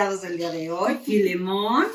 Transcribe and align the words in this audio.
invitados 0.00 0.22
del 0.22 0.38
día 0.38 0.50
de 0.50 0.70
hoy. 0.70 0.98
Filemón, 1.04 1.86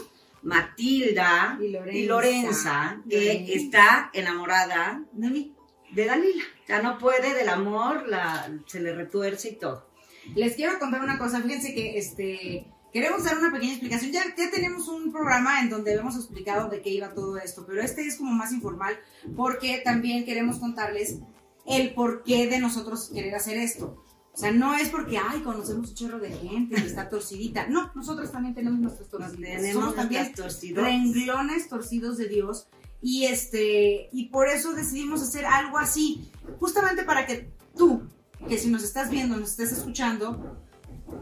Matilda 0.44 1.58
Y 1.62 1.70
Lorenza. 1.70 1.98
y 1.98 2.06
Lorenza, 2.06 3.02
que 3.10 3.54
está 3.56 4.10
enamorada 4.14 5.04
de 5.12 5.30
mí. 5.30 5.56
de 5.92 6.06
Dalila. 6.06 6.44
Ya 6.68 6.82
no 6.82 6.98
puede 7.00 7.34
del 7.34 7.50
amor, 7.50 8.08
la, 8.08 8.52
se 8.68 8.80
le 8.80 8.94
retuerce 8.94 9.50
y 9.50 9.56
todo. 9.56 9.88
Les 10.36 10.56
quiero 10.56 10.78
contar 10.80 11.02
una 11.02 11.18
cosa, 11.18 11.42
fíjense 11.42 11.74
que 11.74 11.98
este 11.98 12.68
queremos 12.94 13.24
dar 13.24 13.38
una 13.38 13.52
pequeña 13.52 13.74
explicación. 13.74 14.12
Ya, 14.12 14.24
ya 14.38 14.52
tenemos 14.52 14.88
un 14.88 15.12
programa 15.12 15.60
en 15.62 15.70
donde 15.70 15.94
hemos 15.94 16.16
explicado 16.16 16.70
de 16.70 16.82
qué 16.82 16.92
iba 16.92 17.14
todo 17.14 17.38
esto, 17.38 17.66
pero 17.68 17.82
este 17.82 18.06
es 18.06 18.18
como 18.18 18.32
más 18.32 18.52
informal 18.52 18.98
porque 19.36 19.82
también 19.84 20.26
queremos 20.26 20.60
contarles 20.60 21.20
el 21.66 21.94
porqué 21.94 22.48
de 22.48 22.60
nosotros 22.60 23.10
querer 23.14 23.34
hacer 23.36 23.58
esto. 23.58 24.05
O 24.36 24.38
sea, 24.38 24.52
no 24.52 24.76
es 24.76 24.90
porque, 24.90 25.18
ay, 25.18 25.40
conocemos 25.44 25.90
un 25.92 25.96
chorro 25.96 26.20
de 26.20 26.30
gente 26.30 26.76
y 26.78 26.84
está 26.86 27.08
torcidita. 27.08 27.68
No, 27.70 27.90
nosotros 27.96 28.34
también 28.34 28.54
tenemos 28.54 28.82
nuestras 28.82 29.08
torciditas. 29.08 29.62
Tenemos 29.62 29.82
Somos 29.82 29.96
también 29.96 30.34
torcidas. 30.34 30.84
renglones 30.84 31.70
torcidos 31.70 32.18
de 32.18 32.28
Dios 32.28 32.68
y 33.02 33.26
este 33.26 34.10
y 34.12 34.26
por 34.30 34.48
eso 34.50 34.74
decidimos 34.74 35.22
hacer 35.22 35.46
algo 35.46 35.78
así 35.78 36.30
justamente 36.60 37.04
para 37.04 37.26
que 37.26 37.50
tú 37.78 38.02
que 38.50 38.58
si 38.58 38.70
nos 38.70 38.84
estás 38.84 39.10
viendo 39.10 39.38
nos 39.38 39.52
estés 39.52 39.72
escuchando 39.74 40.58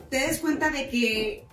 te 0.09 0.17
des 0.19 0.39
cuenta 0.39 0.69
de 0.69 0.87
que 0.89 1.45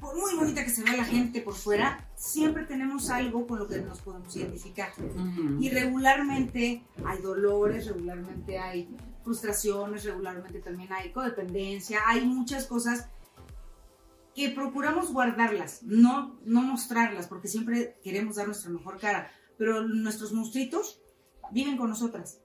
por 0.00 0.16
muy 0.18 0.34
bonita 0.34 0.64
que 0.64 0.70
se 0.70 0.82
vea 0.82 0.96
la 0.96 1.04
gente 1.04 1.40
por 1.40 1.54
fuera 1.54 2.08
siempre 2.16 2.64
tenemos 2.64 3.10
algo 3.10 3.46
con 3.46 3.58
lo 3.60 3.68
que 3.68 3.78
nos 3.82 4.00
podemos 4.00 4.34
identificar 4.34 4.92
Ujú. 4.98 5.62
y 5.62 5.68
regularmente 5.68 6.82
hay 7.04 7.22
dolores 7.22 7.86
regularmente 7.86 8.58
hay 8.58 8.88
frustraciones 9.30 10.02
regularmente 10.04 10.58
también 10.58 10.92
hay 10.92 11.12
codependencia 11.12 12.00
hay 12.08 12.24
muchas 12.24 12.66
cosas 12.66 13.06
que 14.34 14.48
procuramos 14.50 15.12
guardarlas, 15.12 15.82
no, 15.82 16.38
no 16.44 16.62
mostrarlas, 16.62 17.26
porque 17.26 17.48
siempre 17.48 17.96
queremos 18.02 18.36
dar 18.36 18.46
nuestra 18.46 18.70
mejor 18.70 18.98
cara. 18.98 19.28
Pero 19.58 19.82
nuestros 19.82 20.32
monstruitos 20.32 21.00
viven 21.50 21.76
con 21.76 21.90
nosotras, 21.90 22.38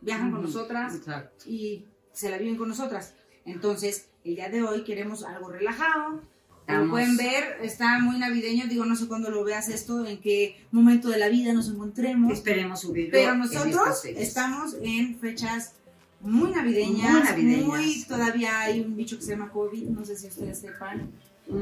viajan 0.00 0.30
con 0.32 0.40
Ujú. 0.40 0.48
nosotras 0.48 0.94
Exacto. 0.96 1.44
y 1.48 1.86
se 2.12 2.30
la 2.30 2.36
viven 2.36 2.56
con 2.56 2.68
nosotras. 2.68 3.14
Entonces, 3.44 4.08
el 4.24 4.34
día 4.34 4.48
de 4.48 4.62
hoy 4.62 4.82
queremos 4.82 5.22
algo 5.24 5.48
relajado. 5.50 6.20
Como 6.66 6.90
pueden 6.90 7.16
ver, 7.16 7.58
está 7.62 7.98
muy 8.00 8.18
navideño. 8.18 8.66
Digo, 8.68 8.84
no 8.84 8.94
sé 8.94 9.08
cuándo 9.08 9.30
lo 9.30 9.42
veas 9.42 9.68
esto, 9.68 10.04
en 10.06 10.20
qué 10.20 10.66
momento 10.72 11.08
de 11.08 11.18
la 11.18 11.28
vida 11.28 11.52
nos 11.52 11.68
encontremos. 11.68 12.32
Esperemos 12.32 12.80
subirlo. 12.80 13.12
Pero 13.12 13.32
en 13.32 13.38
nosotros 13.38 14.02
fechas. 14.02 14.22
estamos 14.22 14.76
en 14.82 15.18
fechas 15.18 15.74
muy 16.20 16.50
navideñas, 16.50 17.12
Muy 17.12 17.22
navideñas. 17.22 17.66
muy- 17.66 18.04
todavía 18.04 18.60
hay 18.60 18.80
un 18.80 18.96
bicho 18.96 19.16
que 19.16 19.22
se 19.22 19.30
llama 19.32 19.50
COVID, 19.50 19.84
no 19.88 20.04
sé 20.04 20.16
si 20.16 20.28
ustedes 20.28 20.58
sepan. 20.60 21.10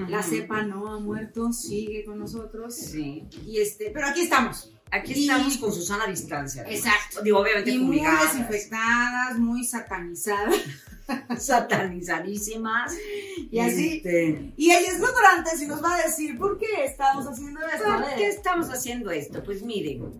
La 0.08 0.22
cepa 0.22 0.62
no 0.62 0.92
ha 0.92 1.00
muerto, 1.00 1.50
sigue 1.52 2.04
con 2.04 2.18
nosotros. 2.18 2.74
Sí. 2.74 3.24
Y 3.46 3.58
este, 3.58 3.90
pero 3.90 4.06
aquí 4.08 4.20
estamos. 4.22 4.70
Aquí 4.90 5.12
Y- 5.14 5.22
estamos 5.22 5.56
con 5.58 5.72
Susana 5.72 6.04
a 6.04 6.08
distancia. 6.10 6.62
además. 6.62 6.78
Exacto. 6.86 7.22
Digo, 7.22 7.38
obviamente 7.40 7.70
Y 7.70 7.78
muy 7.78 8.00
desinfectadas, 8.00 9.38
muy 9.38 9.64
satanizadas. 9.64 10.56
satanizadísimas. 11.38 12.92
Y 13.50 13.58
así. 13.60 13.96
Este, 13.96 14.52
Y 14.56 14.70
ella 14.70 14.90
es 14.92 15.00
Ludorantes 15.00 15.62
y 15.62 15.66
nos 15.66 15.82
va 15.82 15.94
a 15.94 16.02
decir 16.02 16.36
por 16.36 16.58
qué 16.58 16.84
estamos 16.84 17.26
haciendo 17.26 17.60
esto. 17.66 17.84
¿Por 17.84 18.14
qué 18.16 18.28
estamos 18.28 18.68
haciendo 18.70 19.10
esto? 19.10 19.42
Pues 19.42 19.62
miren, 19.62 20.12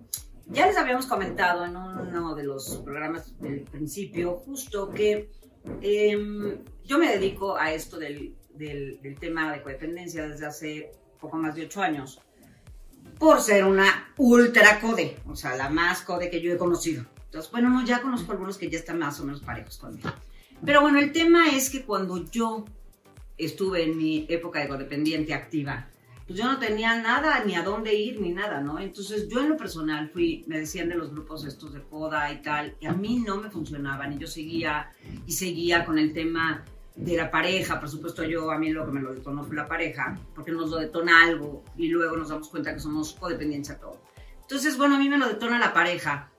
ya 0.51 0.67
les 0.67 0.77
habíamos 0.77 1.07
comentado 1.07 1.65
en 1.65 1.77
uno 1.77 2.35
de 2.35 2.45
los 2.45 2.77
programas 2.79 3.39
del 3.41 3.61
principio, 3.63 4.35
justo 4.37 4.91
que 4.91 5.31
em, 5.83 6.59
yo 6.85 6.99
me 6.99 7.09
dedico 7.11 7.57
a 7.57 7.73
esto 7.73 7.99
del, 7.99 8.35
del- 8.55 9.01
del 9.03 9.19
tema 9.19 9.53
de 9.53 9.63
codependencia 9.63 10.27
desde 10.27 10.47
hace 10.47 10.93
poco 11.21 11.37
más 11.37 11.55
de 11.55 11.63
ocho 11.67 11.83
años, 11.83 12.21
por 13.19 13.41
ser 13.41 13.65
una 13.65 14.13
ultra 14.17 14.81
code, 14.81 15.17
o 15.27 15.35
sea, 15.37 15.57
la 15.57 15.69
más 15.69 16.03
code 16.03 16.31
que 16.31 16.41
yo 16.41 16.53
he 16.53 16.57
conocido. 16.57 17.05
Entonces, 17.27 17.51
bueno, 17.51 17.69
no, 17.69 17.85
ya 17.85 18.01
conozco 18.01 18.33
algunos 18.33 18.57
que 18.57 18.71
ya 18.71 18.79
están 18.79 18.99
más 18.99 19.19
o 19.21 19.25
menos 19.25 19.41
parejos 19.43 19.77
conmigo. 19.77 20.09
Pero 20.65 20.81
bueno, 20.81 20.99
el 20.99 21.13
tema 21.13 21.51
es 21.51 21.69
que 21.69 21.85
cuando 21.85 22.25
yo 22.31 22.65
estuve 23.37 23.83
en 23.85 23.97
mi 23.99 24.27
época 24.29 24.61
de 24.61 24.69
codependiente 24.69 25.35
activa, 25.35 25.89
pues 26.29 26.39
yo 26.39 26.45
no 26.45 26.59
tenía 26.59 27.01
nada, 27.01 27.43
ni 27.43 27.55
a 27.55 27.63
dónde 27.63 27.95
ir, 27.95 28.21
ni 28.21 28.33
nada, 28.33 28.61
¿no? 28.61 28.79
Entonces 28.79 29.29
yo 29.31 29.41
en 29.41 29.49
lo 29.49 29.57
personal 29.57 30.11
fui, 30.11 30.45
me 30.47 30.61
decían 30.61 30.91
de 30.91 30.95
los 30.95 31.11
grupos 31.11 31.47
estos 31.47 31.73
de 31.73 31.81
poda 31.81 32.31
y 32.31 32.43
tal, 32.43 32.77
y 32.81 32.87
a 32.87 32.93
mí 32.93 33.25
no 33.27 33.39
me 33.39 33.49
funcionaban, 33.49 34.13
y 34.13 34.19
yo 34.19 34.27
seguía 34.27 34.91
y 35.27 35.33
seguía 35.33 35.87
con 35.87 35.99
el 35.99 36.13
tema 36.13 36.67
de 36.95 37.17
la 37.17 37.31
pareja, 37.31 37.81
por 37.81 37.89
supuesto 37.89 38.25
yo, 38.25 38.51
a 38.51 38.59
mí 38.59 38.69
lo 38.69 38.85
que 38.85 38.93
me 38.93 39.01
lo 39.01 39.15
detonó 39.15 39.43
fue 39.43 39.57
la 39.57 39.67
pareja, 39.67 40.19
porque 40.35 40.53
nos 40.53 40.69
lo 40.69 40.77
detona 40.77 41.25
algo, 41.25 41.65
y 41.79 41.89
luego 41.89 42.15
nos 42.19 42.29
damos 42.29 42.51
cuenta 42.51 42.75
que 42.75 42.81
somos 42.81 43.15
codependientes 43.15 43.71
a 43.71 43.81
todo. 43.81 43.99
Entonces, 44.43 44.77
bueno, 44.77 44.97
a 44.97 44.99
mí 44.99 45.09
me 45.09 45.17
lo 45.17 45.29
detona 45.29 45.59
la 45.59 45.73
pareja, 45.73 46.31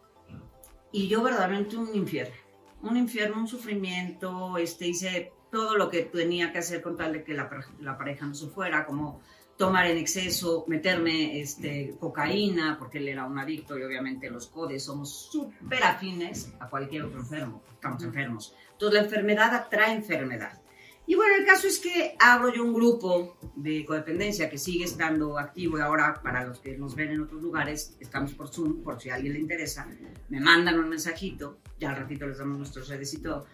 y 0.92 1.08
yo 1.08 1.24
verdaderamente 1.24 1.76
un 1.76 1.96
infierno, 1.96 2.36
un 2.84 2.96
infierno, 2.96 3.40
un 3.40 3.48
sufrimiento, 3.48 4.56
este, 4.60 4.88
hice 4.88 5.34
todo 5.52 5.76
lo 5.78 5.90
que 5.90 6.04
tenía 6.04 6.52
que 6.52 6.60
hacer 6.60 6.84
con 6.84 6.96
tal 6.96 7.12
de 7.14 7.24
que 7.24 7.34
la, 7.34 7.50
la 7.80 7.98
pareja 7.98 8.28
no 8.28 8.36
se 8.36 8.50
fuera, 8.50 8.86
como 8.86 9.22
tomar 9.60 9.88
en 9.88 9.98
exceso, 9.98 10.64
meterme 10.68 11.42
este, 11.42 11.94
cocaína, 12.00 12.78
porque 12.80 12.98
él 12.98 13.10
era 13.10 13.26
un 13.26 13.38
adicto 13.38 13.78
y 13.78 13.84
obviamente 13.84 14.30
los 14.30 14.48
codes 14.48 14.86
somos 14.86 15.30
súper 15.30 15.84
afines 15.84 16.54
a 16.62 16.70
cualquier 16.70 17.04
otro 17.04 17.20
enfermo, 17.20 17.62
estamos 17.74 18.02
enfermos. 18.04 18.56
Entonces 18.72 19.02
la 19.02 19.06
enfermedad 19.06 19.54
atrae 19.54 19.96
enfermedad. 19.96 20.62
Y 21.06 21.16
bueno, 21.16 21.36
el 21.38 21.46
caso 21.46 21.68
es 21.68 21.80
que 21.80 22.16
abro 22.20 22.54
yo 22.54 22.64
un 22.64 22.74
grupo 22.74 23.38
de 23.54 23.84
codependencia 23.84 24.50
que 24.50 24.58
sigue 24.58 24.86
estando 24.86 25.38
activo 25.38 25.78
y 25.78 25.82
ahora 25.82 26.22
para 26.24 26.46
los 26.46 26.60
que 26.60 26.78
nos 26.78 26.96
ven 26.96 27.10
en 27.10 27.22
otros 27.24 27.42
lugares, 27.42 27.98
estamos 28.00 28.34
por 28.36 28.48
Zoom, 28.48 28.82
por 28.82 29.02
si 29.02 29.10
a 29.10 29.16
alguien 29.16 29.34
le 29.34 29.40
interesa, 29.40 29.90
me 30.30 30.40
mandan 30.40 30.80
un 30.80 30.88
mensajito, 30.88 31.58
ya 31.78 31.90
al 31.90 31.98
ratito 31.98 32.26
les 32.26 32.38
damos 32.38 32.60
nuestras 32.60 32.88
redes 32.88 33.14
y 33.14 33.22
todo. 33.22 33.46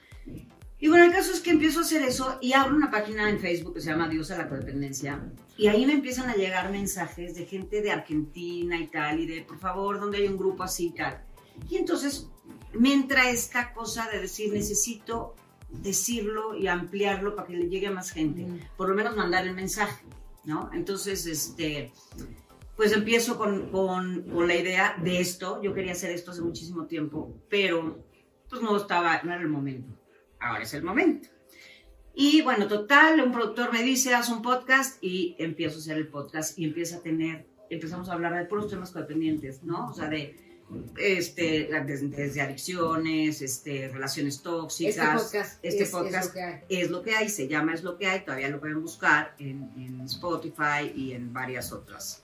Y 0.79 0.89
bueno, 0.89 1.05
el 1.05 1.11
caso 1.11 1.31
es 1.31 1.39
que 1.39 1.51
empiezo 1.51 1.79
a 1.79 1.83
hacer 1.83 2.01
eso 2.01 2.37
y 2.41 2.53
abro 2.53 2.75
una 2.75 2.91
página 2.91 3.29
en 3.29 3.39
Facebook 3.39 3.75
que 3.75 3.81
se 3.81 3.89
llama 3.89 4.09
Dios 4.09 4.29
a 4.31 4.37
la 4.37 4.49
Codependencia. 4.49 5.21
Y 5.57 5.67
ahí 5.67 5.85
me 5.85 5.93
empiezan 5.93 6.29
a 6.29 6.35
llegar 6.35 6.69
mensajes 6.71 7.33
de 7.35 7.45
gente 7.45 7.81
de 7.81 7.91
Argentina 7.91 8.77
y 8.77 8.87
tal, 8.87 9.21
y 9.21 9.25
de 9.25 9.41
por 9.41 9.57
favor, 9.57 9.99
donde 9.99 10.17
hay 10.17 10.27
un 10.27 10.37
grupo 10.37 10.63
así 10.63 10.87
y 10.87 10.91
tal. 10.91 11.23
Y 11.69 11.77
entonces 11.77 12.27
me 12.73 12.93
entra 12.93 13.29
esta 13.29 13.73
cosa 13.73 14.09
de 14.11 14.19
decir, 14.19 14.51
necesito 14.51 15.35
decirlo 15.69 16.55
y 16.55 16.67
ampliarlo 16.67 17.35
para 17.35 17.47
que 17.47 17.55
le 17.55 17.69
llegue 17.69 17.87
a 17.87 17.91
más 17.91 18.11
gente. 18.11 18.43
Mm. 18.43 18.59
Por 18.75 18.89
lo 18.89 18.95
menos 18.95 19.15
mandar 19.15 19.47
el 19.47 19.53
mensaje, 19.53 20.03
¿no? 20.43 20.69
Entonces, 20.73 21.25
este, 21.25 21.93
pues 22.75 22.91
empiezo 22.91 23.37
con, 23.37 23.71
con, 23.71 24.23
con 24.23 24.47
la 24.47 24.55
idea 24.55 24.97
de 25.01 25.21
esto. 25.21 25.61
Yo 25.61 25.73
quería 25.73 25.93
hacer 25.93 26.11
esto 26.11 26.31
hace 26.31 26.41
muchísimo 26.41 26.85
tiempo, 26.85 27.33
pero 27.49 28.03
pues 28.49 28.61
no 28.61 28.75
estaba, 28.75 29.21
no 29.23 29.31
era 29.31 29.41
el 29.41 29.49
momento. 29.49 30.04
Ahora 30.39 30.63
es 30.63 30.73
el 30.73 30.83
momento. 30.83 31.29
Y 32.13 32.41
bueno, 32.41 32.67
total, 32.67 33.19
un 33.21 33.31
productor 33.31 33.73
me 33.73 33.83
dice, 33.83 34.13
haz 34.13 34.29
un 34.29 34.41
podcast 34.41 35.03
y 35.03 35.35
empiezo 35.37 35.77
a 35.77 35.79
hacer 35.79 35.97
el 35.97 36.07
podcast 36.07 36.57
y 36.57 36.63
empieza 36.63 36.97
a 36.97 37.01
tener, 37.01 37.45
empezamos 37.69 38.07
a 38.07 38.13
hablar 38.13 38.35
de 38.35 38.45
puros 38.45 38.69
temas 38.69 38.91
codependientes, 38.91 39.63
¿no? 39.63 39.89
O 39.89 39.93
sea, 39.93 40.07
de, 40.07 40.37
este, 40.97 41.69
desde, 41.85 42.41
adicciones, 42.41 43.41
este, 43.41 43.89
relaciones 43.89 44.41
tóxicas. 44.41 44.95
Este 44.95 45.11
podcast, 45.11 45.59
Este 45.65 45.83
es, 45.83 45.89
podcast 45.89 46.25
es 46.25 46.27
lo 46.27 46.33
que 46.33 46.41
hay. 46.41 46.61
es 46.69 46.89
lo 46.89 47.01
que 47.03 47.15
hay, 47.15 47.29
se 47.29 47.47
llama 47.47 47.73
Es 47.73 47.83
lo 47.83 47.97
que 47.97 48.07
hay, 48.07 48.21
todavía 48.23 48.49
lo 48.49 48.61
pueden 48.61 48.81
buscar 48.81 49.35
en, 49.37 49.71
en 49.77 50.01
Spotify 50.01 50.91
y 50.95 51.11
en 51.11 51.33
varias 51.33 51.73
otras 51.73 52.23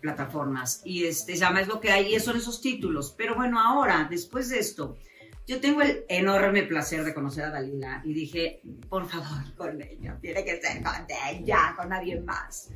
plataformas. 0.00 0.80
Y 0.84 1.04
este, 1.04 1.34
se 1.34 1.40
llama 1.40 1.60
Es 1.60 1.68
lo 1.68 1.80
que 1.80 1.90
hay 1.90 2.14
y 2.14 2.20
son 2.20 2.36
esos 2.36 2.60
títulos. 2.60 3.14
Pero 3.16 3.34
bueno, 3.34 3.60
ahora, 3.60 4.06
después 4.10 4.48
de 4.48 4.58
esto, 4.58 4.96
yo 5.46 5.60
tengo 5.60 5.82
el 5.82 6.04
enorme 6.08 6.64
placer 6.64 7.04
de 7.04 7.14
conocer 7.14 7.44
a 7.44 7.50
Dalila 7.50 8.02
y 8.04 8.12
dije, 8.12 8.60
por 8.88 9.08
favor, 9.08 9.54
con 9.56 9.80
ella, 9.80 10.18
tiene 10.20 10.44
que 10.44 10.60
ser 10.60 10.82
con 10.82 11.06
ella, 11.30 11.74
con 11.76 11.88
nadie 11.88 12.20
más. 12.20 12.70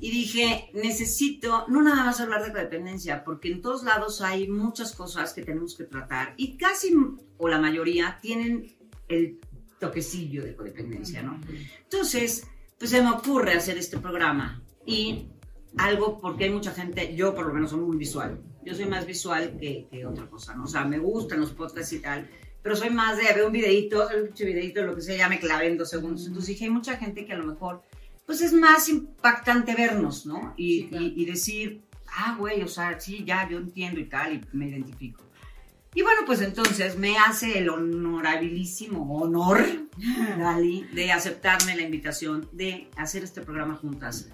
Y 0.00 0.10
dije, 0.10 0.70
necesito 0.72 1.66
no 1.68 1.82
nada 1.82 2.04
más 2.04 2.20
hablar 2.20 2.44
de 2.44 2.52
codependencia, 2.52 3.24
porque 3.24 3.50
en 3.50 3.60
todos 3.60 3.82
lados 3.82 4.22
hay 4.22 4.48
muchas 4.48 4.92
cosas 4.94 5.34
que 5.34 5.42
tenemos 5.42 5.76
que 5.76 5.84
tratar 5.84 6.34
y 6.36 6.56
casi, 6.56 6.96
o 7.36 7.48
la 7.48 7.58
mayoría, 7.58 8.18
tienen 8.22 8.74
el 9.08 9.38
toquecillo 9.78 10.44
de 10.44 10.54
codependencia, 10.54 11.22
¿no? 11.22 11.40
Entonces, 11.82 12.46
pues 12.78 12.90
se 12.90 13.02
me 13.02 13.10
ocurre 13.10 13.52
hacer 13.52 13.76
este 13.78 13.98
programa 13.98 14.62
y 14.86 15.28
algo 15.76 16.20
porque 16.20 16.44
hay 16.44 16.50
mucha 16.50 16.72
gente, 16.72 17.14
yo 17.14 17.34
por 17.34 17.46
lo 17.46 17.52
menos 17.52 17.70
soy 17.70 17.80
muy 17.80 17.96
visual, 17.96 18.40
yo 18.66 18.74
soy 18.74 18.86
más 18.86 19.06
visual 19.06 19.56
que, 19.60 19.86
que 19.90 20.04
otra 20.04 20.26
cosa, 20.26 20.54
¿no? 20.54 20.64
O 20.64 20.66
sea, 20.66 20.84
me 20.84 20.98
gustan 20.98 21.40
los 21.40 21.52
podcasts 21.52 21.92
y 21.92 22.00
tal, 22.00 22.28
pero 22.62 22.74
soy 22.74 22.90
más 22.90 23.16
de 23.16 23.22
ver 23.22 23.44
un 23.44 23.52
videito, 23.52 24.08
un 24.08 24.34
videito, 24.34 24.82
lo 24.82 24.96
que 24.96 25.02
sea, 25.02 25.16
ya 25.16 25.28
me 25.28 25.38
clavé 25.38 25.68
en 25.68 25.78
dos 25.78 25.88
segundos. 25.88 26.26
Entonces 26.26 26.48
dije, 26.48 26.64
hay 26.64 26.70
mucha 26.70 26.96
gente 26.96 27.24
que 27.24 27.32
a 27.32 27.38
lo 27.38 27.46
mejor, 27.46 27.82
pues 28.26 28.40
es 28.40 28.52
más 28.52 28.88
impactante 28.88 29.74
vernos, 29.74 30.26
¿no? 30.26 30.52
Y, 30.56 30.80
Sí, 30.80 30.88
claro. 30.88 31.04
y, 31.04 31.22
y 31.22 31.24
decir, 31.26 31.82
ah, 32.08 32.34
güey, 32.36 32.62
o 32.62 32.68
sea, 32.68 32.98
sí, 32.98 33.24
ya, 33.24 33.48
yo 33.48 33.58
entiendo 33.58 34.00
y 34.00 34.06
tal, 34.06 34.34
y 34.34 34.40
me 34.52 34.68
identifico. 34.68 35.22
Y 35.94 36.02
bueno, 36.02 36.22
pues 36.26 36.42
entonces 36.42 36.98
me 36.98 37.16
hace 37.16 37.58
el 37.58 37.70
honorabilísimo 37.70 39.16
honor, 39.16 39.64
Dali, 40.38 40.82
de 40.92 41.12
aceptarme 41.12 41.74
la 41.76 41.82
invitación 41.82 42.48
de 42.52 42.90
hacer 42.96 43.24
este 43.24 43.40
programa 43.40 43.76
juntas 43.76 44.28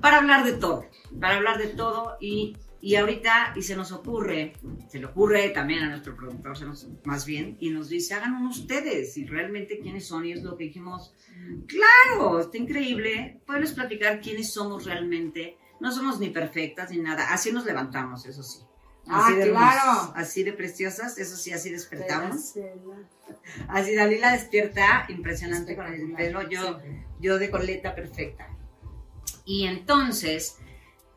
para 0.00 0.18
hablar 0.18 0.44
de 0.44 0.52
todo, 0.52 0.84
para 1.18 1.36
hablar 1.36 1.58
de 1.58 1.68
todo 1.68 2.18
y, 2.20 2.56
y 2.80 2.94
ahorita, 2.96 3.54
y 3.56 3.62
se 3.62 3.74
nos 3.76 3.90
ocurre, 3.92 4.52
se 4.88 4.98
le 5.00 5.06
ocurre 5.06 5.50
también 5.50 5.82
a 5.82 5.88
nuestro 5.90 6.14
productor, 6.16 6.56
se 6.56 6.64
nos- 6.64 6.86
más 7.04 7.26
bien, 7.26 7.56
y 7.60 7.70
nos 7.70 7.88
dice, 7.88 8.14
hagan 8.14 8.34
uno 8.34 8.50
ustedes, 8.50 9.16
y 9.16 9.26
realmente 9.26 9.80
quiénes 9.80 10.06
son, 10.06 10.24
y 10.26 10.32
es 10.32 10.42
lo 10.42 10.56
que 10.56 10.64
dijimos, 10.64 11.12
claro, 11.66 12.40
está 12.40 12.56
increíble, 12.56 13.40
puedes 13.46 13.72
platicar 13.72 14.20
quiénes 14.20 14.52
somos 14.52 14.84
realmente, 14.84 15.56
no 15.80 15.90
somos 15.92 16.20
ni 16.20 16.30
perfectas 16.30 16.90
ni 16.90 16.98
nada, 16.98 17.32
así 17.32 17.52
nos 17.52 17.64
levantamos, 17.64 18.26
eso 18.26 18.42
sí. 18.42 18.60
Ah, 19.10 19.26
Así 19.28 19.36
de 19.38 19.50
claro. 19.50 20.12
así 20.16 20.42
de 20.42 20.52
preciosas, 20.52 21.16
eso 21.16 21.36
sí, 21.36 21.50
así 21.52 21.70
despertamos. 21.70 22.52
Así 23.68 23.94
Dalila 23.94 24.32
despierta, 24.32 25.06
impresionante 25.08 25.74
con 25.76 25.86
el 25.86 26.12
pelo, 26.12 26.46
yo, 26.48 26.78
yo 27.18 27.38
de 27.38 27.50
coleta 27.50 27.94
perfecta. 27.94 28.48
Y 29.46 29.64
entonces, 29.64 30.58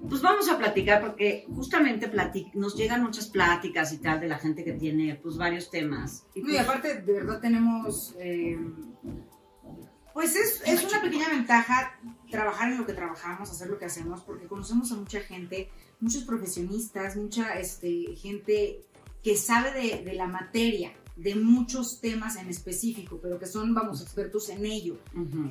pues 0.09 0.21
vamos 0.21 0.49
a 0.49 0.57
platicar 0.57 1.01
porque 1.01 1.45
justamente 1.53 2.11
plati- 2.11 2.51
nos 2.53 2.75
llegan 2.75 3.03
muchas 3.03 3.27
pláticas 3.27 3.93
y 3.93 3.97
tal 3.99 4.19
de 4.19 4.27
la 4.27 4.37
gente 4.39 4.63
que 4.63 4.73
tiene 4.73 5.15
pues 5.15 5.37
varios 5.37 5.69
temas. 5.69 6.25
Y 6.35 6.41
No, 6.41 6.49
y 6.49 6.51
pues, 6.53 6.63
aparte, 6.63 7.01
de 7.01 7.13
verdad 7.13 7.39
tenemos. 7.39 8.15
eh, 8.19 8.57
pues 10.13 10.35
es, 10.35 10.61
es 10.65 10.83
una 10.83 11.01
pequeña 11.01 11.29
ventaja 11.29 11.97
trabajar 12.29 12.71
en 12.71 12.77
lo 12.79 12.85
que 12.85 12.93
trabajamos, 12.93 13.49
hacer 13.49 13.69
lo 13.69 13.77
que 13.79 13.85
hacemos, 13.85 14.21
porque 14.23 14.45
conocemos 14.47 14.91
a 14.91 14.95
mucha 14.95 15.21
gente, 15.21 15.69
muchos 16.01 16.23
profesionistas, 16.23 17.15
mucha 17.15 17.57
este, 17.59 18.15
gente 18.17 18.81
que 19.23 19.37
sabe 19.37 19.71
de, 19.71 20.03
de 20.03 20.13
la 20.13 20.27
materia, 20.27 20.91
de 21.15 21.35
muchos 21.35 21.99
temas 21.99 22.35
en 22.37 22.47
específico, 22.47 23.19
pero 23.21 23.37
que 23.37 23.45
son, 23.45 23.73
vamos, 23.73 24.01
expertos 24.01 24.49
en 24.49 24.65
ello. 24.65 24.97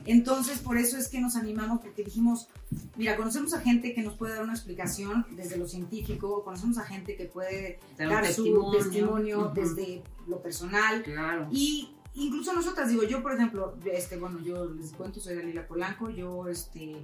Entonces, 0.07 0.59
por 0.59 0.77
eso 0.77 0.97
es 0.97 1.09
que 1.09 1.21
nos 1.21 1.37
animamos, 1.37 1.81
porque 1.81 2.03
dijimos, 2.03 2.49
mira, 2.97 3.17
conocemos 3.17 3.55
a 3.55 3.61
gente 3.61 3.95
que 3.95 4.03
nos 4.03 4.15
puede 4.15 4.35
dar 4.35 4.45
una 4.45 4.55
explicación 4.55 5.27
desde 5.37 5.57
lo 5.57 5.69
científico, 5.69 6.43
conocemos 6.45 6.79
a 6.79 6.85
gente 6.85 7.17
que 7.17 7.27
puede 7.27 7.79
dar 7.99 8.09
dar 8.09 8.27
su 8.27 8.45
testimonio. 8.45 8.73
testimonio 8.73 9.53
desde 9.55 10.03
lo 10.27 10.43
personal. 10.43 11.03
Claro. 11.03 11.49
Y 11.51 11.95
incluso 12.15 12.53
nosotras, 12.53 12.89
digo, 12.89 13.03
yo, 13.05 13.23
por 13.23 13.35
ejemplo, 13.35 13.77
este, 13.85 14.17
bueno, 14.17 14.41
yo 14.41 14.71
les 14.71 14.93
cuento, 14.93 15.21
soy 15.21 15.37
Dalila 15.37 15.67
Polanco, 15.67 16.11
yo 16.11 16.49
este, 16.49 16.97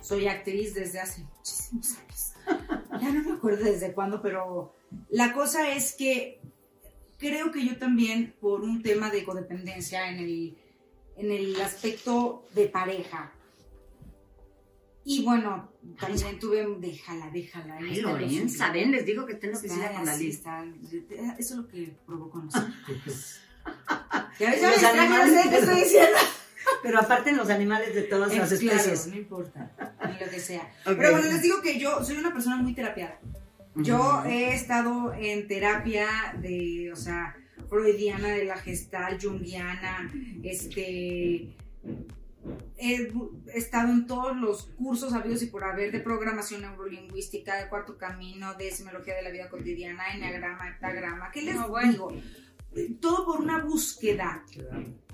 soy 0.00 0.26
actriz 0.28 0.74
desde 0.74 1.00
hace 1.00 1.22
muchísimos 1.22 1.96
años. 1.98 2.30
Ya 3.00 3.10
no 3.10 3.24
me 3.24 3.32
acuerdo 3.32 3.64
desde 3.64 3.92
cuándo, 3.92 4.22
pero 4.22 4.72
la 5.10 5.32
cosa 5.32 5.72
es 5.72 5.94
que 5.94 6.40
creo 7.28 7.50
que 7.50 7.64
yo 7.66 7.76
también, 7.78 8.34
por 8.40 8.60
un 8.62 8.82
tema 8.82 9.10
de 9.10 9.24
codependencia 9.24 10.08
en 10.10 10.18
el, 10.18 10.56
en 11.16 11.30
el 11.30 11.60
aspecto 11.60 12.44
de 12.54 12.66
pareja, 12.66 13.32
y 15.06 15.22
bueno, 15.22 15.70
también 16.00 16.38
tuve, 16.38 16.66
déjala, 16.80 17.28
déjala. 17.30 17.76
Ay, 17.76 18.00
Lorenza, 18.00 18.72
ven, 18.72 18.90
les 18.90 19.04
digo 19.04 19.26
que 19.26 19.34
Está 19.34 19.46
ir 19.48 19.52
con 19.96 20.06
la 20.06 20.16
lista. 20.16 20.64
está. 20.64 21.36
Eso 21.38 21.54
es 21.54 21.56
lo 21.60 21.68
que 21.68 21.94
provocó. 22.06 22.42
Ya 24.38 24.50
ves, 24.50 24.62
Los 24.62 24.80
ya 24.80 24.92
ves, 24.92 25.00
animales- 25.00 25.32
ya 25.32 25.36
ves, 25.42 25.48
¿qué 25.50 25.56
estoy 25.58 25.80
diciendo? 25.80 26.18
Pero 26.82 26.98
aparte 26.98 27.30
en 27.30 27.36
los 27.38 27.48
animales 27.50 27.94
de 27.94 28.02
todas 28.02 28.34
las 28.34 28.52
Eh, 28.52 28.58
claro, 28.58 28.78
especies. 28.78 29.06
no 29.06 29.16
importa, 29.16 29.70
ni 30.06 30.24
lo 30.24 30.30
que 30.30 30.38
sea. 30.40 30.62
Ok. 30.86 30.96
Pero 30.98 31.12
bueno, 31.12 31.28
les 31.28 31.40
digo 31.42 31.60
que 31.62 31.78
yo 31.78 32.02
soy 32.04 32.16
una 32.18 32.32
persona 32.32 32.56
muy 32.56 32.74
terapiada. 32.74 33.18
Yo 33.76 34.22
he 34.24 34.54
estado 34.54 35.12
en 35.14 35.48
terapia 35.48 36.06
de, 36.40 36.90
o 36.92 36.96
sea, 36.96 37.34
freudiana, 37.68 38.28
de 38.28 38.44
la 38.44 38.56
gestal, 38.56 39.18
junguiana, 39.20 40.12
este... 40.42 41.56
He 42.76 43.10
estado 43.54 43.90
en 43.90 44.06
todos 44.06 44.36
los 44.36 44.64
cursos 44.76 45.14
habidos 45.14 45.42
y 45.42 45.46
por 45.46 45.64
haber 45.64 45.90
de 45.92 46.00
programación 46.00 46.60
neurolingüística, 46.60 47.56
de 47.56 47.68
cuarto 47.68 47.96
camino, 47.96 48.54
de 48.54 48.70
semiología 48.70 49.14
de 49.14 49.22
la 49.22 49.30
vida 49.30 49.48
cotidiana, 49.48 50.12
enneagrama, 50.14 50.68
heptagrama. 50.68 51.30
¿Qué 51.30 51.42
les 51.42 51.54
No, 51.54 51.68
bueno. 51.68 51.90
digo? 51.90 52.12
Todo 53.00 53.24
por 53.24 53.40
una 53.40 53.64
búsqueda 53.64 54.44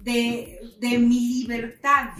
de, 0.03 0.59
de 0.81 0.99
mi 0.99 1.43
libertad. 1.43 2.11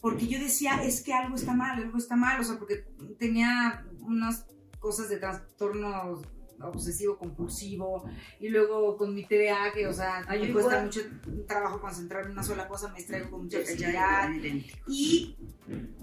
Porque 0.00 0.26
yo 0.26 0.40
decía, 0.40 0.82
es 0.82 1.02
que 1.02 1.12
algo 1.12 1.36
está 1.36 1.54
mal, 1.54 1.80
algo 1.80 1.98
está 1.98 2.16
mal. 2.16 2.40
O 2.40 2.44
sea, 2.44 2.58
porque 2.58 2.84
tenía 3.18 3.86
unas 4.00 4.46
cosas 4.78 5.08
de 5.08 5.16
trastorno 5.18 6.22
obsesivo 6.60 7.16
compulsivo 7.16 8.08
y 8.40 8.48
luego 8.48 8.96
con 8.96 9.14
mi 9.14 9.24
TDA 9.24 9.72
que 9.72 9.86
o 9.86 9.92
sea 9.92 10.24
Ay, 10.26 10.42
me 10.42 10.52
cuesta 10.52 10.72
igual. 10.72 10.84
mucho 10.86 11.00
trabajo 11.46 11.80
concentrarme 11.80 12.26
en 12.26 12.32
una 12.32 12.42
sola 12.42 12.66
cosa 12.66 12.88
me 12.88 12.96
distraigo 12.96 13.30
con 13.30 13.44
mucha 13.44 13.60
idéntico. 13.60 14.78
y 14.88 15.36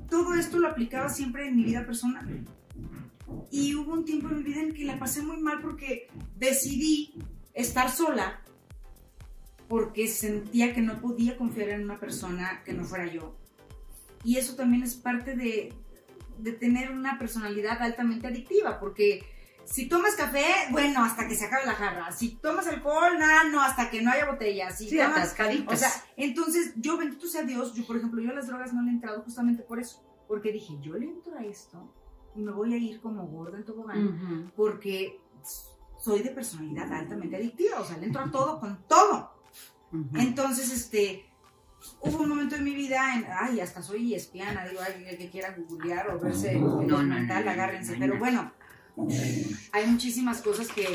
todo 0.10 0.34
esto 0.36 0.60
lo 0.60 0.70
aplicaba 0.70 1.10
siempre 1.10 1.48
en 1.48 1.58
mi 1.58 1.64
vida 1.64 1.86
personal. 1.86 2.46
Y 3.50 3.76
hubo 3.76 3.94
un 3.94 4.06
tiempo 4.06 4.30
en 4.30 4.38
mi 4.38 4.44
vida 4.44 4.62
en 4.62 4.74
que 4.74 4.86
la 4.86 5.00
pasé 5.00 5.22
muy 5.22 5.38
mal 5.38 5.62
porque 5.62 6.08
decidí 6.38 7.14
estar 7.54 7.90
sola 7.90 8.42
porque 9.68 10.08
sentía 10.08 10.74
que 10.74 10.82
no 10.82 11.02
podía 11.02 11.38
confiar 11.38 11.70
en 11.70 11.84
una 11.84 12.00
persona 12.00 12.62
que 12.64 12.74
no 12.74 12.84
fuera 12.84 13.12
yo. 13.12 13.36
Y 14.24 14.38
eso 14.38 14.56
también 14.56 14.84
es 14.84 14.96
parte 14.96 15.36
de, 15.36 15.74
de 16.38 16.52
tener 16.52 16.92
una 16.92 17.18
personalidad 17.18 17.82
altamente 17.82 18.28
adictiva, 18.28 18.80
porque 18.80 19.26
si 19.66 19.88
tomas 19.88 20.16
café, 20.16 20.46
bueno, 20.72 21.04
hasta 21.04 21.28
que 21.28 21.36
se 21.36 21.46
acabe 21.46 21.66
la 21.66 21.74
jarra. 21.74 22.12
Si 22.12 22.36
tomas 22.36 22.68
alcohol, 22.68 23.18
nada, 23.18 23.46
no, 23.46 23.62
hasta 23.62 23.90
que 23.90 24.02
no 24.02 24.12
haya 24.12 24.30
botellas. 24.30 24.78
Si 24.78 24.90
Sí, 24.90 24.98
tomas 24.98 25.36
o 25.68 25.76
sea, 25.76 25.90
entonces 26.18 26.74
yo, 26.76 26.98
bendito 26.98 27.28
sea 27.28 27.44
Dios, 27.44 27.74
yo 27.74 27.86
por 27.86 27.98
ejemplo, 27.98 28.22
yo 28.22 28.30
a 28.30 28.34
las 28.34 28.48
drogas 28.48 28.74
no 28.74 28.82
le 28.84 28.90
he 28.90 28.94
entrado 28.94 29.22
justamente 29.24 29.64
por 29.64 29.80
eso. 29.80 30.04
Porque 30.28 30.52
dije, 30.52 30.78
yo 30.82 30.94
le 30.96 31.06
entro 31.08 31.38
a 31.38 31.44
esto 31.44 31.94
y 32.36 32.42
me 32.42 32.52
voy 32.52 32.74
a 32.74 32.78
ir 32.78 33.00
como 33.00 33.28
gorda 33.28 33.58
en 33.58 33.66
tobogán. 33.66 34.52
Porque 34.56 35.20
soy 36.00 36.22
de 36.22 36.30
personalidad 36.32 36.92
altamente 36.94 37.36
adictiva. 37.36 37.80
O 37.80 37.86
sea, 37.86 37.98
le 37.98 38.08
entro 38.08 38.22
a 38.22 38.32
todo 38.32 38.60
con 38.60 38.84
todo. 38.88 39.32
Entonces, 40.16 40.72
este, 40.72 41.26
hubo 42.02 42.20
un 42.24 42.30
momento 42.30 42.56
en 42.56 42.64
mi 42.64 42.76
vida, 42.76 43.16
en, 43.16 43.26
ay, 43.40 43.60
hasta 43.60 43.82
soy 43.82 44.14
espiana, 44.14 44.66
digo, 44.68 44.82
ay, 44.86 45.06
el 45.08 45.18
que 45.18 45.30
quiera 45.30 45.56
googlear 45.58 46.10
o 46.10 46.20
verse 46.20 46.54
no, 46.56 46.82
no, 46.82 46.88
documental, 46.88 47.46
no, 47.46 47.52
agárrense. 47.52 47.94
no, 47.94 48.00
Pero 48.00 48.14
no. 48.16 48.20
bueno, 48.20 48.52
hay 49.72 49.88
muchísimas 49.88 50.42
cosas 50.42 50.68
que, 50.70 50.88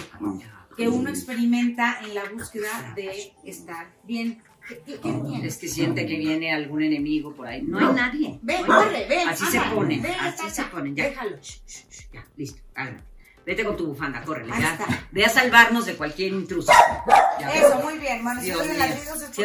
que 0.76 0.88
uno 0.88 1.10
experimenta 1.10 1.98
en 2.02 2.14
la 2.14 2.24
búsqueda 2.24 2.92
de 2.96 3.32
estar 3.44 3.88
bien. 4.04 4.42
¿Qué, 4.68 4.78
qué- 4.86 5.00
qué? 5.00 5.46
Es 5.46 5.56
que 5.56 5.66
siente 5.68 6.06
que 6.06 6.16
viene 6.16 6.52
algún 6.52 6.82
enemigo 6.82 7.34
por 7.34 7.46
ahí. 7.48 7.62
No 7.62 7.78
hay 7.78 7.94
nadie. 7.94 8.38
Ven, 8.42 8.64
corre, 8.64 9.06
ven. 9.08 9.28
Así 9.28 9.44
anda, 9.46 9.64
se 9.64 9.74
ponen, 9.74 10.02
ven, 10.02 10.14
así 10.20 10.50
se 10.50 10.62
ponen, 10.64 10.94
ya. 10.94 11.04
Déjalo. 11.04 11.36
Ya, 12.12 12.24
listo, 12.36 12.60
cálmate. 12.72 13.04
Vete 13.44 13.64
con 13.64 13.76
tu 13.76 13.86
bufanda, 13.88 14.22
córrele, 14.22 14.52
ya. 14.60 14.78
Ve 15.10 15.24
a 15.24 15.28
salvarnos 15.28 15.86
de 15.86 15.96
cualquier 15.96 16.32
intruso. 16.34 16.70
Ya. 17.40 17.50
Eso, 17.54 17.76
muy 17.80 17.98
bien. 17.98 18.26
Oyen 18.26 18.78
ladridos, 18.78 19.20
Sí, 19.32 19.42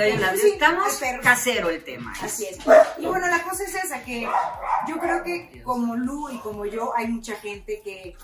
estamos 0.54 1.00
casero 1.22 1.70
el 1.70 1.84
tema. 1.84 2.14
¿eh? 2.14 2.20
Así 2.25 2.46
es. 2.46 2.58
Y 2.98 3.06
bueno, 3.06 3.28
la 3.28 3.42
cosa 3.44 3.64
es 3.64 3.75
esa, 3.75 4.04
que 4.04 4.28
yo 4.88 5.00
creo 5.00 5.24
que 5.24 5.62
como 5.64 5.96
Lu 5.96 6.30
y 6.30 6.38
como 6.40 6.66
yo, 6.66 6.96
hay 6.96 7.08
mucha 7.08 7.36
gente 7.36 7.82
que, 7.84 8.16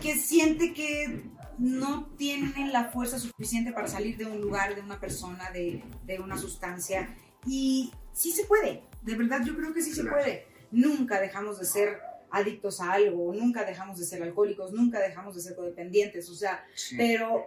que 0.00 0.16
siente 0.16 0.72
que 0.72 1.24
no 1.58 2.06
tienen 2.18 2.72
la 2.72 2.86
fuerza 2.86 3.18
suficiente 3.18 3.72
para 3.72 3.86
salir 3.88 4.16
de 4.16 4.26
un 4.26 4.40
lugar, 4.40 4.74
de 4.74 4.80
una 4.80 4.98
persona, 4.98 5.50
de, 5.50 5.82
de 6.04 6.18
una 6.20 6.36
sustancia. 6.36 7.14
Y 7.46 7.92
sí 8.12 8.32
se 8.32 8.44
puede, 8.44 8.82
de 9.02 9.14
verdad 9.16 9.40
yo 9.44 9.54
creo 9.56 9.72
que 9.72 9.82
sí 9.82 9.94
se 9.94 10.04
puede. 10.04 10.46
Nunca 10.70 11.20
dejamos 11.20 11.58
de 11.60 11.66
ser 11.66 12.00
adictos 12.30 12.80
a 12.80 12.92
algo, 12.92 13.32
nunca 13.32 13.64
dejamos 13.64 13.98
de 13.98 14.04
ser 14.04 14.20
alcohólicos, 14.22 14.72
nunca 14.72 14.98
dejamos 14.98 15.36
de 15.36 15.40
ser 15.42 15.54
codependientes, 15.54 16.28
o 16.30 16.34
sea, 16.34 16.64
Sí. 16.74 16.96
pero 16.96 17.46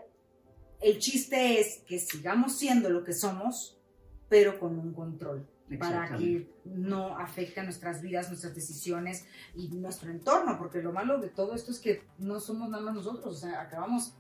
el 0.82 1.00
chiste 1.00 1.60
es 1.60 1.82
que 1.88 2.00
sigamos 2.00 2.58
siendo 2.58 2.90
lo 2.90 3.04
que 3.04 3.14
somos, 3.14 3.78
pero 4.30 4.60
con 4.60 4.78
un 4.78 4.94
control, 4.94 5.48
para 5.80 6.18
que 6.18 6.50
no 6.66 7.18
afecte 7.18 7.60
a 7.60 7.64
nuestras 7.64 8.02
vidas, 8.02 8.30
nuestras 8.30 8.54
decisiones 8.54 9.26
y 9.56 9.68
nuestro 9.70 10.12
entorno, 10.12 10.58
porque 10.58 10.82
lo 10.82 10.92
malo 10.92 11.20
de 11.20 11.30
todo 11.30 11.56
esto 11.56 11.72
es 11.72 11.80
que 11.80 12.04
no 12.18 12.40
somos 12.40 12.70
nada 12.70 12.84
más 12.84 12.96
nosotros, 12.96 13.26
o 13.26 13.40
sea, 13.40 13.62
acabamos 13.62 14.14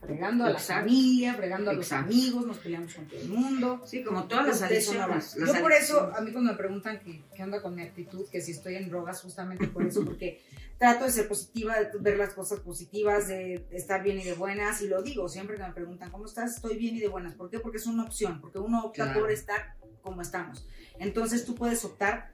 fregando 0.00 0.44
a 0.44 0.50
la 0.50 0.58
familia, 0.58 1.34
fregando 1.34 1.70
a 1.70 1.74
los 1.74 1.90
amigos, 1.92 2.46
nos 2.46 2.58
peleamos 2.58 2.94
con 2.94 3.06
todo 3.06 3.20
el 3.20 3.28
mundo. 3.28 3.82
Sí, 3.84 4.04
como 4.04 4.24
todas 4.28 4.46
las 4.46 4.62
adicciones. 4.62 5.34
Yo 5.36 5.60
por 5.60 5.72
eso, 5.72 6.12
a 6.14 6.20
mí 6.20 6.30
cuando 6.32 6.52
me 6.52 6.56
preguntan 6.56 7.00
que- 7.00 7.22
qué 7.34 7.42
onda 7.42 7.60
con 7.60 7.74
mi 7.74 7.82
actitud, 7.82 8.24
que 8.30 8.40
si 8.40 8.52
estoy 8.52 8.76
en 8.76 8.88
drogas, 8.88 9.20
justamente 9.20 9.66
por 9.66 9.82
eso, 9.84 10.04
porque 10.04 10.40
trato 10.78 11.04
de 11.04 11.10
ser 11.10 11.26
positiva, 11.26 11.74
de 11.80 11.98
ver 11.98 12.16
las 12.16 12.32
cosas 12.34 12.60
positivas, 12.60 13.26
de 13.28 13.66
estar 13.72 14.02
bien 14.02 14.18
y 14.20 14.24
de 14.24 14.34
buenas, 14.34 14.80
y 14.82 14.88
lo 14.88 15.02
digo 15.02 15.28
siempre 15.28 15.56
que 15.56 15.62
me 15.64 15.72
preguntan, 15.72 16.10
¿cómo 16.10 16.26
estás? 16.26 16.54
Estoy 16.56 16.76
bien 16.78 16.94
y 16.96 17.00
de 17.00 17.08
buenas. 17.08 17.34
¿Por 17.34 17.50
qué? 17.50 17.58
Porque 17.58 17.78
es 17.78 17.86
una 17.86 18.04
opción, 18.04 18.40
porque 18.40 18.58
uno 18.60 18.84
opta 18.84 19.04
Claro. 19.04 19.20
por 19.20 19.30
estar 19.32 19.74
como 20.02 20.22
estamos. 20.22 20.64
Entonces 21.00 21.44
tú 21.44 21.54
puedes 21.56 21.84
optar 21.84 22.30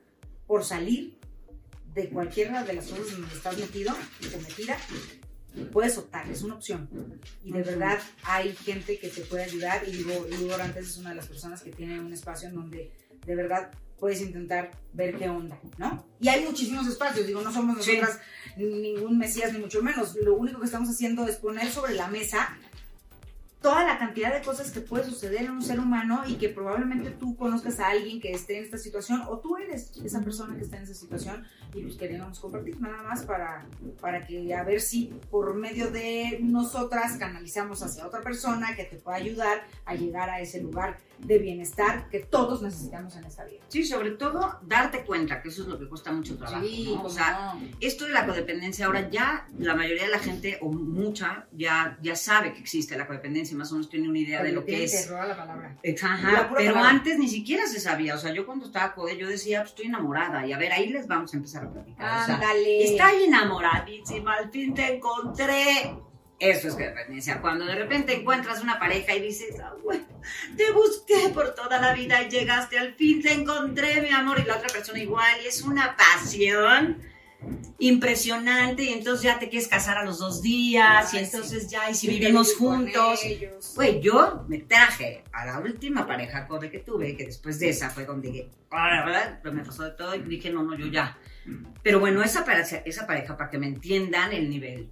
por 0.47 0.65
salir 0.65 1.19
de 1.95 2.11
cualquiera 2.11 2.63
de 2.65 2.75
las 2.75 2.89
cosas 2.89 3.15
en 3.15 3.21
donde 3.23 3.35
estás 3.37 3.57
metido 3.57 3.93
o 3.95 4.41
metida 4.43 4.77
puedes 5.73 5.97
optar, 5.99 6.29
es 6.31 6.43
una 6.43 6.55
opción. 6.55 6.89
Y 7.45 7.53
de 7.53 7.63
verdad 7.63 7.99
hay 8.25 8.55
gente 8.55 8.99
que 8.99 9.09
te 9.09 9.23
puede 9.23 9.45
ayudar 9.45 9.83
y 9.87 9.93
digo, 9.93 10.27
Ludo 10.31 10.49
Dorantes 10.49 10.89
es 10.89 10.97
una 10.99 11.11
de 11.11 11.17
las 11.17 11.27
personas 11.27 11.63
que 11.63 11.71
tiene 11.71 12.01
un 12.01 12.13
espacio 12.13 12.49
en 12.49 12.55
donde 12.55 12.93
de 13.25 13.35
verdad 13.35 13.71
puedes 13.99 14.21
intentar 14.21 14.71
ver 14.93 15.17
qué 15.17 15.29
onda, 15.29 15.59
¿no? 15.79 16.07
Y 16.21 16.29
hay 16.29 16.45
muchísimos 16.45 16.87
espacios, 16.87 17.27
digo, 17.27 17.41
no 17.41 17.53
somos 17.53 17.77
nosotras 17.77 18.19
ningún 18.57 19.19
mesías 19.19 19.53
ni 19.53 19.59
mucho 19.59 19.83
menos, 19.83 20.15
lo 20.17 20.35
único 20.35 20.61
que 20.61 20.67
estamos 20.67 20.89
haciendo 20.91 21.27
es 21.27 21.37
poner 21.37 21.71
sobre 21.71 21.95
la 21.95 22.09
mesa 22.09 22.57
toda 23.65 23.83
la 23.83 23.99
cantidad 23.99 24.31
de 24.31 24.43
cosas 24.43 24.71
que 24.71 24.83
puede 24.83 25.05
suceder 25.05 25.47
en 25.47 25.53
un 25.53 25.63
ser 25.63 25.81
humano 25.81 26.23
y 26.27 26.35
que 26.35 26.51
probablemente 26.51 27.11
tú 27.11 27.35
conozcas 27.35 27.81
a 27.81 27.89
alguien 27.89 28.21
que 28.21 28.31
esté 28.31 28.59
en 28.59 28.65
esta 28.65 28.77
situación 28.77 29.23
o 29.27 29.39
tú 29.39 29.57
eres 29.57 29.91
esa 30.05 30.21
persona 30.21 30.55
que 30.55 30.65
está 30.65 30.77
en 30.77 30.83
esa 30.83 30.93
situación 30.93 31.47
y 31.73 31.81
pues 31.81 31.97
queríamos 31.97 32.39
compartir 32.41 32.79
nada 32.79 33.03
más 33.03 33.25
para, 33.25 33.67
para 34.03 34.27
que 34.27 34.53
a 34.53 34.65
ver 34.65 34.83
si 34.83 35.15
por 35.31 35.55
medio 35.55 35.91
de 35.91 36.41
nosotras 36.43 37.17
canalizamos 37.17 37.83
hacia 37.83 38.07
otra 38.07 38.21
persona 38.21 38.77
que 38.77 38.85
te 38.85 38.97
pueda 38.97 39.17
ayudar 39.17 39.65
a 39.87 39.95
llegar 39.95 40.29
a 40.29 40.41
ese 40.41 40.61
lugar 40.61 40.99
de 41.19 41.39
bienestar 41.39 42.09
que 42.09 42.21
todos 42.21 42.63
necesitamos 42.63 43.17
en 43.17 43.25
esta 43.25 43.45
vida. 43.45 43.61
Sí, 43.69 43.85
sobre 43.85 44.13
todo 44.13 44.59
darte 44.63 45.05
cuenta 45.05 45.43
que 45.43 45.49
eso 45.49 45.63
es 45.63 45.69
lo 45.69 45.79
que 45.79 45.89
cuesta 45.89 46.13
mucho 46.13 46.37
trabajo. 46.37 46.65
Sí, 46.65 46.97
O 47.03 47.09
sea, 47.09 47.55
esto 47.81 48.05
de 48.05 48.13
la 48.13 48.27
codependencia 48.27 48.87
ahora 48.87 49.09
ya 49.11 49.47
la 49.59 49.75
mayoría 49.75 50.05
de 50.05 50.11
la 50.11 50.19
gente 50.19 50.59
o 50.61 50.71
mucha 50.71 51.47
ya, 51.53 51.99
ya 52.03 52.17
sabe 52.17 52.53
que 52.53 52.61
existe 52.61 52.97
la 52.97 53.07
codependencia, 53.07 53.57
más 53.57 53.71
o 53.73 53.75
menos 53.75 53.89
tiene 53.89 54.09
una 54.09 54.19
idea 54.19 54.43
de 54.43 54.53
lo 54.53 54.65
que 54.65 54.85
es. 54.85 55.11
la 55.11 55.37
palabra. 55.37 55.79
Ajá, 56.03 56.51
pero 56.57 56.77
antes 56.77 57.19
ni 57.19 57.29
siquiera 57.29 57.67
se 57.67 57.81
sabía. 57.81 58.15
O 58.15 58.19
sea, 58.19 58.33
yo 58.33 58.47
cuando 58.47 58.67
estaba 58.67 58.95
code 58.95 59.17
yo 59.17 59.29
decía, 59.29 59.61
pues, 59.61 59.71
estoy 59.71 59.87
enamorada 59.87 60.47
y 60.47 60.53
a 60.53 60.59
ver, 60.59 60.73
ahí 60.73 60.89
les 60.89 61.07
vamos 61.07 61.33
a 61.33 61.37
empezar 61.37 61.65
a 61.65 61.73
platicar. 61.73 62.31
Ándale. 62.31 62.85
está 62.85 63.13
enamoradísima, 63.13 64.35
al 64.35 64.51
fin 64.51 64.75
te 64.75 64.97
encontré. 64.97 65.95
Eso 66.39 66.69
es 66.69 66.75
que 66.75 66.93
Cuando 67.41 67.65
de 67.65 67.75
repente 67.75 68.15
encuentras 68.15 68.63
una 68.63 68.79
pareja 68.79 69.15
y 69.15 69.23
dices, 69.23 69.57
ah, 69.61 69.75
bueno, 69.83 70.05
te 70.57 70.73
busqué 70.73 71.29
por 71.33 71.55
toda 71.55 71.81
la 71.81 71.95
vida 71.95 72.23
y 72.23 72.29
llegaste 72.29 72.79
al 72.79 72.95
fin, 72.95 73.23
te 73.23 73.33
encontré, 73.33 74.03
mi 74.03 74.11
amor, 74.11 74.41
y 74.41 74.45
la 74.45 74.57
otra 74.57 74.69
persona 74.69 74.99
igual, 74.99 75.41
y 75.43 75.47
es 75.47 75.63
una 75.63 75.97
pasión 75.97 77.03
impresionante, 77.79 78.85
y 78.85 78.89
entonces 78.95 79.23
ya 79.23 79.39
te 79.39 79.49
quieres 79.49 79.69
casar 79.69 79.99
a 79.99 80.05
los 80.05 80.19
dos 80.19 80.43
días, 80.43 81.13
y 81.15 81.19
entonces 81.19 81.69
ya, 81.69 81.89
y 81.89 81.95
si 81.95 82.09
vivimos 82.09 82.55
juntos. 82.57 83.21
Pues 83.75 84.01
yo 84.01 84.45
me 84.49 84.59
traje 84.59 85.25
a 85.33 85.47
la 85.47 85.61
última 85.61 86.07
pareja 86.07 86.49
que 86.71 86.79
tuve, 86.81 87.17
que 87.17 87.27
después 87.27 87.59
de 87.61 87.69
esa 87.69 87.91
fue 87.91 88.07
donde 88.07 88.31
dije, 88.31 88.51
ah, 88.71 89.39
pero 89.43 89.55
me 89.55 89.65
pasó 89.65 89.85
de 89.85 89.93
todo, 89.93 90.15
y 90.15 90.21
dije, 90.23 90.51
no, 90.51 90.63
no, 90.63 90.77
yo 90.77 90.87
ya. 90.89 91.17
Pero 91.83 92.01
bueno, 92.01 92.23
esa 92.23 92.45
pareja, 92.45 92.83
esa 92.85 93.07
pareja, 93.07 93.37
para 93.37 93.51
que 93.51 93.59
me 93.59 93.67
entiendan 93.67 94.33
el 94.33 94.49
nivel, 94.49 94.91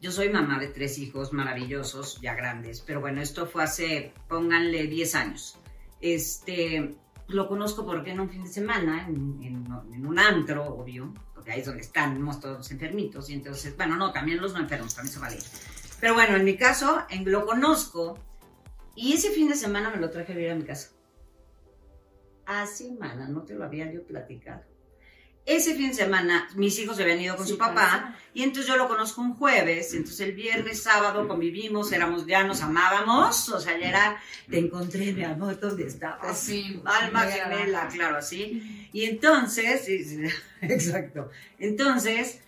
yo 0.00 0.12
soy 0.12 0.28
mamá 0.28 0.58
de 0.58 0.68
tres 0.68 0.98
hijos 0.98 1.32
maravillosos, 1.32 2.20
ya 2.20 2.34
grandes, 2.34 2.80
pero 2.80 3.00
bueno, 3.00 3.20
esto 3.20 3.46
fue 3.46 3.64
hace, 3.64 4.12
pónganle 4.28 4.86
10 4.86 5.14
años. 5.14 5.58
Este, 6.00 6.94
lo 7.28 7.48
conozco 7.48 7.86
porque 7.86 8.10
en 8.10 8.20
un 8.20 8.28
fin 8.28 8.44
de 8.44 8.50
semana, 8.50 9.06
en, 9.06 10.06
un 10.06 10.18
antro, 10.18 10.64
obvio, 10.74 11.14
porque 11.34 11.52
ahí 11.52 11.60
es 11.60 11.66
donde 11.66 11.80
estamos 11.80 12.38
todos 12.40 12.70
enfermitos, 12.70 13.30
y 13.30 13.32
entonces, 13.32 13.76
bueno, 13.76 13.96
no, 13.96 14.12
también 14.12 14.40
los 14.40 14.52
no 14.52 14.60
enfermos, 14.60 14.94
también 14.94 15.14
se 15.14 15.20
vale. 15.20 15.38
Pero 16.00 16.14
bueno, 16.14 16.36
en 16.36 16.44
mi 16.44 16.56
caso, 16.56 17.02
lo 17.24 17.46
conozco, 17.46 18.18
y 18.94 19.14
ese 19.14 19.30
fin 19.30 19.48
de 19.48 19.56
semana 19.56 19.90
me 19.90 19.96
lo 19.96 20.10
traje 20.10 20.32
a 20.32 20.36
vivir 20.36 20.50
a 20.50 20.56
mi 20.56 20.64
casa. 20.64 20.90
Así, 22.46 22.92
mana, 22.92 23.26
no 23.26 23.42
te 23.42 23.54
lo 23.54 23.64
había 23.64 23.90
yo 23.90 24.04
platicado. 24.04 24.73
Ese 25.46 25.74
fin 25.74 25.88
de 25.88 25.94
semana 25.94 26.48
mis 26.54 26.78
hijos 26.78 26.96
se 26.96 27.02
habían 27.02 27.20
ido 27.20 27.36
con 27.36 27.46
su 27.46 27.58
papá 27.58 28.16
y 28.32 28.42
entonces 28.42 28.66
yo 28.66 28.76
lo 28.76 28.88
conozco 28.88 29.20
un 29.20 29.34
jueves, 29.34 29.92
entonces 29.92 30.20
el 30.20 30.32
viernes, 30.32 30.82
sábado 30.82 31.28
convivimos, 31.28 31.92
éramos 31.92 32.26
ya 32.26 32.44
nos 32.44 32.62
amábamos, 32.62 33.50
o 33.50 33.60
sea, 33.60 33.78
ya 33.78 33.88
era, 33.88 34.22
te 34.48 34.58
encontré, 34.58 35.12
mi 35.12 35.22
amor, 35.22 35.60
¿dónde 35.60 35.86
estabas? 35.86 36.38
Sí, 36.38 36.80
Alma 36.84 37.26
gemela, 37.26 37.88
claro, 37.88 38.16
así. 38.16 38.88
Y 38.92 39.04
entonces, 39.04 39.86
exacto, 40.62 41.30
entonces, 41.58 42.40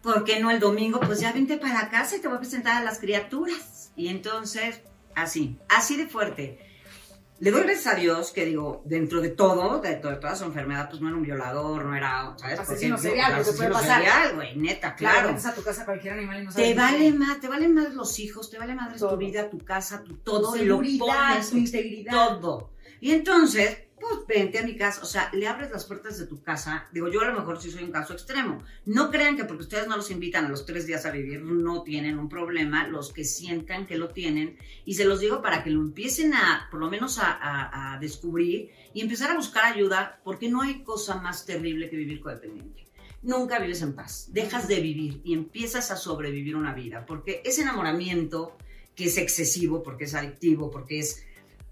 ¿por 0.00 0.22
qué 0.24 0.38
no 0.38 0.52
el 0.52 0.60
domingo? 0.60 1.00
Pues 1.00 1.20
ya 1.20 1.32
vente 1.32 1.58
para 1.58 1.90
casa 1.90 2.16
y 2.16 2.20
te 2.20 2.28
voy 2.28 2.36
a 2.36 2.40
presentar 2.40 2.80
a 2.80 2.84
las 2.84 2.98
criaturas. 3.00 3.90
Y 3.96 4.08
entonces, 4.08 4.80
así, 5.16 5.58
así 5.68 5.96
de 5.96 6.06
fuerte. 6.06 6.67
Le 7.40 7.52
doy 7.52 7.62
gracias 7.62 7.94
a 7.94 7.96
Dios 7.96 8.32
que 8.32 8.44
digo, 8.44 8.82
dentro 8.84 9.20
de 9.20 9.28
todo, 9.28 9.80
de, 9.80 9.94
toda 9.94 10.34
su 10.34 10.44
enfermedad, 10.44 10.88
pues 10.88 11.00
no 11.00 11.08
era 11.08 11.16
un 11.16 11.22
violador, 11.22 11.84
no 11.84 11.94
era, 11.94 12.34
¿sabes? 12.36 12.58
Asesino 12.58 12.98
serial, 12.98 13.34
porque 13.36 13.52
puede 13.52 13.70
pasar. 13.70 14.02
serial, 14.02 14.34
güey, 14.34 14.56
neta, 14.56 14.96
claro. 14.96 15.30
a 15.30 15.54
tu 15.54 15.62
casa 15.62 15.84
cualquier 15.84 16.14
animal 16.14 16.42
y 16.42 16.44
no 16.46 16.52
sabes 16.52 16.68
Te 16.68 16.74
vale 16.74 17.12
más, 17.12 17.40
te 17.40 17.46
vale 17.46 17.68
más 17.68 17.94
los 17.94 18.18
hijos, 18.18 18.50
te 18.50 18.58
vale 18.58 18.74
más 18.74 18.96
tu 18.96 19.16
vida, 19.16 19.48
tu 19.48 19.58
casa, 19.58 20.02
tu 20.02 20.16
todo, 20.16 20.52
tu 20.52 20.64
lo 20.64 20.76
pones, 20.78 21.50
tu 21.50 21.56
integridad. 21.58 22.12
Todo. 22.12 22.70
Y 23.00 23.12
entonces, 23.12 23.78
pues 24.00 24.26
vente 24.26 24.58
a 24.58 24.62
mi 24.62 24.76
casa, 24.76 25.02
o 25.02 25.06
sea, 25.06 25.30
le 25.32 25.46
abres 25.46 25.70
las 25.70 25.84
puertas 25.84 26.18
de 26.18 26.26
tu 26.26 26.42
casa. 26.42 26.88
Digo, 26.92 27.08
yo 27.08 27.20
a 27.20 27.26
lo 27.26 27.38
mejor 27.38 27.60
sí 27.60 27.70
soy 27.70 27.84
un 27.84 27.90
caso 27.90 28.12
extremo. 28.12 28.62
No 28.84 29.10
crean 29.10 29.36
que 29.36 29.44
porque 29.44 29.64
ustedes 29.64 29.88
no 29.88 29.96
los 29.96 30.10
invitan 30.10 30.46
a 30.46 30.48
los 30.48 30.66
tres 30.66 30.86
días 30.86 31.04
a 31.06 31.10
vivir, 31.10 31.42
no 31.42 31.82
tienen 31.82 32.18
un 32.18 32.28
problema, 32.28 32.86
los 32.86 33.12
que 33.12 33.24
sientan 33.24 33.86
que 33.86 33.96
lo 33.96 34.10
tienen. 34.10 34.56
Y 34.84 34.94
se 34.94 35.04
los 35.04 35.20
digo 35.20 35.42
para 35.42 35.64
que 35.64 35.70
lo 35.70 35.80
empiecen 35.80 36.34
a, 36.34 36.68
por 36.70 36.80
lo 36.80 36.90
menos 36.90 37.18
a, 37.18 37.94
a 37.94 37.98
descubrir 37.98 38.70
y 38.94 39.00
empezar 39.00 39.30
a 39.30 39.36
buscar 39.36 39.72
ayuda, 39.72 40.20
porque 40.24 40.48
no 40.48 40.62
hay 40.62 40.82
cosa 40.82 41.16
más 41.16 41.44
terrible 41.44 41.90
que 41.90 41.96
vivir 41.96 42.20
codependiente. 42.20 42.88
Nunca 43.22 43.58
vives 43.58 43.82
en 43.82 43.94
paz, 43.94 44.28
dejas 44.32 44.68
de 44.68 44.80
vivir 44.80 45.20
y 45.24 45.34
empiezas 45.34 45.90
a 45.90 45.96
sobrevivir 45.96 46.54
una 46.54 46.72
vida, 46.72 47.04
porque 47.04 47.42
ese 47.44 47.62
enamoramiento 47.62 48.56
que 48.94 49.06
es 49.06 49.16
excesivo, 49.16 49.82
porque 49.82 50.04
es 50.04 50.14
adictivo, 50.14 50.70
porque 50.70 51.00
es 51.00 51.24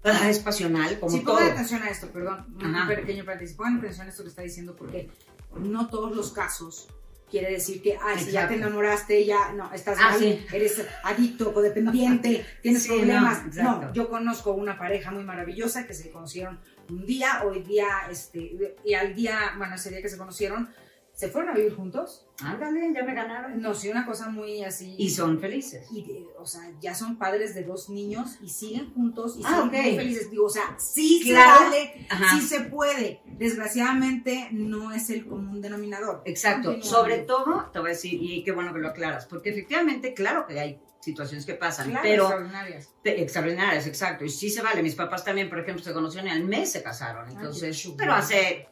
Ah, 0.03 0.29
es 0.29 0.39
pasional, 0.39 0.99
como 0.99 1.11
sí, 1.11 1.23
todo. 1.23 1.35
pongan 1.35 1.51
atención 1.51 1.83
a 1.83 1.89
esto, 1.89 2.07
perdón, 2.07 2.45
un 2.61 2.87
pequeño 2.87 3.25
paréntesis. 3.25 3.55
Pongan 3.55 3.77
atención 3.77 4.07
a 4.07 4.09
esto 4.09 4.23
que 4.23 4.29
está 4.29 4.41
diciendo, 4.41 4.75
porque 4.75 5.09
no 5.57 5.87
todos 5.87 6.15
los 6.15 6.31
casos 6.31 6.87
quiere 7.29 7.51
decir 7.51 7.81
que, 7.81 7.97
ah, 7.97 8.17
si 8.17 8.31
ya 8.31 8.47
te 8.47 8.55
enamoraste, 8.55 9.25
ya, 9.25 9.51
no, 9.51 9.71
estás 9.73 9.97
ah, 9.99 10.11
mal, 10.11 10.45
eres 10.51 10.85
adicto, 11.03 11.53
codependiente, 11.53 12.45
tienes 12.61 12.87
problemas. 12.87 13.53
No, 13.55 13.93
yo 13.93 14.09
conozco 14.09 14.53
una 14.53 14.77
pareja 14.77 15.11
muy 15.11 15.23
maravillosa 15.23 15.85
que 15.85 15.93
se 15.93 16.09
conocieron 16.09 16.59
un 16.89 17.05
día, 17.05 17.43
hoy 17.45 17.63
día, 17.63 17.87
este, 18.09 18.75
y 18.85 18.93
al 18.93 19.13
día, 19.13 19.53
bueno, 19.57 19.75
ese 19.75 19.89
día 19.89 20.01
que 20.01 20.09
se 20.09 20.17
conocieron, 20.17 20.69
se 21.17 21.29
fueron 21.29 21.49
a 21.49 21.53
vivir 21.55 21.75
juntos. 21.75 22.27
Ándale, 22.43 22.93
ya 22.93 23.03
me 23.03 23.15
ganaron. 23.15 23.59
No, 23.59 23.73
sí, 23.73 23.89
una 23.89 24.05
cosa 24.05 24.29
muy 24.29 24.63
así. 24.63 24.93
Y 24.99 25.09
son 25.09 25.39
felices. 25.39 25.91
Y, 25.91 26.27
o 26.37 26.45
sea, 26.45 26.61
ya 26.79 26.93
son 26.93 27.17
padres 27.17 27.55
de 27.55 27.63
dos 27.63 27.89
niños 27.89 28.37
y 28.39 28.49
siguen 28.49 28.93
juntos 28.93 29.35
y 29.35 29.41
ah, 29.43 29.49
son 29.49 29.69
muy 29.69 29.95
felices. 29.95 30.29
Digo, 30.29 30.45
o 30.45 30.49
sea, 30.49 30.75
sí 30.77 31.23
se 31.23 31.33
vale, 31.33 32.07
sí 32.29 32.41
se 32.41 32.61
puede. 32.65 33.21
Desgraciadamente 33.25 34.49
no 34.51 34.91
es 34.91 35.09
el 35.09 35.25
común 35.25 35.59
denominador. 35.59 36.21
Exacto. 36.25 36.83
Sobre 36.83 37.17
todo, 37.17 37.71
te 37.73 37.79
voy 37.79 37.89
a 37.89 37.93
decir, 37.93 38.13
y 38.21 38.43
qué 38.43 38.51
bueno 38.51 38.71
que 38.71 38.79
lo 38.79 38.89
aclaras, 38.89 39.25
porque 39.25 39.49
efectivamente, 39.49 40.13
claro 40.13 40.45
que 40.45 40.59
hay 40.59 40.79
situaciones 40.99 41.47
que 41.47 41.55
pasan, 41.55 41.97
pero 42.03 42.25
extraordinarias. 42.25 42.89
extraordinarias, 43.03 43.87
exacto. 43.87 44.23
Y 44.23 44.29
sí 44.29 44.51
se 44.51 44.61
vale. 44.61 44.83
Mis 44.83 44.93
papás 44.93 45.25
también, 45.25 45.49
por 45.49 45.57
ejemplo, 45.57 45.83
se 45.83 45.93
conocieron 45.93 46.27
y 46.27 46.31
al 46.31 46.43
mes 46.43 46.71
se 46.71 46.83
casaron. 46.83 47.27
Entonces, 47.27 47.91
pero 47.97 48.13
hace 48.13 48.67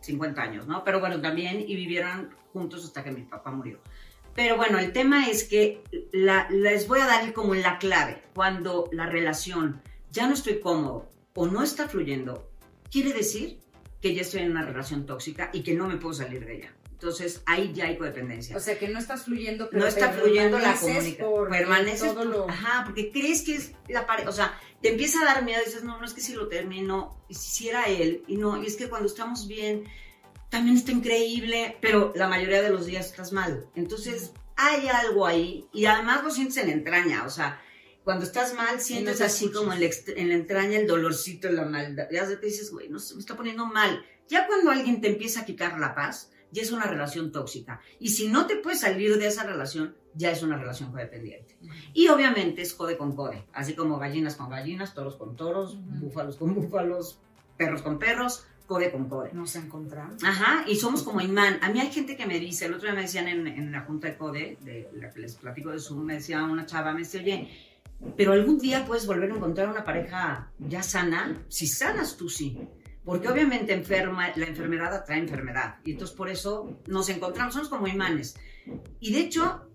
50 0.00 0.42
años, 0.42 0.66
¿no? 0.66 0.84
Pero 0.84 1.00
bueno, 1.00 1.20
también 1.20 1.60
y 1.60 1.74
vivieron 1.76 2.30
juntos 2.52 2.84
hasta 2.84 3.04
que 3.04 3.10
mi 3.10 3.22
papá 3.22 3.50
murió. 3.50 3.80
Pero 4.34 4.56
bueno, 4.56 4.78
el 4.78 4.92
tema 4.92 5.28
es 5.28 5.44
que 5.44 5.82
les 6.12 6.88
voy 6.88 7.00
a 7.00 7.06
dar 7.06 7.32
como 7.32 7.54
la 7.54 7.78
clave. 7.78 8.22
Cuando 8.34 8.88
la 8.92 9.06
relación 9.06 9.82
ya 10.10 10.26
no 10.26 10.34
estoy 10.34 10.60
cómodo 10.60 11.10
o 11.34 11.46
no 11.46 11.62
está 11.62 11.88
fluyendo, 11.88 12.50
quiere 12.90 13.12
decir 13.12 13.60
que 14.00 14.14
ya 14.14 14.22
estoy 14.22 14.42
en 14.42 14.52
una 14.52 14.64
relación 14.64 15.04
tóxica 15.04 15.50
y 15.52 15.62
que 15.62 15.74
no 15.74 15.88
me 15.88 15.96
puedo 15.96 16.14
salir 16.14 16.44
de 16.46 16.56
ella. 16.56 16.74
Entonces 17.00 17.42
ahí 17.46 17.72
ya 17.74 17.86
hay 17.86 17.96
codependencia. 17.96 18.56
O 18.56 18.60
sea 18.60 18.78
que 18.78 18.88
no 18.88 18.98
estás 18.98 19.24
fluyendo, 19.24 19.68
pero 19.70 19.82
no 19.82 19.88
está 19.88 20.10
fluyendo 20.12 20.58
la 20.58 20.74
comunicación. 20.74 21.48
Permaneces 21.48 22.12
por, 22.12 22.50
ajá, 22.50 22.84
porque 22.84 23.10
crees 23.10 23.42
que 23.42 23.56
es 23.56 23.72
la 23.88 24.06
pareja, 24.06 24.28
o 24.28 24.32
sea, 24.32 24.52
te 24.80 24.88
empieza 24.90 25.20
a 25.20 25.26
dar 25.26 25.44
miedo 25.44 25.60
y 25.62 25.66
dices, 25.66 25.84
no, 25.84 25.98
no 25.98 26.04
es 26.04 26.14
que 26.14 26.20
si 26.20 26.32
lo 26.32 26.48
termino, 26.48 27.22
y 27.28 27.34
si 27.34 27.48
hiciera 27.48 27.86
él, 27.86 28.24
y 28.26 28.36
no, 28.36 28.62
y 28.62 28.66
es 28.66 28.76
que 28.76 28.88
cuando 28.88 29.08
estamos 29.08 29.46
bien, 29.46 29.84
también 30.48 30.76
está 30.76 30.92
increíble, 30.92 31.76
pero 31.80 32.12
la 32.16 32.28
mayoría 32.28 32.62
de 32.62 32.70
los 32.70 32.86
días 32.86 33.06
estás 33.06 33.32
mal. 33.32 33.66
Entonces 33.74 34.32
hay 34.56 34.88
algo 34.88 35.26
ahí, 35.26 35.66
y 35.72 35.84
además 35.84 36.24
lo 36.24 36.30
sientes 36.30 36.56
en 36.58 36.68
la 36.68 36.72
entraña, 36.72 37.24
o 37.24 37.30
sea, 37.30 37.60
cuando 38.04 38.24
estás 38.24 38.54
mal 38.54 38.80
sientes 38.80 39.20
así 39.20 39.50
como 39.50 39.72
en 39.72 39.80
la, 39.80 40.34
entraña 40.34 40.78
el 40.78 40.86
dolorcito, 40.86 41.50
la 41.50 41.64
maldad, 41.64 42.08
ya 42.10 42.26
te 42.26 42.46
dices, 42.46 42.70
güey, 42.70 42.88
no, 42.88 42.98
me 42.98 43.20
está 43.20 43.36
poniendo 43.36 43.66
mal. 43.66 44.04
Ya 44.28 44.46
cuando 44.46 44.70
alguien 44.70 45.00
te 45.00 45.08
empieza 45.08 45.40
a 45.40 45.44
quitar 45.44 45.78
la 45.78 45.94
paz, 45.94 46.29
ya 46.52 46.62
es 46.62 46.72
una 46.72 46.86
relación 46.86 47.32
tóxica. 47.32 47.80
Y 47.98 48.08
si 48.08 48.28
no 48.28 48.46
te 48.46 48.56
puedes 48.56 48.80
salir 48.80 49.16
de 49.18 49.26
esa 49.26 49.44
relación, 49.44 49.94
ya 50.14 50.30
es 50.30 50.42
una 50.42 50.56
relación 50.56 50.90
codependiente. 50.90 51.56
Y 51.94 52.08
obviamente 52.08 52.62
es 52.62 52.74
code 52.74 52.96
con 52.96 53.14
code, 53.14 53.44
así 53.52 53.74
como 53.74 53.98
gallinas 53.98 54.36
con 54.36 54.50
gallinas, 54.50 54.94
toros 54.94 55.16
con 55.16 55.36
toros, 55.36 55.78
búfalos 55.84 56.36
con 56.36 56.54
búfalos, 56.54 57.18
perros 57.56 57.82
con 57.82 57.98
perros, 57.98 58.46
code 58.66 58.90
con 58.90 59.08
code. 59.08 59.30
Nos 59.32 59.56
encontramos. 59.56 60.22
Ajá, 60.24 60.64
y 60.66 60.76
somos 60.76 61.02
como 61.02 61.20
imán. 61.20 61.58
A 61.62 61.70
mí 61.70 61.80
hay 61.80 61.90
gente 61.90 62.16
que 62.16 62.26
me 62.26 62.38
dice, 62.38 62.66
el 62.66 62.74
otro 62.74 62.86
día 62.86 62.94
me 62.94 63.02
decían 63.02 63.28
en, 63.28 63.46
en 63.46 63.72
la 63.72 63.82
junta 63.82 64.08
de 64.08 64.16
code, 64.16 64.58
de 64.60 64.88
la 64.94 65.10
que 65.10 65.20
les 65.20 65.34
platico 65.36 65.70
de 65.70 65.78
Zoom, 65.78 66.04
me 66.04 66.14
decía 66.14 66.42
una 66.44 66.66
chava, 66.66 66.92
me 66.92 67.00
dice, 67.00 67.18
oye, 67.18 67.48
pero 68.16 68.32
algún 68.32 68.58
día 68.58 68.84
puedes 68.86 69.06
volver 69.06 69.30
a 69.30 69.36
encontrar 69.36 69.68
una 69.68 69.84
pareja 69.84 70.50
ya 70.58 70.82
sana. 70.82 71.42
Si 71.48 71.66
sanas 71.66 72.16
tú 72.16 72.28
sí. 72.28 72.58
Porque 73.04 73.28
obviamente 73.28 73.72
enferma, 73.72 74.30
la 74.36 74.46
enfermedad 74.46 74.94
atrae 74.94 75.18
enfermedad. 75.18 75.76
Y 75.84 75.92
entonces 75.92 76.16
por 76.16 76.28
eso 76.28 76.80
nos 76.86 77.08
encontramos, 77.08 77.54
somos 77.54 77.68
como 77.68 77.86
imanes. 77.86 78.36
Y 79.00 79.12
de 79.12 79.20
hecho, 79.20 79.68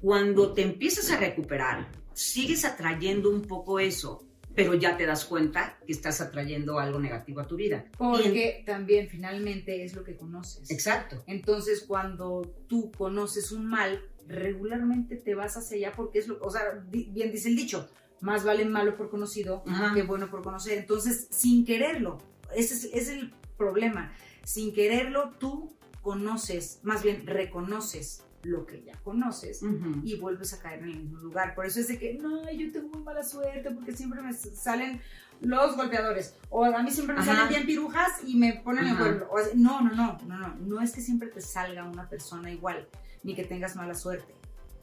cuando 0.00 0.52
te 0.52 0.62
empiezas 0.62 1.10
a 1.10 1.18
recuperar, 1.18 1.88
sigues 2.12 2.64
atrayendo 2.64 3.30
un 3.30 3.42
poco 3.42 3.78
eso, 3.78 4.24
pero 4.54 4.74
ya 4.74 4.96
te 4.96 5.06
das 5.06 5.24
cuenta 5.24 5.78
que 5.86 5.92
estás 5.92 6.20
atrayendo 6.20 6.80
algo 6.80 6.98
negativo 6.98 7.40
a 7.40 7.46
tu 7.46 7.54
vida. 7.54 7.84
Porque 7.96 8.64
también 8.66 9.08
finalmente 9.08 9.84
es 9.84 9.94
lo 9.94 10.02
que 10.02 10.16
conoces. 10.16 10.68
Exacto. 10.70 11.22
Entonces, 11.28 11.84
cuando 11.86 12.42
tú 12.66 12.90
conoces 12.90 13.52
un 13.52 13.66
mal, 13.66 14.02
regularmente 14.26 15.16
te 15.16 15.34
vas 15.34 15.56
hacia 15.56 15.76
allá 15.76 15.96
porque 15.96 16.18
es 16.18 16.28
lo, 16.28 16.40
o 16.40 16.50
sea, 16.50 16.84
bien 16.90 17.30
dice 17.30 17.48
el 17.48 17.56
dicho, 17.56 17.88
más 18.20 18.44
vale 18.44 18.64
malo 18.64 18.96
por 18.96 19.10
conocido 19.10 19.62
que 19.94 20.02
bueno 20.02 20.28
por 20.28 20.42
conocer. 20.42 20.78
Entonces, 20.78 21.28
sin 21.30 21.64
quererlo, 21.64 22.18
ese 22.54 22.74
es, 22.74 22.84
es, 22.84 23.08
el 23.08 23.32
problema. 23.56 24.12
Sin 24.44 24.72
quererlo, 24.72 25.30
tú 25.38 25.76
conoces, 26.02 26.80
más 26.82 27.02
bien 27.02 27.26
reconoces 27.26 28.24
lo 28.42 28.66
que 28.66 28.82
ya 28.82 28.94
conoces 29.02 29.62
y 30.02 30.16
vuelves 30.16 30.54
a 30.54 30.60
caer 30.60 30.82
en 30.82 30.90
el 30.90 31.00
mismo 31.00 31.18
lugar. 31.18 31.54
Por 31.54 31.66
eso 31.66 31.80
es 31.80 31.88
de 31.88 31.98
que, 31.98 32.14
no, 32.14 32.50
yo 32.50 32.70
tengo 32.72 32.88
muy 32.88 33.02
mala 33.02 33.22
suerte 33.22 33.70
porque 33.70 33.92
siempre 33.92 34.22
me 34.22 34.32
salen 34.32 35.00
los 35.40 35.76
golpeadores. 35.76 36.34
O 36.50 36.64
a 36.64 36.82
mí 36.82 36.90
siempre 36.90 37.16
me 37.16 37.24
salen 37.24 37.48
bien 37.48 37.66
pirujas 37.66 38.22
y 38.24 38.36
me 38.36 38.54
ponen 38.64 38.86
en 38.86 38.96
pueblo. 38.96 39.28
no, 39.54 39.80
no, 39.82 39.94
no, 39.94 40.18
no, 40.26 40.38
no. 40.38 40.54
No 40.56 40.80
es 40.80 40.92
que 40.92 41.00
siempre 41.00 41.28
te 41.28 41.40
salga 41.40 41.84
una 41.84 42.08
persona 42.08 42.50
igual, 42.50 42.88
ni 43.22 43.34
que 43.34 43.44
tengas 43.44 43.76
mala 43.76 43.94
suerte. 43.94 44.34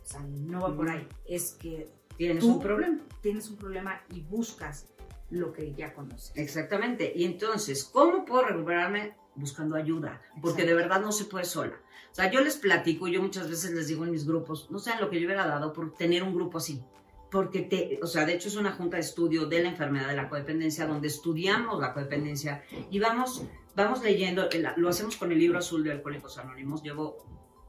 O 0.03 0.07
sea, 0.07 0.19
no 0.21 0.61
va 0.61 0.75
por 0.75 0.89
ahí. 0.89 1.07
Es 1.27 1.53
que 1.53 1.89
tienes 2.17 2.43
un 2.43 2.61
problema. 2.61 2.99
Tienes 3.21 3.49
un 3.49 3.57
problema 3.57 4.01
y 4.11 4.21
buscas 4.21 4.87
lo 5.29 5.51
que 5.51 5.73
ya 5.73 5.93
conoces. 5.93 6.31
Exactamente. 6.35 7.11
Y 7.15 7.25
entonces, 7.25 7.85
¿cómo 7.85 8.25
puedo 8.25 8.43
recuperarme? 8.43 9.15
Buscando 9.35 9.75
ayuda, 9.75 10.21
porque 10.41 10.63
de 10.63 10.73
verdad 10.73 11.01
no 11.01 11.11
se 11.11 11.25
puede 11.25 11.43
sola. 11.43 11.75
O 12.11 12.15
sea, 12.15 12.31
yo 12.31 12.39
les 12.39 12.55
platico, 12.55 13.09
yo 13.09 13.21
muchas 13.21 13.49
veces 13.49 13.71
les 13.71 13.87
digo 13.87 14.05
en 14.05 14.11
mis 14.11 14.25
grupos, 14.25 14.71
no 14.71 14.79
saben 14.79 15.01
lo 15.01 15.09
que 15.09 15.19
yo 15.19 15.25
hubiera 15.25 15.45
dado 15.45 15.73
por 15.73 15.93
tener 15.93 16.23
un 16.23 16.33
grupo 16.33 16.59
así. 16.59 16.81
Porque, 17.29 17.63
te, 17.63 17.99
o 18.01 18.07
sea, 18.07 18.25
de 18.25 18.33
hecho 18.33 18.47
es 18.47 18.55
una 18.55 18.71
junta 18.71 18.95
de 18.95 19.01
estudio 19.01 19.45
de 19.47 19.61
la 19.61 19.69
enfermedad 19.69 20.07
de 20.07 20.15
la 20.15 20.29
codependencia, 20.29 20.87
donde 20.87 21.09
estudiamos 21.09 21.81
la 21.81 21.93
codependencia 21.93 22.63
y 22.89 22.99
vamos, 22.99 23.43
vamos 23.75 24.01
leyendo, 24.01 24.47
lo 24.77 24.87
hacemos 24.87 25.17
con 25.17 25.33
el 25.33 25.39
libro 25.39 25.59
azul 25.59 25.83
de 25.83 25.91
Alcohólicos 25.91 26.37
Anónimos, 26.37 26.81
llevo 26.81 27.17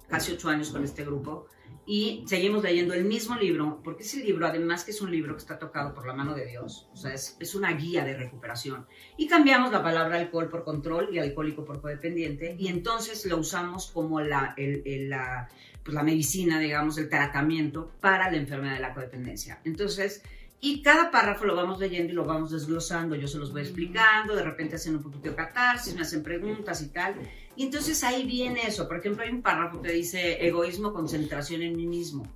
casi 0.08 0.30
ocho 0.32 0.48
años 0.48 0.70
con 0.70 0.84
este 0.84 1.04
grupo, 1.04 1.48
y 1.86 2.24
seguimos 2.26 2.64
leyendo 2.64 2.94
el 2.94 3.04
mismo 3.04 3.36
libro, 3.36 3.80
porque 3.84 4.02
ese 4.02 4.22
libro, 4.24 4.46
además 4.46 4.84
que 4.84 4.90
es 4.90 5.00
un 5.00 5.10
libro 5.12 5.34
que 5.34 5.38
está 5.38 5.56
tocado 5.56 5.94
por 5.94 6.04
la 6.04 6.14
mano 6.14 6.34
de 6.34 6.44
Dios, 6.44 6.88
o 6.92 6.96
sea, 6.96 7.14
es, 7.14 7.36
es 7.38 7.54
una 7.54 7.72
guía 7.72 8.04
de 8.04 8.16
recuperación. 8.16 8.86
Y 9.16 9.28
cambiamos 9.28 9.70
la 9.70 9.84
palabra 9.84 10.18
alcohol 10.18 10.48
por 10.48 10.64
control 10.64 11.10
y 11.12 11.20
alcohólico 11.20 11.64
por 11.64 11.80
codependiente, 11.80 12.56
y 12.58 12.66
entonces 12.66 13.24
lo 13.26 13.38
usamos 13.38 13.92
como 13.92 14.20
la, 14.20 14.54
el, 14.56 15.08
la, 15.08 15.48
pues 15.84 15.94
la 15.94 16.02
medicina, 16.02 16.58
digamos, 16.58 16.98
el 16.98 17.08
tratamiento 17.08 17.92
para 18.00 18.30
la 18.32 18.36
enfermedad 18.36 18.74
de 18.74 18.80
la 18.80 18.92
codependencia. 18.92 19.60
Entonces, 19.64 20.22
y 20.60 20.82
cada 20.82 21.12
párrafo 21.12 21.44
lo 21.44 21.54
vamos 21.54 21.78
leyendo 21.78 22.12
y 22.12 22.16
lo 22.16 22.24
vamos 22.24 22.50
desglosando, 22.50 23.14
yo 23.14 23.28
se 23.28 23.38
los 23.38 23.52
voy 23.52 23.62
explicando, 23.62 24.34
de 24.34 24.42
repente 24.42 24.74
hacen 24.74 24.96
un 24.96 25.02
poquito 25.02 25.28
de 25.30 25.36
catarsis, 25.36 25.94
me 25.94 26.00
hacen 26.00 26.24
preguntas 26.24 26.82
y 26.82 26.88
tal. 26.88 27.14
Y 27.56 27.64
entonces 27.64 28.04
ahí 28.04 28.26
viene 28.26 28.66
eso. 28.66 28.86
Por 28.86 28.98
ejemplo, 28.98 29.24
hay 29.24 29.30
un 29.30 29.42
párrafo 29.42 29.80
que 29.80 29.92
dice 29.92 30.46
egoísmo, 30.46 30.92
concentración 30.92 31.62
en 31.62 31.76
mí 31.76 31.86
mismo. 31.86 32.30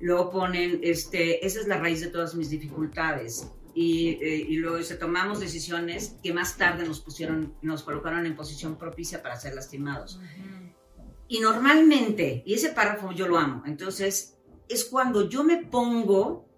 Luego 0.00 0.30
ponen, 0.30 0.80
este, 0.82 1.46
esa 1.46 1.60
es 1.60 1.68
la 1.68 1.78
raíz 1.78 2.00
de 2.00 2.08
todas 2.08 2.34
mis 2.34 2.50
dificultades. 2.50 3.48
Y, 3.74 4.10
eh, 4.20 4.46
y, 4.48 4.56
luego 4.56 4.76
dice, 4.76 4.96
tomamos 4.96 5.40
decisiones 5.40 6.16
que 6.22 6.32
más 6.32 6.56
tarde 6.56 6.86
nos 6.86 7.00
pusieron, 7.00 7.54
nos 7.62 7.82
colocaron 7.82 8.24
en 8.26 8.36
posición 8.36 8.76
propicia 8.76 9.22
para 9.22 9.38
ser 9.38 9.54
lastimados. 9.54 10.20
Y 11.26 11.40
normalmente, 11.40 12.42
y 12.46 12.54
ese 12.54 12.70
párrafo 12.70 13.12
yo 13.12 13.26
lo 13.26 13.38
amo, 13.38 13.62
entonces 13.66 14.36
es 14.68 14.84
cuando 14.84 15.28
yo 15.28 15.42
me 15.42 15.64
pongo 15.64 16.48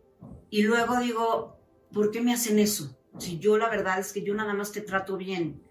y 0.50 0.62
luego 0.62 0.98
digo, 1.00 1.58
¿por 1.92 2.10
qué 2.10 2.20
me 2.20 2.32
hacen 2.32 2.58
eso? 2.58 2.98
Si 3.18 3.38
yo 3.38 3.56
la 3.56 3.68
verdad 3.68 3.98
es 3.98 4.12
que 4.12 4.22
yo 4.22 4.34
nada 4.34 4.54
más 4.54 4.72
te 4.72 4.80
trato 4.80 5.16
bien. 5.16 5.62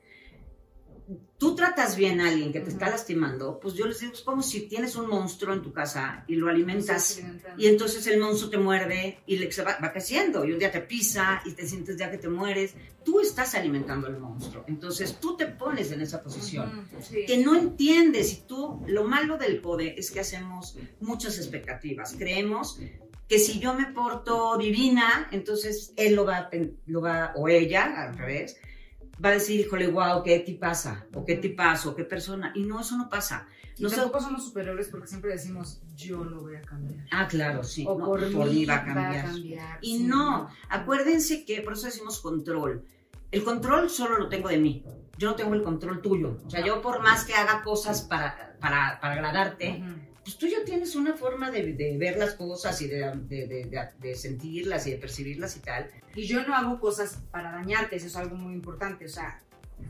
Tú 1.46 1.54
tratas 1.54 1.96
bien 1.96 2.22
a 2.22 2.30
alguien 2.30 2.52
que 2.52 2.60
te 2.60 2.72
está 2.72 2.90
lastimando, 2.90 3.60
pues 3.60 3.76
yo 3.76 3.86
les 3.86 4.00
digo, 4.00 4.14
es 4.14 4.22
como 4.22 4.42
si 4.42 4.62
tienes 4.62 4.96
un 4.96 5.08
monstruo 5.08 5.54
en 5.54 5.62
tu 5.62 5.72
casa 5.72 6.24
y 6.28 6.34
lo 6.34 6.50
alimentas 6.50 7.22
y 7.56 7.68
entonces 7.68 8.08
el 8.08 8.20
monstruo 8.20 8.50
te 8.50 8.58
muerde 8.58 9.20
y 9.28 9.38
le, 9.38 9.48
va, 9.64 9.78
va, 9.78 9.92
creciendo 9.92 10.44
y 10.44 10.54
un 10.54 10.58
día 10.58 10.72
te 10.72 10.82
pisa 10.82 11.44
y 11.46 11.52
te 11.52 11.68
sientes 11.68 11.98
ya 11.98 12.10
que 12.10 12.18
te 12.18 12.30
mueres. 12.30 12.74
Tú 13.04 13.20
estás 13.20 13.54
alimentando 13.54 14.08
al 14.08 14.20
monstruo, 14.20 14.66
entonces 14.68 15.20
tú 15.20 15.38
te 15.38 15.46
pones 15.46 15.92
en 15.92 16.02
esa 16.02 16.24
posición 16.24 16.90
que 17.28 17.38
no 17.38 17.56
entiendes 17.56 18.34
y 18.34 18.48
tú, 18.48 18.82
lo 18.88 19.04
malo 19.04 19.38
del 19.38 19.62
poder 19.62 19.94
es 20.00 20.10
que 20.10 20.22
hacemos 20.22 20.76
muchas 21.00 21.38
expectativas, 21.38 22.16
creemos 22.18 22.80
que 23.30 23.38
si 23.38 23.60
yo 23.60 23.76
me 23.76 23.92
porto 23.94 24.58
divina, 24.58 25.30
entonces 25.32 25.94
él 25.96 26.16
lo 26.16 26.26
va, 26.26 26.50
lo 26.88 27.02
va 27.02 27.34
o 27.36 27.48
ella, 27.48 28.08
al 28.08 28.18
revés, 28.18 28.58
va 29.24 29.30
a 29.30 29.34
decir, 29.34 29.60
híjole, 29.60 29.88
wow, 29.88 30.24
qué 30.24 30.40
ti 30.40 30.54
pasa, 30.54 31.06
o 31.14 31.26
qué 31.26 31.36
te 31.36 31.50
pasa, 31.50 31.90
o 31.90 31.96
qué 31.96 32.04
persona. 32.04 32.52
Y 32.56 32.64
no, 32.64 32.80
eso 32.80 32.98
no 32.98 33.10
pasa. 33.10 33.48
Y 33.78 33.88
tampoco 33.88 34.22
somos 34.22 34.46
superiores 34.46 34.88
porque 34.88 35.08
siempre 35.08 35.32
decimos, 35.32 35.82
yo 35.96 36.24
lo 36.24 36.42
voy 36.42 36.56
a 36.56 36.62
cambiar. 36.62 37.06
Ah, 37.12 37.28
claro, 37.28 37.64
sí. 37.64 37.86
O 37.88 37.98
por, 37.98 38.22
mí, 38.22 38.66
va 38.66 38.76
a 38.76 38.86
cambiar. 38.86 39.30
y 39.82 40.00
no, 40.00 40.50
acuérdense 40.70 41.46
que 41.46 41.62
por 41.62 41.74
eso 41.74 41.86
decimos 41.88 42.20
control. 42.20 42.86
El 43.32 43.44
control 43.44 43.90
solo 43.90 44.18
lo 44.18 44.30
tengo 44.30 44.50
de 44.50 44.58
mí. 44.58 44.86
Yo 45.18 45.30
no 45.30 45.36
tengo 45.36 45.54
el 45.54 45.64
control 45.64 46.02
tuyo. 46.02 46.38
O 46.46 46.50
sea, 46.50 46.66
yo 46.66 46.82
por 46.82 47.02
más 47.02 47.26
que 47.26 47.34
haga 47.34 47.64
cosas 47.64 48.02
para, 48.02 48.58
para, 48.60 49.00
para 49.02 49.14
agradarte, 49.14 49.84
pues 50.26 50.40
tú 50.40 50.48
ya 50.48 50.66
tienes 50.66 50.96
una 50.96 51.14
forma 51.14 51.52
de, 51.52 51.96
ver 52.00 52.18
las 52.18 52.34
cosas 52.34 52.82
y 52.82 52.88
de, 52.88 54.16
sentirlas 54.16 54.88
y 54.88 54.92
de 54.92 54.98
percibirlas 54.98 55.56
y 55.56 55.60
tal. 55.60 55.88
Y 56.16 56.24
yo 56.26 56.46
no 56.48 56.56
hago 56.56 56.80
cosas 56.80 57.20
para 57.30 57.52
dañarte, 57.52 57.96
eso 57.96 58.08
es 58.08 58.16
algo 58.16 58.36
muy 58.36 58.56
importante, 58.56 59.06
o 59.06 59.10
sea, 59.10 59.44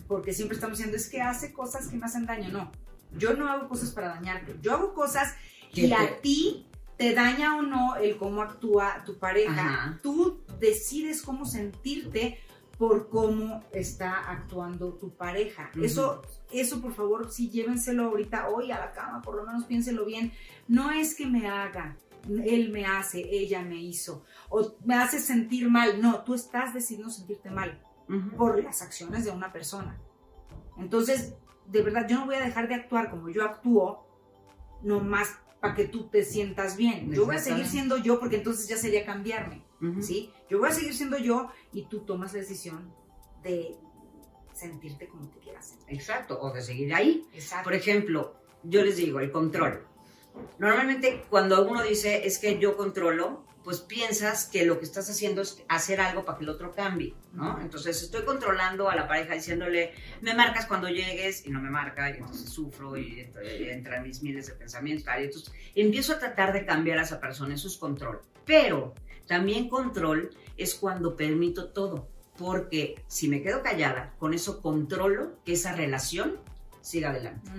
porque 0.10 0.34
siempre 0.34 0.56
estamos 0.56 0.78
diciendo, 0.78 0.98
es 0.98 1.08
que 1.08 1.22
hace 1.22 1.54
cosas 1.54 1.88
que 1.88 1.96
me 1.96 2.06
hacen 2.06 2.26
daño, 2.26 2.50
no, 2.50 2.70
yo 3.18 3.34
no 3.34 3.50
hago 3.50 3.70
cosas 3.70 3.92
para 3.92 4.10
dañarte, 4.10 4.58
yo 4.62 4.74
hago 4.74 4.94
cosas 4.94 5.36
que 5.74 5.94
a 5.94 6.20
ti 6.20 6.68
te 6.98 7.14
daña 7.14 7.56
o 7.56 7.62
no 7.62 7.96
el 7.96 8.18
cómo 8.18 8.42
actúa 8.42 9.04
tu 9.06 9.18
pareja, 9.18 10.02
tú 10.04 10.44
decides 10.60 11.22
cómo 11.22 11.46
sentirte 11.46 12.40
por 12.78 13.10
cómo 13.10 13.64
está 13.72 14.30
actuando 14.30 14.94
tu 14.94 15.16
pareja. 15.16 15.72
Eso, 15.82 16.22
eso 16.52 16.82
por 16.82 16.94
favor, 16.94 17.32
sí 17.32 17.50
llévenselo 17.50 18.06
ahorita 18.06 18.50
hoy 18.50 18.72
a 18.72 18.80
la 18.80 18.92
cama, 18.92 19.22
por 19.22 19.36
lo 19.36 19.46
menos 19.46 19.66
piénselo 19.66 20.06
bien. 20.06 20.32
No 20.68 20.92
es 20.92 21.16
que 21.16 21.26
me 21.26 21.48
haga, 21.48 21.98
él 22.28 22.72
me 22.72 22.86
hace, 22.86 23.22
ella 23.22 23.62
me 23.62 23.78
hizo, 23.78 24.26
o 24.50 24.76
me 24.84 24.96
hace 24.96 25.20
sentir 25.20 25.70
mal. 25.70 26.02
No, 26.02 26.24
tú 26.24 26.34
estás 26.34 26.74
decidiendo 26.74 27.10
sentirte 27.10 27.50
mal 27.50 27.82
por 28.38 28.62
las 28.64 28.82
acciones 28.82 29.26
de 29.26 29.32
una 29.32 29.52
persona. 29.52 30.00
Entonces, 30.78 31.36
de 31.68 31.82
verdad, 31.82 32.08
yo 32.08 32.20
no 32.20 32.26
voy 32.26 32.36
a 32.36 32.42
dejar 32.42 32.68
de 32.68 32.76
actuar 32.76 33.10
como 33.10 33.30
yo 33.30 33.44
actúo, 33.44 34.06
nomás 34.84 35.40
para 35.60 35.74
que 35.74 35.86
tú 35.86 36.08
te 36.10 36.24
sientas 36.24 36.78
bien. 36.78 37.12
Yo 37.12 37.26
voy 37.26 37.38
a 37.38 37.40
seguir 37.40 37.66
siendo 37.66 37.98
yo 37.98 38.20
porque 38.20 38.36
entonces 38.36 38.68
ya 38.68 38.78
sería 38.78 39.06
cambiarme. 39.06 39.65
¿Sí? 40.02 40.32
Yo 40.50 40.60
voy 40.60 40.70
a 40.70 40.74
seguir 40.74 40.94
siendo 40.94 41.18
yo 41.18 41.50
y 41.72 41.86
tú 41.86 42.02
tomas 42.02 42.34
la 42.34 42.40
decisión 42.40 42.94
de 43.44 43.76
sentirte 44.54 45.08
como 45.08 45.30
te 45.30 45.40
quieras 45.40 45.70
sentir. 45.70 45.96
Exacto, 45.96 46.40
o 46.42 46.52
de 46.52 46.62
seguir 46.62 46.94
ahí. 46.94 47.28
Por 47.64 47.74
ejemplo, 47.74 48.36
yo 48.64 48.84
les 48.84 48.98
digo, 48.98 49.20
el 49.20 49.32
control. 49.32 49.86
Normalmente 50.60 51.26
cuando 51.30 51.66
uno 51.68 51.84
dice 51.84 52.26
es 52.26 52.40
que 52.40 52.60
yo 52.60 52.76
controlo, 52.76 53.46
pues 53.66 53.82
piensas 53.82 54.46
que 54.46 54.64
lo 54.64 54.78
que 54.78 54.86
estás 54.86 55.10
haciendo 55.10 55.42
es 55.42 55.64
hacer 55.68 56.00
algo 56.00 56.24
para 56.24 56.38
que 56.38 56.44
el 56.44 56.52
otro 56.52 56.72
cambie, 56.76 57.16
¿no? 57.34 57.60
Entonces 57.60 58.00
estoy 58.04 58.24
controlando 58.24 58.92
a 58.92 58.96
la 58.96 59.08
pareja 59.08 59.34
diciéndole, 59.34 59.92
me 60.22 60.36
marcas 60.36 60.68
cuando 60.68 60.88
llegues 60.88 61.48
y 61.48 61.50
no 61.50 61.60
me 61.60 61.72
marca, 61.72 62.12
y 62.12 62.18
entonces 62.20 62.48
sufro 62.48 62.96
y, 62.96 63.28
entran 63.68 64.04
mis 64.04 64.22
miles 64.22 64.46
de 64.46 64.54
pensamientos, 64.54 65.12
y 65.20 65.24
entonces 65.24 65.52
empiezo 65.74 66.14
a 66.14 66.20
tratar 66.20 66.54
de 66.54 66.64
cambiar 66.64 67.00
a 67.00 67.02
esa 67.02 67.20
persona, 67.20 67.56
eso 67.56 67.68
es 67.68 67.76
control. 67.78 68.22
Pero 68.46 68.94
también 69.26 69.68
control 69.68 70.30
es 70.58 70.76
cuando 70.76 71.16
permito 71.16 71.70
todo, 71.70 72.08
porque 72.38 73.04
si 73.08 73.28
me 73.28 73.42
quedo 73.42 73.64
callada, 73.64 74.14
con 74.20 74.36
eso 74.36 74.62
controlo 74.62 75.40
que 75.44 75.54
esa 75.54 75.74
relación 75.74 76.38
siga 76.86 77.10
adelante. 77.10 77.50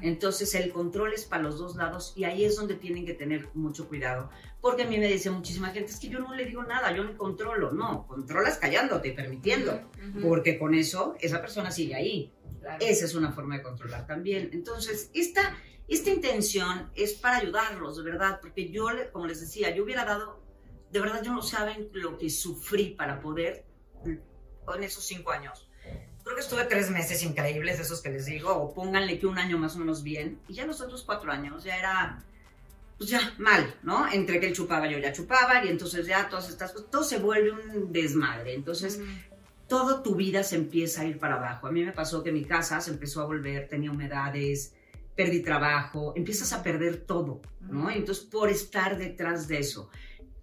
Entonces 0.00 0.54
el 0.56 0.72
control 0.72 1.12
es 1.12 1.24
para 1.24 1.44
los 1.44 1.56
dos 1.58 1.76
lados 1.76 2.12
y 2.16 2.24
ahí 2.24 2.44
es 2.44 2.56
donde 2.56 2.74
tienen 2.74 3.06
que 3.06 3.14
tener 3.14 3.48
mucho 3.54 3.86
cuidado, 3.86 4.28
porque 4.60 4.82
a 4.82 4.86
mí 4.86 4.98
me 4.98 5.06
dice 5.06 5.30
muchísima 5.30 5.70
gente, 5.70 5.92
es 5.92 6.00
que 6.00 6.08
yo 6.08 6.18
no 6.18 6.34
le 6.34 6.44
digo 6.44 6.64
nada, 6.64 6.94
yo 6.94 7.04
no 7.04 7.16
controlo, 7.16 7.70
no, 7.70 8.06
controlas 8.08 8.58
callándote, 8.58 9.12
permitiendo, 9.12 9.80
porque 10.20 10.58
con 10.58 10.74
eso 10.74 11.14
esa 11.20 11.40
persona 11.40 11.70
sigue 11.70 11.94
ahí. 11.94 12.32
Esa 12.80 13.04
es 13.04 13.14
una 13.14 13.32
forma 13.32 13.56
de 13.56 13.62
controlar 13.62 14.06
también. 14.06 14.50
Entonces, 14.52 15.10
esta, 15.14 15.56
esta 15.88 16.10
intención 16.10 16.90
es 16.94 17.14
para 17.14 17.38
ayudarlos, 17.38 17.96
de 17.96 18.02
verdad, 18.02 18.40
porque 18.40 18.68
yo, 18.70 18.88
como 19.12 19.26
les 19.26 19.40
decía, 19.40 19.74
yo 19.74 19.84
hubiera 19.84 20.04
dado, 20.04 20.42
de 20.90 21.00
verdad, 21.00 21.22
yo 21.22 21.32
no 21.32 21.42
saben 21.42 21.88
lo 21.92 22.18
que 22.18 22.30
sufrí 22.30 22.90
para 22.90 23.20
poder, 23.20 23.64
en 24.04 24.82
esos 24.82 25.04
cinco 25.04 25.30
años. 25.30 25.68
Creo 26.24 26.36
que 26.36 26.42
estuve 26.42 26.64
tres 26.64 26.90
meses 26.90 27.22
increíbles, 27.22 27.80
esos 27.80 28.00
que 28.00 28.10
les 28.10 28.26
digo, 28.26 28.52
o 28.52 28.72
pónganle 28.72 29.18
que 29.18 29.26
un 29.26 29.38
año 29.38 29.58
más 29.58 29.74
o 29.74 29.78
menos 29.78 30.02
bien, 30.02 30.38
y 30.48 30.54
ya 30.54 30.66
los 30.66 30.80
otros 30.80 31.02
cuatro 31.02 31.32
años 31.32 31.64
ya 31.64 31.76
era, 31.76 32.22
pues 32.96 33.10
ya 33.10 33.34
mal, 33.38 33.74
¿no? 33.82 34.10
Entre 34.10 34.38
que 34.38 34.46
él 34.46 34.52
chupaba, 34.52 34.86
yo 34.88 34.98
ya 34.98 35.12
chupaba, 35.12 35.64
y 35.64 35.68
entonces 35.68 36.06
ya 36.06 36.28
todas 36.28 36.48
estas 36.48 36.72
cosas, 36.72 36.90
todo 36.90 37.02
se 37.02 37.18
vuelve 37.18 37.50
un 37.50 37.92
desmadre. 37.92 38.54
Entonces, 38.54 39.00
toda 39.66 40.02
tu 40.02 40.14
vida 40.14 40.44
se 40.44 40.56
empieza 40.56 41.02
a 41.02 41.06
ir 41.06 41.18
para 41.18 41.36
abajo. 41.36 41.66
A 41.66 41.72
mí 41.72 41.84
me 41.84 41.92
pasó 41.92 42.22
que 42.22 42.30
mi 42.30 42.44
casa 42.44 42.80
se 42.80 42.90
empezó 42.92 43.20
a 43.20 43.24
volver, 43.24 43.68
tenía 43.68 43.90
humedades, 43.90 44.74
perdí 45.16 45.40
trabajo, 45.42 46.12
empiezas 46.16 46.52
a 46.52 46.62
perder 46.62 46.98
todo, 46.98 47.42
¿no? 47.60 47.90
Entonces, 47.90 48.24
por 48.24 48.48
estar 48.48 48.96
detrás 48.96 49.48
de 49.48 49.58
eso. 49.58 49.90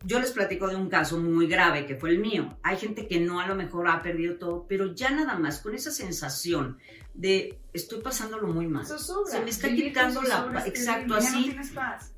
Yo 0.04 0.20
les 0.20 0.32
platico 0.32 0.68
de 0.68 0.76
un 0.76 0.90
caso 0.90 1.18
muy 1.18 1.48
grave 1.48 1.86
que 1.86 1.96
fue 1.96 2.12
el 2.12 2.20
mío. 2.20 2.58
Hay 2.64 2.78
gente 2.78 3.08
que 3.08 3.20
no 3.20 3.42
a 3.42 3.48
lo 3.48 3.56
mejor 3.56 3.88
ha 3.90 4.02
perdido 4.02 4.38
todo, 4.38 4.66
pero 4.68 4.94
ya 4.94 5.10
nada 5.10 5.38
más 5.38 5.60
con 5.60 5.76
esa 5.76 5.92
sensación 5.92 6.78
de 7.14 7.60
estoy 7.74 8.02
pasándolo 8.02 8.48
muy 8.48 8.68
mal. 8.68 8.86
Se 8.86 9.42
me 9.42 9.50
está 9.50 9.68
quitando 9.70 10.22
la 10.22 10.64
exacto 10.66 11.16
así. 11.16 11.56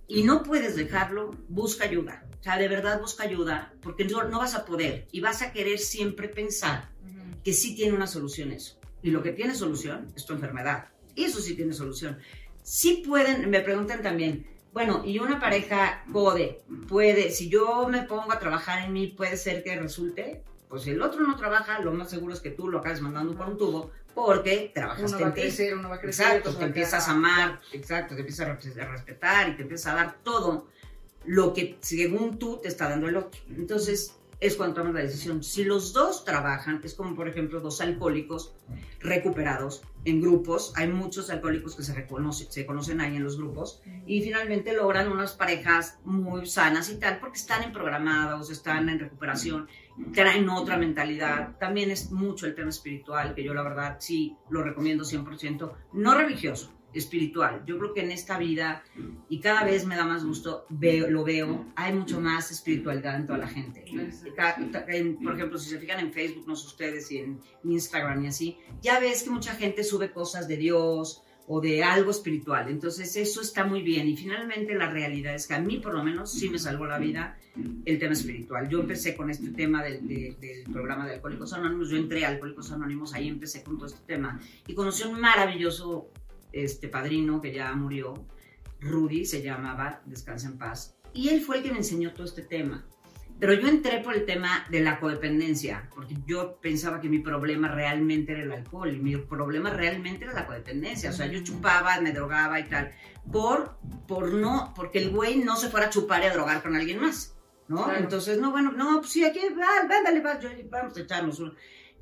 y 0.08 0.24
no 0.24 0.44
puedes 0.44 0.76
dejarlo, 0.76 1.32
busca 1.50 1.86
ayuda. 1.86 2.24
O 2.40 2.44
sea, 2.44 2.58
de 2.58 2.68
verdad 2.68 3.00
busca 3.00 3.24
ayuda, 3.24 3.74
porque 3.82 4.06
no, 4.06 4.24
no 4.24 4.40
vas 4.40 4.56
a 4.56 4.66
poder 4.66 5.08
y 5.12 5.20
vas 5.20 5.42
a 5.42 5.52
querer 5.52 5.80
siempre 5.80 6.28
pensar 6.28 6.90
que 7.44 7.54
sí 7.54 7.76
tiene 7.76 7.94
una 7.94 8.08
solución 8.08 8.52
eso. 8.52 8.80
Y 9.02 9.10
lo 9.10 9.24
que 9.24 9.32
tiene 9.32 9.56
solución 9.56 10.12
es 10.16 10.26
tu 10.26 10.34
enfermedad. 10.34 10.90
Y 11.16 11.24
eso 11.24 11.40
sí 11.40 11.56
tiene 11.56 11.74
solución. 11.74 12.20
Sí 12.62 13.04
pueden, 13.06 13.50
me 13.50 13.62
preguntan 13.62 14.04
también, 14.04 14.48
bueno, 14.74 15.04
y 15.06 15.20
una 15.20 15.40
pareja 15.40 16.04
code, 16.12 16.62
puede, 16.88 17.32
si 17.32 17.50
yo 17.50 17.88
me 17.90 18.04
pongo 18.04 18.32
a 18.32 18.40
trabajar 18.40 18.86
en 18.86 18.94
mí, 18.94 19.08
puede 19.08 19.36
ser 19.38 19.64
que 19.64 19.76
resulte, 19.76 20.44
pues 20.70 20.84
si 20.84 20.92
el 20.92 21.02
otro 21.02 21.22
no 21.22 21.36
trabaja, 21.36 21.80
lo 21.80 21.92
más 21.92 22.10
seguro 22.10 22.34
es 22.34 22.40
que 22.40 22.52
tú 22.52 22.70
lo 22.70 22.80
acabes 22.80 23.02
mandando 23.02 23.36
por 23.36 23.48
un 23.50 23.58
tubo, 23.58 23.92
porque 24.16 24.72
trabajas 24.74 25.12
uno 25.12 25.22
va 25.22 25.28
a 25.28 25.34
crecer, 25.34 25.78
uno 25.78 25.90
va 25.90 25.96
a 25.96 26.00
crecer, 26.00 26.26
exacto, 26.26 26.56
te 26.56 26.66
empiezas 26.66 27.08
a 27.08 27.12
amar, 27.12 27.60
exacto, 27.74 28.16
te 28.16 28.22
empiezas 28.22 28.48
a 28.48 28.86
respetar 28.86 29.50
y 29.50 29.56
te 29.56 29.64
empiezas 29.64 29.94
a 29.94 29.96
dar 29.96 30.16
todo 30.24 30.68
lo 31.26 31.54
que 31.54 31.78
según 31.82 32.40
tú 32.40 32.60
te 32.62 32.68
está 32.68 32.90
dando 32.90 33.08
el 33.08 33.18
otro. 33.18 33.40
Entonces, 33.50 34.16
es 34.42 34.56
cuando 34.56 34.76
tomas 34.76 34.96
la 34.96 35.02
decisión. 35.02 35.44
Si 35.44 35.64
los 35.64 35.94
dos 35.94 36.26
trabajan, 36.26 36.82
es 36.84 36.96
como 36.96 37.16
por 37.16 37.28
ejemplo 37.28 37.62
dos 37.62 37.80
alcohólicos 37.80 38.56
recuperados 39.00 39.84
en 40.04 40.20
grupos, 40.20 40.74
hay 40.76 40.88
muchos 40.88 41.30
alcohólicos 41.30 41.76
que 41.76 41.84
se, 41.84 41.94
reconocen, 41.94 42.52
se 42.52 42.66
conocen 42.66 43.02
ahí 43.02 43.16
en 43.16 43.24
los 43.24 43.38
grupos 43.38 43.84
y 44.08 44.22
finalmente 44.24 44.74
logran 44.74 45.12
unas 45.12 45.34
parejas 45.34 46.00
muy 46.04 46.48
sanas 46.48 46.90
y 46.90 46.96
tal 46.96 47.20
porque 47.20 47.38
están 47.38 47.62
en 47.64 47.72
programados, 47.72 48.50
están 48.50 48.90
en 48.90 49.00
recuperación, 49.00 49.68
traen 50.12 50.50
otra 50.50 50.76
mentalidad. 50.76 51.58
También 51.60 51.92
es 51.92 52.12
mucho 52.12 52.48
el 52.48 52.56
tema 52.56 52.70
espiritual, 52.70 53.36
que 53.36 53.44
yo 53.44 53.54
la 53.54 53.62
verdad 53.62 53.98
sí 54.00 54.36
lo 54.50 54.64
recomiendo 54.64 55.04
100%, 55.04 55.72
no 55.94 56.16
religioso, 56.16 56.74
espiritual. 56.94 57.64
Yo 57.66 57.78
creo 57.78 57.94
que 57.94 58.02
en 58.02 58.12
esta 58.12 58.38
vida, 58.38 58.84
y 59.30 59.40
cada 59.40 59.64
vez 59.64 59.86
me 59.86 59.96
da 59.96 60.06
más 60.06 60.26
gusto, 60.26 60.66
veo, 60.70 61.10
lo 61.10 61.24
veo, 61.24 61.66
hay 61.76 61.94
mucho 61.94 62.20
más 62.20 62.52
espiritualidad 62.52 63.16
en 63.16 63.26
toda 63.26 63.40
la 63.40 63.48
gente. 63.48 63.84
por 65.24 65.34
ejemplo, 65.34 65.58
si 65.58 65.70
se 65.70 65.80
fijan 65.80 66.00
en 66.00 66.12
Facebook, 66.12 66.46
no 66.48 66.56
sé 66.56 66.68
ustedes, 66.68 67.12
y 67.12 67.20
en 67.20 67.40
Instagram 67.64 68.24
y 68.24 68.28
así, 68.28 68.58
ya 68.82 69.00
ves 69.00 69.24
que 69.24 69.30
mucha 69.30 69.54
gente 69.56 69.84
sube 69.84 70.12
cosas 70.12 70.48
de 70.48 70.58
Dios 70.58 71.24
o 71.48 71.60
de 71.60 71.84
algo 71.84 72.12
espiritual. 72.12 72.70
Entonces 72.70 73.16
eso 73.16 73.42
está 73.42 73.66
muy 73.66 73.82
bien. 73.82 74.08
Y 74.08 74.16
finalmente 74.16 74.74
la 74.76 74.90
realidad 74.90 75.36
es 75.36 75.48
que 75.48 75.54
a 75.54 75.60
mí 75.60 75.80
por 75.80 75.94
lo 75.94 76.04
menos 76.04 76.32
sí 76.32 76.50
me 76.50 76.60
salvó 76.60 76.86
la 76.86 76.98
vida 76.98 77.38
el 77.86 78.00
tema 78.00 78.14
espiritual. 78.14 78.70
Yo 78.70 78.80
empecé 78.80 79.16
con 79.16 79.30
este 79.30 79.50
tema 79.50 79.84
del, 79.84 80.08
del 80.08 80.64
programa 80.72 81.06
de 81.06 81.16
Alcohólicos 81.16 81.52
Anónimos, 81.52 81.90
yo 81.90 81.98
entré 81.98 82.26
a 82.26 82.30
Alcohólicos 82.30 82.72
Anónimos, 82.72 83.14
ahí 83.14 83.28
empecé 83.28 83.64
con 83.64 83.78
todo 83.78 83.88
este 83.88 84.00
tema 84.06 84.40
y 84.66 84.74
conocí 84.74 85.04
un 85.04 85.20
maravilloso 85.20 86.10
este 86.52 86.88
padrino 86.88 87.42
que 87.42 87.54
ya 87.54 87.74
murió, 87.74 88.28
Rudy 88.80 89.26
se 89.26 89.42
llamaba, 89.42 90.02
descansa 90.06 90.48
en 90.48 90.58
paz, 90.58 90.98
y 91.14 91.30
él 91.30 91.42
fue 91.42 91.58
el 91.58 91.64
que 91.64 91.72
me 91.72 91.78
enseñó 91.78 92.14
todo 92.14 92.26
este 92.26 92.42
tema. 92.42 92.86
Pero 93.40 93.56
yo 93.56 93.68
entré 93.68 94.02
por 94.02 94.14
el 94.14 94.26
tema 94.26 94.68
de 94.70 94.82
la 94.82 95.00
codependencia, 95.00 95.90
porque 95.96 96.16
yo 96.28 96.60
pensaba 96.62 97.02
que 97.02 97.10
mi 97.10 97.18
problema 97.18 97.68
realmente 97.70 98.34
era 98.34 98.44
el 98.44 98.52
alcohol, 98.52 98.94
y 98.94 99.00
mi 99.00 99.18
problema 99.18 99.72
realmente 99.72 100.26
era 100.26 100.34
la 100.34 100.46
codependencia. 100.46 101.10
O 101.10 101.14
sea, 101.14 101.26
yo 101.26 101.42
chupaba, 101.42 102.00
me 102.02 102.12
drogaba 102.12 102.60
y 102.60 102.66
tal, 102.66 102.92
por, 103.32 103.78
por 104.08 104.32
no, 104.34 104.74
porque 104.76 105.00
el 105.00 105.10
güey 105.10 105.40
no 105.40 105.56
se 105.56 105.70
fuera 105.70 105.88
a 105.88 105.90
chupar 105.90 106.22
y 106.22 106.26
a 106.28 106.34
drogar 106.34 106.62
con 106.62 106.76
alguien 106.76 107.02
más, 107.02 107.36
¿no? 107.68 107.92
Entonces, 107.92 108.38
no, 108.40 108.52
bueno, 108.52 108.74
no, 108.74 109.00
pues 109.00 109.12
sí, 109.12 109.26
aquí, 109.26 109.40
va, 109.60 109.88
vándale, 109.88 110.22
va, 110.22 110.40
vamos 110.70 110.96
a 110.96 111.02
echarnos 111.02 111.40
uno 111.40 111.54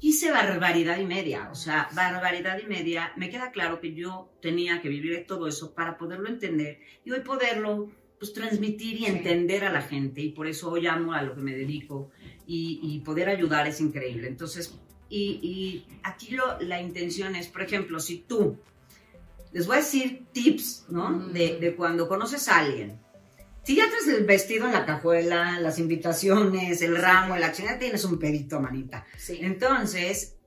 hice 0.02 0.32
barbaridad 0.32 0.98
y 1.00 1.06
media, 1.06 1.50
o 1.52 1.56
sea, 1.56 1.90
barbaridad 1.94 2.60
y 2.64 2.68
media. 2.68 3.12
Me 3.18 3.30
queda 3.30 3.52
claro 3.52 3.80
que 3.80 3.94
yo 3.94 4.30
tenía 4.42 4.82
que 4.82 4.90
vivir 4.90 5.26
todo 5.28 5.48
eso 5.48 5.74
para 5.74 5.98
poderlo 5.98 6.30
entender 6.30 6.80
y 7.04 7.12
hoy 7.12 7.22
poderlo 7.22 7.92
pues 8.18 8.34
transmitir 8.34 9.00
y 9.00 9.06
entender 9.06 9.64
a 9.64 9.72
la 9.72 9.82
gente 9.82 10.22
y 10.22 10.32
por 10.32 10.48
eso 10.48 10.70
hoy 10.72 10.88
amo 10.88 11.14
a 11.14 11.22
lo 11.22 11.36
que 11.36 11.42
me 11.42 11.56
dedico 11.56 12.12
y, 12.46 13.00
poder 13.06 13.30
ayudar 13.30 13.68
es 13.68 13.80
increíble. 13.80 14.28
Entonces, 14.28 14.78
y, 15.10 15.86
aquí 16.04 16.32
lo, 16.32 16.60
la 16.60 16.82
intención 16.82 17.36
es, 17.36 17.48
por 17.48 17.62
ejemplo, 17.62 18.00
si 18.00 18.20
tú, 18.20 18.58
les 19.54 19.68
voy 19.68 19.78
a 19.78 19.80
decir 19.80 20.26
tips, 20.32 20.86
¿no? 20.90 21.28
De, 21.30 21.60
de 21.60 21.76
cuando 21.76 22.08
conoces 22.08 22.48
a 22.50 22.60
alguien 22.60 23.00
si 23.70 23.76
ya 23.76 23.88
traes 23.88 24.08
el 24.08 24.26
vestido 24.26 24.66
en 24.66 24.72
la 24.72 24.84
cajuela, 24.84 25.60
las 25.60 25.78
invitaciones, 25.78 26.82
el 26.82 26.98
ramo, 26.98 27.38
la 27.38 27.52
chingada, 27.52 27.78
tienes 27.78 28.04
un 28.04 28.18
pedito, 28.18 28.60
manita. 28.60 29.06
Sí. 29.16 29.38
Entonces, 29.42 30.38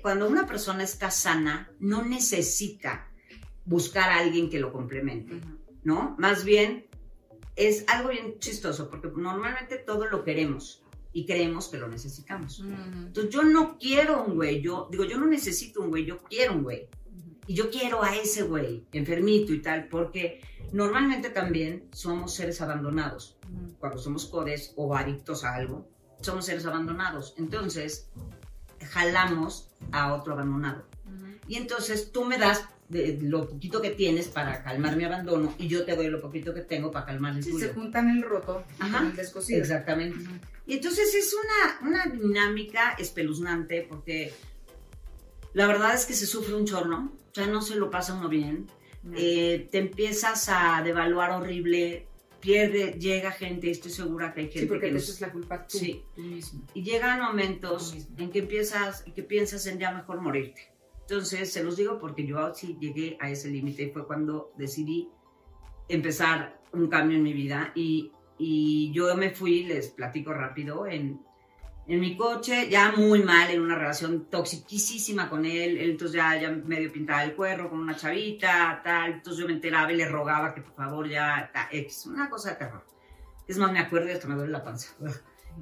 cuando 0.00 0.26
una 0.26 0.46
persona 0.46 0.82
está 0.82 1.10
sana, 1.10 1.70
no 1.78 2.06
necesita 2.06 3.06
buscar 3.66 4.08
a 4.08 4.20
alguien 4.20 4.48
que 4.48 4.60
lo 4.60 4.72
complemente, 4.72 5.42
¿no? 5.84 6.16
Más 6.18 6.42
bien, 6.42 6.86
es 7.54 7.84
algo 7.86 8.08
bien 8.08 8.38
chistoso, 8.38 8.88
porque 8.88 9.10
normalmente 9.14 9.76
todo 9.76 10.06
lo 10.06 10.24
queremos 10.24 10.82
y 11.12 11.26
creemos 11.26 11.68
que 11.68 11.76
lo 11.76 11.86
necesitamos. 11.86 12.60
Entonces, 12.60 13.30
yo 13.30 13.42
no 13.42 13.76
quiero 13.76 14.24
un 14.24 14.36
güey, 14.36 14.62
yo 14.62 14.88
digo, 14.90 15.04
yo 15.04 15.18
no 15.18 15.26
necesito 15.26 15.82
un 15.82 15.90
güey, 15.90 16.06
yo 16.06 16.16
quiero 16.16 16.54
un 16.54 16.62
güey. 16.62 16.88
Y 17.48 17.54
yo 17.54 17.70
quiero 17.70 18.04
a 18.04 18.14
ese 18.14 18.42
güey, 18.42 18.84
enfermito 18.92 19.54
y 19.54 19.62
tal, 19.62 19.88
porque 19.88 20.42
normalmente 20.70 21.30
también 21.30 21.88
somos 21.92 22.34
seres 22.34 22.60
abandonados. 22.60 23.38
Cuando 23.80 23.98
somos 23.98 24.26
codes 24.26 24.74
o 24.76 24.94
adictos 24.94 25.44
a 25.44 25.54
algo, 25.54 25.88
somos 26.20 26.44
seres 26.44 26.66
abandonados. 26.66 27.34
Entonces, 27.38 28.10
jalamos 28.90 29.70
a 29.92 30.12
otro 30.12 30.34
abandonado. 30.34 30.84
Y 31.48 31.56
entonces 31.56 32.12
tú 32.12 32.26
me 32.26 32.36
das 32.36 32.64
lo 32.90 33.48
poquito 33.48 33.80
que 33.80 33.90
tienes 33.90 34.28
para 34.28 34.62
calmar 34.62 34.96
mi 34.96 35.04
abandono 35.04 35.54
y 35.58 35.68
yo 35.68 35.84
te 35.84 35.96
doy 35.96 36.08
lo 36.08 36.20
poquito 36.20 36.52
que 36.52 36.60
tengo 36.60 36.90
para 36.90 37.06
calmar 37.06 37.36
el 37.36 37.44
sí, 37.44 37.58
se 37.58 37.68
juntan 37.68 38.08
el 38.08 38.22
roto 38.22 38.64
Ajá, 38.78 39.06
el 39.06 39.16
descosido. 39.16 39.60
Exactamente. 39.60 40.18
Y 40.66 40.74
entonces 40.74 41.14
es 41.14 41.34
una, 41.34 41.88
una 41.88 42.12
dinámica 42.12 42.92
espeluznante 42.98 43.86
porque 43.88 44.34
la 45.58 45.66
verdad 45.66 45.92
es 45.92 46.06
que 46.06 46.14
se 46.14 46.24
sufre 46.24 46.54
un 46.54 46.66
chorno, 46.66 47.10
o 47.32 47.34
sea, 47.34 47.48
no 47.48 47.60
se 47.62 47.74
lo 47.74 47.90
pasa 47.90 48.14
uno 48.14 48.28
bien. 48.28 48.68
Eh, 49.16 49.66
te 49.72 49.78
empiezas 49.78 50.48
a 50.48 50.80
devaluar 50.84 51.32
horrible, 51.32 52.06
pierde, 52.38 52.92
llega 52.92 53.32
gente, 53.32 53.68
estoy 53.68 53.90
segura 53.90 54.32
que 54.32 54.42
hay 54.42 54.46
gente 54.46 54.60
sí, 54.60 54.66
porque 54.66 54.88
que 54.88 54.96
eso 54.96 55.10
es 55.10 55.20
la 55.20 55.32
culpa 55.32 55.66
tú, 55.66 55.78
sí. 55.78 56.04
mismo. 56.14 56.64
Y 56.74 56.84
llegan 56.84 57.20
momentos 57.20 57.96
en 58.16 58.30
que 58.30 58.38
empiezas, 58.38 59.02
que 59.02 59.24
piensas 59.24 59.66
en 59.66 59.80
ya 59.80 59.90
mejor 59.90 60.20
morirte. 60.20 60.72
Entonces, 61.00 61.52
se 61.52 61.64
los 61.64 61.76
digo 61.76 61.98
porque 61.98 62.24
yo 62.24 62.54
sí 62.54 62.76
llegué 62.80 63.16
a 63.18 63.28
ese 63.28 63.48
límite 63.48 63.82
y 63.82 63.90
fue 63.90 64.06
cuando 64.06 64.52
decidí 64.56 65.08
empezar 65.88 66.62
un 66.72 66.86
cambio 66.86 67.16
en 67.16 67.24
mi 67.24 67.32
vida 67.32 67.72
y, 67.74 68.12
y 68.38 68.92
yo 68.92 69.12
me 69.16 69.30
fui, 69.30 69.64
les 69.64 69.88
platico 69.88 70.32
rápido, 70.32 70.86
en 70.86 71.20
en 71.88 72.00
mi 72.00 72.18
coche, 72.18 72.68
ya 72.68 72.92
muy 72.92 73.22
mal, 73.22 73.50
en 73.50 73.62
una 73.62 73.74
relación 73.74 74.26
toxiquísima 74.26 75.30
con 75.30 75.46
él, 75.46 75.78
entonces 75.78 76.16
ya, 76.16 76.38
ya 76.38 76.50
medio 76.50 76.92
pintaba 76.92 77.24
el 77.24 77.34
cuerno 77.34 77.70
con 77.70 77.80
una 77.80 77.96
chavita, 77.96 78.82
tal, 78.84 79.14
entonces 79.14 79.40
yo 79.40 79.46
me 79.46 79.54
enteraba 79.54 79.90
y 79.90 79.96
le 79.96 80.06
rogaba 80.06 80.54
que 80.54 80.60
por 80.60 80.74
favor 80.74 81.08
ya, 81.08 81.50
ta, 81.50 81.68
X, 81.72 82.04
una 82.06 82.28
cosa 82.28 82.50
de 82.50 82.56
terror. 82.56 82.84
Es 83.46 83.56
más, 83.56 83.72
me 83.72 83.78
acuerdo 83.78 84.08
y 84.08 84.12
hasta 84.12 84.28
me 84.28 84.34
duele 84.34 84.52
la 84.52 84.62
panza. 84.62 84.94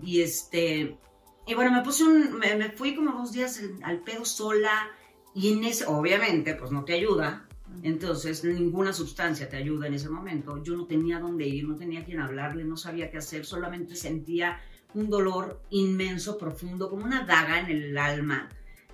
Y 0.02 0.20
este, 0.20 0.98
y 1.46 1.54
bueno, 1.54 1.70
me 1.70 1.82
puse 1.82 2.02
un, 2.02 2.38
me, 2.38 2.70
fui 2.70 2.96
como 2.96 3.12
dos 3.12 3.30
días 3.30 3.62
al 3.84 4.00
pedo 4.00 4.24
sola 4.24 4.90
y 5.32 5.52
en 5.52 5.62
ese, 5.62 5.86
obviamente, 5.86 6.56
pues 6.56 6.72
no 6.72 6.84
te 6.84 6.94
ayuda, 6.94 7.48
entonces 7.84 8.42
ninguna 8.42 8.92
sustancia 8.92 9.48
te 9.48 9.56
ayuda 9.56 9.86
en 9.86 9.94
ese 9.94 10.08
momento. 10.08 10.60
Yo 10.64 10.76
no 10.76 10.86
tenía 10.86 11.20
dónde 11.20 11.46
ir, 11.46 11.68
no 11.68 11.76
tenía 11.76 12.04
quien 12.04 12.18
hablarle, 12.18 12.64
no 12.64 12.76
sabía 12.76 13.12
qué 13.12 13.18
hacer, 13.18 13.46
solamente 13.46 13.94
sentía 13.94 14.60
un 14.96 15.10
dolor 15.10 15.62
inmenso, 15.70 16.38
profundo, 16.38 16.88
como 16.90 17.04
una 17.04 17.24
daga 17.24 17.60
en 17.60 17.66
el 17.70 17.96
alma. 17.98 18.48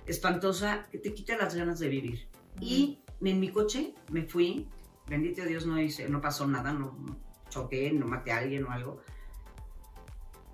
espantosa 0.05 0.87
que 0.91 0.97
te 0.97 1.13
quita 1.13 1.37
las 1.37 1.55
ganas 1.55 1.79
de 1.79 1.87
vivir. 1.87 2.27
Y 2.59 2.99
en 3.21 3.39
mi 3.39 3.49
coche 3.49 3.95
me 4.11 4.23
fui, 4.23 4.67
bendito 5.07 5.43
Dios 5.45 5.65
no 5.65 5.79
hice, 5.79 6.09
no 6.09 6.19
pasó 6.19 6.45
nada, 6.45 6.73
no, 6.73 6.97
no 6.99 7.17
choqué, 7.49 7.91
no 7.93 8.05
maté 8.05 8.31
a 8.33 8.39
alguien 8.39 8.65
o 8.65 8.71
algo. 8.71 8.99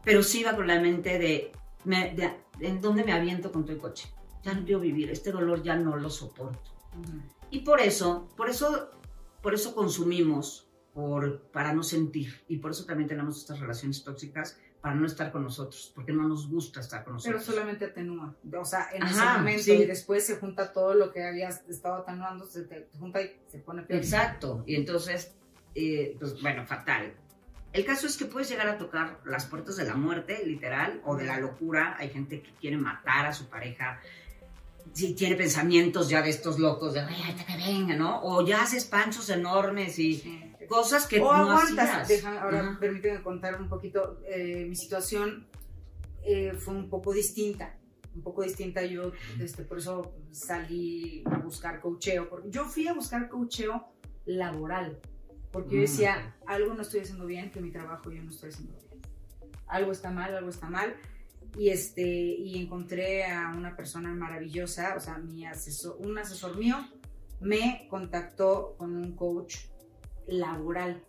Pero 0.03 0.21
sí 0.23 0.41
iba 0.41 0.55
con 0.55 0.67
la 0.67 0.79
mente 0.79 1.17
de, 1.19 1.51
me- 1.83 2.13
de- 2.13 2.35
en 2.59 2.79
dónde 2.81 3.03
me 3.03 3.11
aviento 3.11 3.51
con 3.51 3.65
tu 3.65 3.77
coche. 3.77 4.07
Ya 4.43 4.53
no 4.53 4.63
quiero 4.63 4.79
vivir, 4.79 5.09
este 5.09 5.31
dolor 5.31 5.61
ya 5.63 5.75
no 5.75 5.97
lo 5.97 6.09
soporto. 6.09 6.69
Y 7.51 7.61
por 7.61 7.81
eso, 7.81 8.29
por 8.37 8.49
eso, 8.49 8.91
por 9.41 9.53
eso 9.53 9.73
consumimos, 9.75 10.67
por, 10.93 11.41
para 11.51 11.73
no 11.73 11.83
sentir. 11.83 12.43
Y 12.47 12.57
por 12.57 12.71
eso 12.71 12.85
también 12.85 13.09
tenemos 13.09 13.37
estas 13.37 13.59
relaciones 13.59 14.03
tóxicas, 14.03 14.57
para 14.81 14.95
no 14.95 15.05
estar 15.05 15.31
con 15.31 15.43
nosotros, 15.43 15.91
porque 15.93 16.13
no 16.13 16.27
nos 16.27 16.49
gusta 16.49 16.79
estar 16.79 17.03
con 17.03 17.17
Pero 17.17 17.35
nosotros. 17.37 17.55
solamente 17.55 17.85
atenúa. 17.85 18.33
O 18.57 18.65
sea, 18.65 18.87
en 18.93 19.03
ese 19.03 19.21
momento 19.21 19.63
sí. 19.63 19.73
y 19.73 19.85
después 19.85 20.25
se 20.25 20.37
junta 20.37 20.71
todo 20.71 20.93
lo 20.93 21.11
que 21.11 21.23
habías 21.23 21.63
estado 21.67 21.95
atenuando, 21.95 22.45
se 22.45 22.63
te 22.63 22.87
junta 22.97 23.21
y 23.21 23.35
se 23.47 23.59
pone 23.59 23.83
peor. 23.83 23.99
Exacto. 23.99 24.63
Y 24.65 24.75
entonces, 24.75 25.33
eh, 25.75 26.15
pues 26.17 26.41
bueno, 26.41 26.65
fatal. 26.65 27.13
El 27.73 27.85
caso 27.85 28.07
es 28.07 28.15
que 28.17 28.25
puedes 28.25 28.49
llegar 28.49 28.67
a 28.67 28.77
tocar 28.77 29.19
las 29.25 29.45
puertas 29.45 29.75
de 29.75 29.83
la 29.85 29.95
muerte, 29.95 30.43
literal, 30.45 31.01
o 31.03 31.15
de 31.15 31.25
la 31.25 31.39
locura. 31.39 31.97
Hay 31.99 32.09
gente 32.09 32.41
que 32.41 32.51
quiere 32.53 32.77
matar 32.77 33.25
a 33.25 33.33
su 33.33 33.47
pareja. 33.47 33.99
Si 34.93 35.13
tiene 35.13 35.35
pensamientos 35.35 36.09
ya 36.09 36.21
de 36.21 36.29
estos 36.29 36.57
locos, 36.57 36.93
de, 36.93 37.01
ay, 37.01 37.21
ahorita 37.21 37.45
que 37.45 37.57
venga, 37.57 37.95
¿no? 37.95 38.21
O 38.23 38.43
ya 38.45 38.63
haces 38.63 38.85
panchos 38.85 39.29
enormes 39.29 39.99
y 39.99 40.15
Sí. 40.15 40.48
Cosas 40.69 41.05
que 41.07 41.19
o 41.19 41.25
no 41.25 41.31
aguantas. 41.31 41.89
hacías. 41.89 42.07
Déjame- 42.07 42.37
ahora 42.39 42.59
Ajá. 42.61 42.79
permíteme 42.79 43.21
contar 43.21 43.59
un 43.61 43.67
poquito. 43.67 44.21
eh, 44.25 44.65
mi 44.69 44.75
situación 44.75 45.47
eh, 46.23 46.53
fue 46.53 46.73
un 46.75 46.89
poco 46.89 47.13
distinta. 47.13 47.75
Un 48.15 48.21
poco 48.21 48.43
distinta. 48.43 48.83
Yo, 48.85 49.11
este, 49.39 49.63
por 49.63 49.77
eso 49.79 50.13
salí 50.31 51.23
a 51.25 51.37
buscar. 51.37 51.81
Porque 51.81 52.49
yo 52.49 52.65
fui 52.65 52.87
a 52.87 52.93
buscar 52.93 53.29
coacheo 53.29 53.87
laboral. 54.25 54.99
Porque 55.51 55.71
yo 55.75 55.77
Mm. 55.79 55.81
decía, 55.81 56.35
algo 56.45 56.73
no 56.73 56.81
estoy 56.83 56.99
haciendo 57.01 57.25
bien, 57.25 57.51
que 57.51 57.59
mi 57.61 57.71
trabajo 57.71 58.11
yo 58.11 58.21
no 58.21 58.29
estoy 58.29 58.49
haciendo 58.49 58.73
bien. 58.73 59.01
Algo 59.67 59.91
está 59.91 60.11
mal, 60.11 60.35
algo 60.35 60.49
está 60.49 60.69
mal. 60.69 60.95
Y, 61.57 61.69
este, 61.69 62.03
y 62.05 62.61
encontré 62.61 63.25
a 63.25 63.53
una 63.57 63.75
persona 63.75 64.13
maravillosa, 64.13 64.93
o 64.95 64.99
sea, 64.99 65.17
mi 65.17 65.45
asesor, 65.47 65.95
un 65.99 66.15
asesor 66.17 66.57
mío 66.57 66.77
me 67.39 67.87
contactó 67.89 68.75
con 68.77 68.95
un 68.95 69.15
coach 69.15 69.55
laboral 70.29 71.03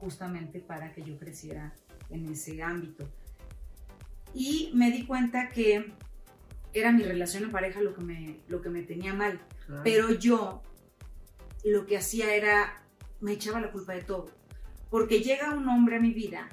justamente 0.00 0.60
para 0.60 0.92
que 0.92 1.02
yo 1.02 1.18
creciera 1.18 1.74
en 2.10 2.26
ese 2.26 2.62
ámbito. 2.62 3.08
Y 4.34 4.70
me 4.74 4.90
di 4.90 5.06
cuenta 5.06 5.48
que 5.48 5.92
era 6.72 6.92
mi 6.92 7.02
relación 7.02 7.44
en 7.44 7.50
pareja 7.50 7.80
lo 7.80 7.94
que 7.94 8.02
me, 8.02 8.40
lo 8.48 8.60
que 8.60 8.68
me 8.68 8.82
tenía 8.82 9.14
mal. 9.14 9.40
Claro. 9.66 9.82
Pero 9.82 10.10
yo 10.12 10.62
lo 11.64 11.86
que 11.86 11.96
hacía 11.96 12.34
era, 12.34 12.82
me 13.20 13.32
echaba 13.32 13.60
la 13.60 13.72
culpa 13.72 13.94
de 13.94 14.02
todo. 14.02 14.30
Porque 14.90 15.20
llega 15.20 15.54
un 15.54 15.68
hombre 15.68 15.96
a 15.96 16.00
mi 16.00 16.12
vida 16.12 16.48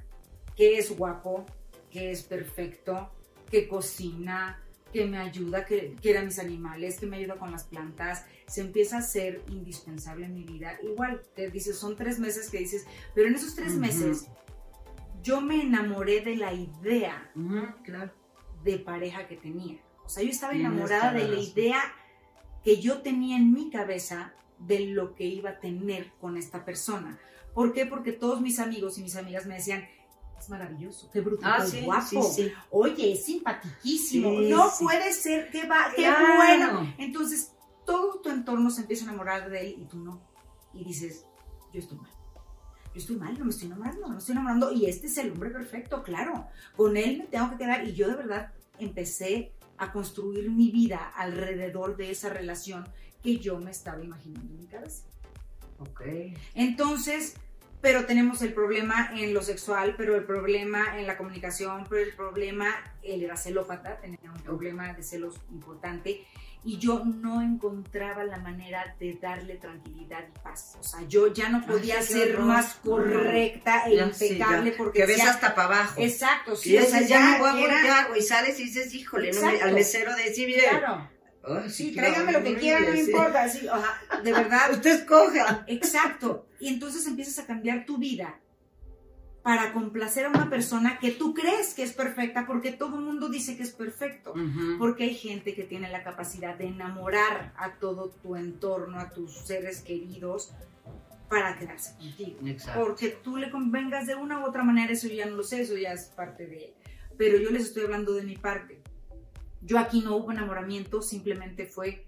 que 0.55 0.77
es 0.77 0.95
guapo, 0.97 1.45
que 1.91 2.11
es 2.11 2.23
perfecto, 2.23 3.11
que 3.49 3.67
cocina, 3.67 4.61
que 4.93 5.05
me 5.05 5.17
ayuda, 5.17 5.65
que 5.65 5.95
quiere 6.01 6.19
a 6.19 6.23
mis 6.23 6.39
animales, 6.39 6.99
que 6.99 7.07
me 7.07 7.17
ayuda 7.17 7.35
con 7.35 7.51
las 7.51 7.63
plantas, 7.63 8.25
se 8.47 8.61
empieza 8.61 8.99
a 8.99 9.01
ser 9.01 9.41
indispensable 9.49 10.27
en 10.27 10.35
mi 10.35 10.43
vida. 10.43 10.77
Igual, 10.83 11.21
te 11.35 11.49
dices, 11.49 11.77
son 11.77 11.95
tres 11.97 12.19
meses 12.19 12.49
que 12.49 12.59
dices, 12.59 12.85
pero 13.15 13.27
en 13.27 13.35
esos 13.35 13.55
tres 13.55 13.73
meses 13.73 14.27
yo 15.23 15.41
me 15.41 15.61
enamoré 15.61 16.21
de 16.21 16.35
la 16.35 16.53
idea 16.53 17.31
claro. 17.83 18.11
de 18.63 18.77
pareja 18.77 19.27
que 19.27 19.35
tenía. 19.35 19.79
O 20.05 20.09
sea, 20.09 20.23
yo 20.23 20.29
estaba 20.29 20.53
enamorada 20.53 21.11
de 21.11 21.27
la 21.27 21.39
idea 21.39 21.81
que 22.63 22.79
yo 22.79 23.01
tenía 23.01 23.37
en 23.37 23.51
mi 23.51 23.69
cabeza 23.69 24.33
de 24.59 24.81
lo 24.87 25.15
que 25.15 25.25
iba 25.25 25.51
a 25.51 25.59
tener 25.59 26.11
con 26.21 26.37
esta 26.37 26.63
persona. 26.63 27.19
¿Por 27.53 27.73
qué? 27.73 27.85
Porque 27.85 28.11
todos 28.11 28.41
mis 28.41 28.59
amigos 28.59 28.97
y 28.97 29.01
mis 29.01 29.15
amigas 29.15 29.45
me 29.45 29.55
decían, 29.55 29.87
es 30.43 30.49
maravilloso, 30.49 31.09
qué 31.11 31.21
bruto, 31.21 31.41
Ah, 31.45 31.59
qué 31.61 31.67
sí, 31.67 31.81
guapo. 31.81 32.23
sí, 32.23 32.43
sí. 32.43 32.51
Oye, 32.69 33.13
es 33.13 33.25
simpatiquísimo. 33.25 34.29
Sí, 34.39 34.49
no 34.49 34.69
puede 34.79 35.11
ser, 35.13 35.49
qué, 35.51 35.67
va, 35.67 35.87
qué 35.95 36.03
Claro. 36.03 36.35
bueno. 36.35 36.93
Entonces, 36.97 37.51
todo 37.85 38.19
tu 38.21 38.29
entorno 38.29 38.69
se 38.69 38.81
empieza 38.81 39.05
a 39.05 39.09
enamorar 39.09 39.49
de 39.49 39.61
él 39.67 39.75
y 39.81 39.85
tú 39.85 39.97
no. 39.97 40.21
Y 40.73 40.83
dices, 40.83 41.25
yo 41.73 41.79
estoy 41.79 41.97
mal. 41.97 42.09
Yo 42.93 42.99
estoy 42.99 43.15
mal, 43.15 43.37
no 43.39 43.45
me 43.45 43.51
estoy 43.51 43.67
enamorando, 43.67 44.01
no 44.01 44.09
me 44.13 44.17
estoy 44.19 44.33
enamorando. 44.33 44.71
Y 44.71 44.85
este 44.85 45.07
es 45.07 45.17
el 45.17 45.31
hombre 45.31 45.49
perfecto, 45.49 46.03
claro. 46.03 46.47
Con 46.75 46.95
él 46.97 47.17
me 47.19 47.23
tengo 47.25 47.49
que 47.49 47.57
quedar. 47.57 47.87
Y 47.87 47.93
yo 47.93 48.07
de 48.07 48.15
verdad 48.15 48.53
empecé 48.79 49.53
a 49.77 49.91
construir 49.91 50.51
mi 50.51 50.69
vida 50.71 51.11
alrededor 51.15 51.97
de 51.97 52.11
esa 52.11 52.29
relación 52.29 52.87
que 53.23 53.37
yo 53.37 53.57
me 53.59 53.71
estaba 53.71 54.03
imaginando 54.03 54.53
en 54.53 54.59
mi 54.59 54.67
cabeza. 54.67 55.05
Ok. 55.79 56.01
Entonces, 56.53 57.35
pero 57.83 58.05
tenemos 58.05 58.41
el 58.41 58.53
problema 58.53 59.11
en 59.13 59.33
lo 59.33 59.41
sexual, 59.43 59.95
pero 59.97 60.15
el 60.15 60.23
problema 60.23 60.97
en 60.97 61.05
la 61.05 61.17
comunicación, 61.17 61.85
pero 61.89 62.01
el 62.01 62.13
problema, 62.13 62.73
él 63.03 63.23
era 63.23 63.35
celópata, 63.35 63.97
tenía 63.97 64.31
un 64.33 64.41
problema 64.41 64.93
de 64.93 65.03
celos 65.03 65.35
importante 65.51 66.25
y 66.65 66.77
yo 66.77 67.03
no 67.03 67.41
encontraba 67.41 68.23
la 68.23 68.37
manera 68.37 68.95
de 68.97 69.15
darle 69.21 69.55
tranquilidad 69.55 70.23
y 70.33 70.39
paz. 70.39 70.77
O 70.79 70.83
sea, 70.83 71.01
yo 71.09 71.27
ya 71.33 71.49
no 71.49 71.65
podía 71.65 71.97
Ay, 71.97 72.03
ser 72.05 72.35
horror. 72.35 72.45
más 72.45 72.75
correcta 72.75 73.83
e 73.85 74.13
sí, 74.13 74.27
impecable 74.27 74.71
porque 74.71 74.99
que 75.01 75.05
ves 75.05 75.21
hasta 75.25 75.53
para 75.53 75.67
abajo. 75.67 75.95
Exacto, 76.01 76.53
Y 76.53 76.55
sí, 76.55 76.77
o 76.77 76.85
sea, 76.85 76.99
dices, 77.01 77.09
ya 77.09 77.19
me 77.19 77.39
voy 77.39 77.49
a 77.49 77.53
voltear, 77.55 78.07
güey, 78.07 78.21
sales 78.21 78.57
y 78.61 78.63
dices, 78.63 78.93
híjole, 78.95 79.31
no 79.33 79.41
me- 79.41 79.47
Exacto. 79.47 79.65
al 79.65 79.73
mesero 79.73 80.15
de 80.15 80.33
sí, 80.33 80.45
mire. 80.45 80.69
Claro, 80.69 81.09
Ay, 81.43 81.69
sí, 81.69 81.93
tráigame 81.93 82.31
lo 82.31 82.39
que 82.39 82.45
horrible, 82.45 82.59
quiera, 82.59 82.79
no 82.79 82.91
me 82.91 82.99
importa, 83.01 83.49
sí, 83.49 83.67
o 83.67 83.77
sea, 83.77 84.21
de 84.21 84.31
verdad, 84.31 84.71
Usted 84.71 85.01
escoja. 85.01 85.65
Exacto. 85.67 86.47
Y 86.59 86.69
entonces 86.69 87.05
empiezas 87.05 87.39
a 87.39 87.45
cambiar 87.45 87.85
tu 87.85 87.97
vida 87.97 88.39
para 89.43 89.73
complacer 89.73 90.25
a 90.25 90.29
una 90.29 90.49
persona 90.49 90.99
que 90.99 91.11
tú 91.11 91.33
crees 91.33 91.73
que 91.73 91.83
es 91.83 91.91
perfecta 91.91 92.47
porque 92.47 92.71
todo 92.71 92.95
el 92.95 93.03
mundo 93.03 93.27
dice 93.27 93.57
que 93.57 93.63
es 93.63 93.71
perfecto. 93.71 94.33
Porque 94.79 95.03
hay 95.03 95.15
gente 95.15 95.53
que 95.53 95.63
tiene 95.63 95.89
la 95.89 96.01
capacidad 96.01 96.55
de 96.55 96.67
enamorar 96.67 97.53
a 97.57 97.73
todo 97.73 98.09
tu 98.09 98.37
entorno, 98.37 98.99
a 98.99 99.09
tus 99.09 99.33
seres 99.33 99.81
queridos, 99.81 100.53
para 101.27 101.57
quedarse 101.57 101.93
contigo. 101.97 102.39
Exacto. 102.45 102.85
Porque 102.85 103.09
tú 103.09 103.35
le 103.35 103.51
convengas 103.51 104.07
de 104.07 104.15
una 104.15 104.39
u 104.39 104.45
otra 104.45 104.63
manera, 104.63 104.93
eso 104.93 105.07
ya 105.09 105.25
no 105.25 105.35
lo 105.35 105.43
sé, 105.43 105.61
eso 105.61 105.75
ya 105.75 105.91
es 105.91 106.05
parte 106.05 106.47
de 106.47 106.65
él. 106.65 106.73
Pero 107.17 107.37
yo 107.37 107.49
les 107.51 107.63
estoy 107.63 107.83
hablando 107.83 108.13
de 108.13 108.23
mi 108.23 108.37
parte. 108.37 108.82
Yo 109.65 109.79
aquí 109.79 110.01
no 110.01 110.15
hubo 110.17 110.31
enamoramiento, 110.31 111.01
simplemente 111.01 111.65
fue 111.65 112.07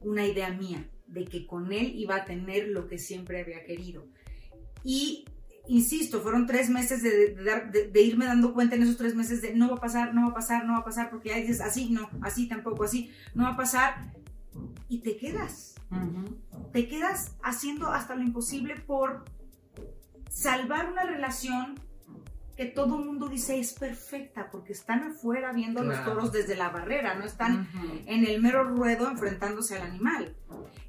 una 0.00 0.26
idea 0.26 0.50
mía 0.50 0.88
de 1.06 1.24
que 1.26 1.46
con 1.46 1.72
él 1.72 1.92
iba 1.96 2.16
a 2.16 2.24
tener 2.24 2.68
lo 2.68 2.86
que 2.88 2.98
siempre 2.98 3.40
había 3.42 3.64
querido. 3.64 4.06
Y, 4.82 5.24
insisto, 5.68 6.20
fueron 6.20 6.46
tres 6.46 6.68
meses 6.70 7.02
de, 7.02 7.34
de 7.34 7.60
de- 7.72 7.88
de 7.90 8.02
irme 8.02 8.26
dando 8.26 8.52
cuenta 8.54 8.76
en 8.76 8.82
esos 8.82 8.96
tres 8.96 9.14
meses 9.14 9.40
de 9.42 9.54
no 9.54 9.68
va 9.70 9.76
a 9.76 9.80
pasar, 9.80 10.14
no 10.14 10.22
va 10.22 10.28
a 10.28 10.34
pasar, 10.34 10.64
no 10.66 10.72
va 10.74 10.78
a 10.80 10.84
pasar, 10.84 11.10
porque 11.10 11.28
ya 11.30 11.36
dices 11.36 11.60
así, 11.60 11.90
no, 11.90 12.08
así 12.22 12.48
tampoco, 12.48 12.84
así, 12.84 13.10
no 13.34 13.44
va 13.44 13.50
a 13.50 13.56
pasar. 13.56 14.12
Y 14.88 14.98
te 14.98 15.16
quedas 15.16 15.74
te 16.72 16.88
quedas 16.88 17.36
haciendo 17.42 17.88
hasta 17.88 18.14
lo 18.16 18.22
imposible 18.22 18.74
por 18.76 19.24
salvar 20.28 20.90
una 20.90 21.04
relación 21.04 21.78
que 22.56 22.66
todo 22.66 22.98
el 22.98 23.04
mundo 23.04 23.28
dice 23.28 23.58
es 23.58 23.72
perfecta, 23.72 24.50
porque 24.50 24.72
están 24.72 25.02
afuera 25.04 25.52
viendo 25.52 25.82
los 25.82 26.04
toros 26.04 26.32
desde 26.32 26.54
la 26.54 26.68
barrera, 26.68 27.14
no 27.14 27.24
están 27.24 27.68
en 28.06 28.24
el 28.24 28.40
mero 28.40 28.64
ruedo 28.64 29.10
enfrentándose 29.10 29.76
al 29.76 29.82
animal. 29.82 30.36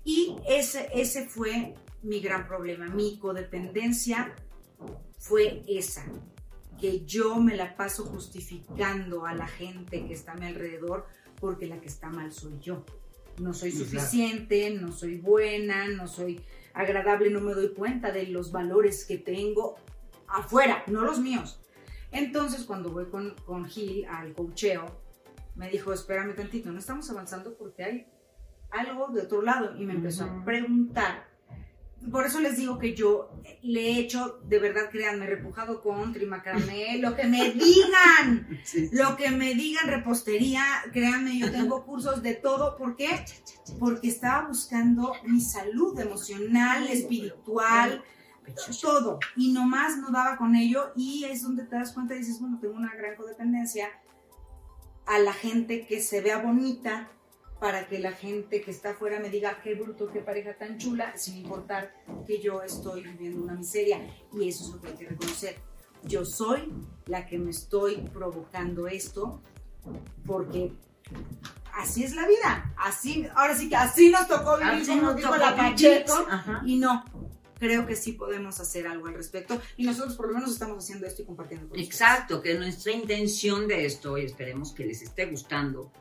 Y 0.04 0.36
ese, 0.48 0.90
ese 0.94 1.28
fue 1.28 1.76
mi 2.04 2.20
gran 2.20 2.48
problema, 2.48 2.88
mi 2.88 3.18
codependencia 3.18 4.36
fue 5.18 5.64
esa, 5.68 6.06
que 6.80 7.04
yo 7.06 7.38
me 7.38 7.56
la 7.56 7.76
paso 7.76 8.06
justificando 8.06 9.26
a 9.26 9.34
la 9.34 9.48
gente 9.48 10.06
que 10.06 10.14
está 10.14 10.34
a 10.34 10.36
mi 10.36 10.46
alrededor 10.46 11.08
porque 11.40 11.66
la 11.66 11.82
que 11.82 11.88
está 11.88 12.10
mal 12.10 12.32
soy 12.32 12.60
yo. 12.60 12.86
No 13.40 13.54
soy 13.54 13.72
suficiente, 13.72 14.70
no 14.70 14.92
soy 14.92 15.18
buena, 15.18 15.88
no 15.90 16.08
soy 16.08 16.42
agradable, 16.74 17.30
no 17.30 17.42
me 17.42 17.54
doy 17.54 17.74
cuenta 17.74 18.12
de 18.12 18.28
los 18.28 18.52
valores 18.52 19.04
que 19.06 19.18
tengo 19.18 19.76
afuera, 20.28 20.84
no 20.88 21.02
los 21.04 21.20
míos. 21.20 21.60
Entonces, 22.12 22.64
cuando 22.64 22.92
voy 22.92 23.06
con, 23.10 23.36
con 23.46 23.66
Gil 23.66 24.06
al 24.06 24.34
cocheo, 24.34 24.86
me 25.56 25.70
dijo, 25.70 25.92
espérame 25.94 26.36
tantito, 26.36 26.72
no 26.72 26.80
estamos 26.80 27.10
avanzando 27.10 27.56
porque 27.58 27.84
hay 27.84 28.08
algo 28.72 29.08
de 29.10 29.22
otro 29.22 29.42
lado. 29.42 29.76
Y 29.78 29.86
me 29.86 29.94
empezó 29.94 30.26
a 30.26 30.44
preguntar. 30.46 31.34
Por 32.12 32.26
eso 32.26 32.40
les 32.40 32.58
digo 32.58 32.78
que 32.78 32.94
yo 32.94 33.32
le 33.64 33.82
he 33.82 34.00
hecho, 34.00 34.40
de 34.46 34.60
verdad, 34.60 34.90
créanme, 34.92 35.26
repujado 35.26 35.82
con 35.82 36.14
trimacramé, 36.14 37.00
lo 37.00 37.16
que 37.16 37.24
me 37.26 37.52
digan, 37.54 38.48
Sí, 38.64 38.88
sí. 38.90 38.96
lo 38.96 39.16
que 39.16 39.32
me 39.32 39.56
digan, 39.56 39.88
repostería, 39.88 40.64
créanme, 40.94 41.40
yo 41.40 41.52
tengo 41.52 41.84
cursos 41.84 42.22
de 42.22 42.36
todo. 42.36 42.78
¿Por 42.78 42.96
qué? 42.96 43.26
Porque 43.80 44.10
estaba 44.10 44.48
buscando 44.48 45.14
mi 45.24 45.42
salud 45.42 46.00
emocional, 46.00 46.88
espiritual, 46.88 48.04
todo. 48.82 49.20
Y 49.36 49.52
nomás 49.52 49.98
no 49.98 50.12
daba 50.12 50.38
con 50.38 50.56
ello. 50.56 50.92
Y 50.96 51.26
es 51.26 51.44
donde 51.44 51.64
te 51.66 51.76
das 51.76 51.92
cuenta 51.92 52.16
y 52.16 52.20
dices, 52.20 52.40
bueno, 52.40 52.60
tengo 52.60 52.76
una 52.76 52.94
gran 52.96 53.16
codependencia 53.16 53.90
a 55.06 55.20
la 55.20 55.34
gente 55.34 55.86
que 55.86 56.02
se 56.02 56.22
vea 56.22 56.40
bonita, 56.40 57.10
para 57.60 57.88
que 57.88 58.00
la 58.00 58.12
gente 58.12 58.62
que 58.62 58.72
está 58.72 58.92
afuera 58.92 59.20
me 59.20 59.30
diga 59.30 59.60
qué 59.64 59.76
bruto, 59.76 60.12
qué 60.12 60.20
pareja 60.20 60.54
tan 60.56 60.78
chula, 60.78 61.18
sin 61.18 61.38
importar 61.38 61.96
que 62.28 62.42
yo 62.42 62.62
estoy 62.62 63.02
viviendo 63.02 63.42
una 63.42 63.54
miseria. 63.54 64.00
Y 64.34 64.50
eso 64.50 64.66
es 64.66 64.70
lo 64.72 64.82
que 64.82 64.88
hay 64.90 64.94
que 64.96 65.10
reconocer. 65.10 65.56
Yo 66.04 66.26
soy 66.26 66.72
la 67.06 67.26
que 67.26 67.40
me 67.40 67.52
estoy 67.52 67.98
provocando 68.14 68.88
esto 68.88 69.42
porque 70.26 70.74
así 71.74 72.04
es 72.04 72.16
la 72.16 72.28
vida. 72.28 72.74
Así, 72.78 73.28
ahora 73.36 73.56
sí 73.56 73.70
que 73.70 73.76
así 73.76 74.10
nos 74.10 74.28
tocó 74.28 74.58
vivir, 74.58 74.82
Así 74.82 74.96
nos 74.96 75.16
dijo 75.16 75.30
tocó 75.30 75.40
la. 75.40 75.56
Pacheco. 75.56 76.28
Y 76.66 76.78
no, 76.78 77.04
creo 77.60 77.86
que 77.86 77.96
sí 77.96 78.14
podemos 78.14 78.60
hacer 78.60 78.88
algo 78.88 79.08
al 79.08 79.14
respecto. 79.14 79.62
Y 79.78 79.86
nosotros 79.86 80.16
por 80.16 80.28
lo 80.28 80.34
menos 80.36 80.52
estamos 80.52 80.84
haciendo 80.84 81.06
esto 81.08 81.22
y 81.22 81.26
compartiendo 81.26 81.68
con 81.70 81.80
ustedes. 81.80 81.94
Exacto, 81.94 82.42
que 82.42 82.54
nuestra 82.56 82.92
intención 82.92 83.68
de 83.68 83.86
esto, 83.86 84.18
y 84.18 84.26
esperemos 84.26 84.74
que 84.74 84.86
les 84.86 85.02
esté 85.02 85.26
gustando, 85.26 85.92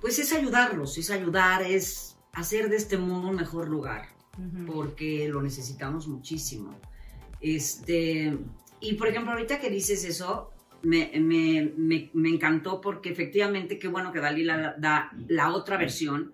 pues 0.00 0.18
es 0.18 0.32
ayudarlos, 0.32 0.98
es 0.98 1.10
ayudar, 1.10 1.62
es 1.62 2.16
hacer 2.32 2.68
de 2.68 2.76
este 2.76 2.96
mundo 2.98 3.28
un 3.28 3.36
mejor 3.36 3.68
lugar, 3.68 4.08
Ujú. 4.38 4.66
porque 4.72 5.28
lo 5.28 5.42
necesitamos 5.42 6.08
muchísimo. 6.08 6.78
Este, 7.40 8.36
y 8.80 8.94
por 8.94 9.08
ejemplo, 9.08 9.32
ahorita 9.32 9.60
que 9.60 9.68
dices 9.70 10.04
eso, 10.04 10.50
me, 10.82 11.12
me- 11.20 11.72
me- 11.76 12.10
me 12.14 12.28
encantó 12.28 12.80
porque 12.80 13.10
efectivamente 13.10 13.78
qué 13.78 13.86
bueno 13.88 14.12
que 14.12 14.18
Dalila 14.20 14.74
da 14.78 15.12
la 15.28 15.52
otra 15.52 15.76
versión 15.76 16.32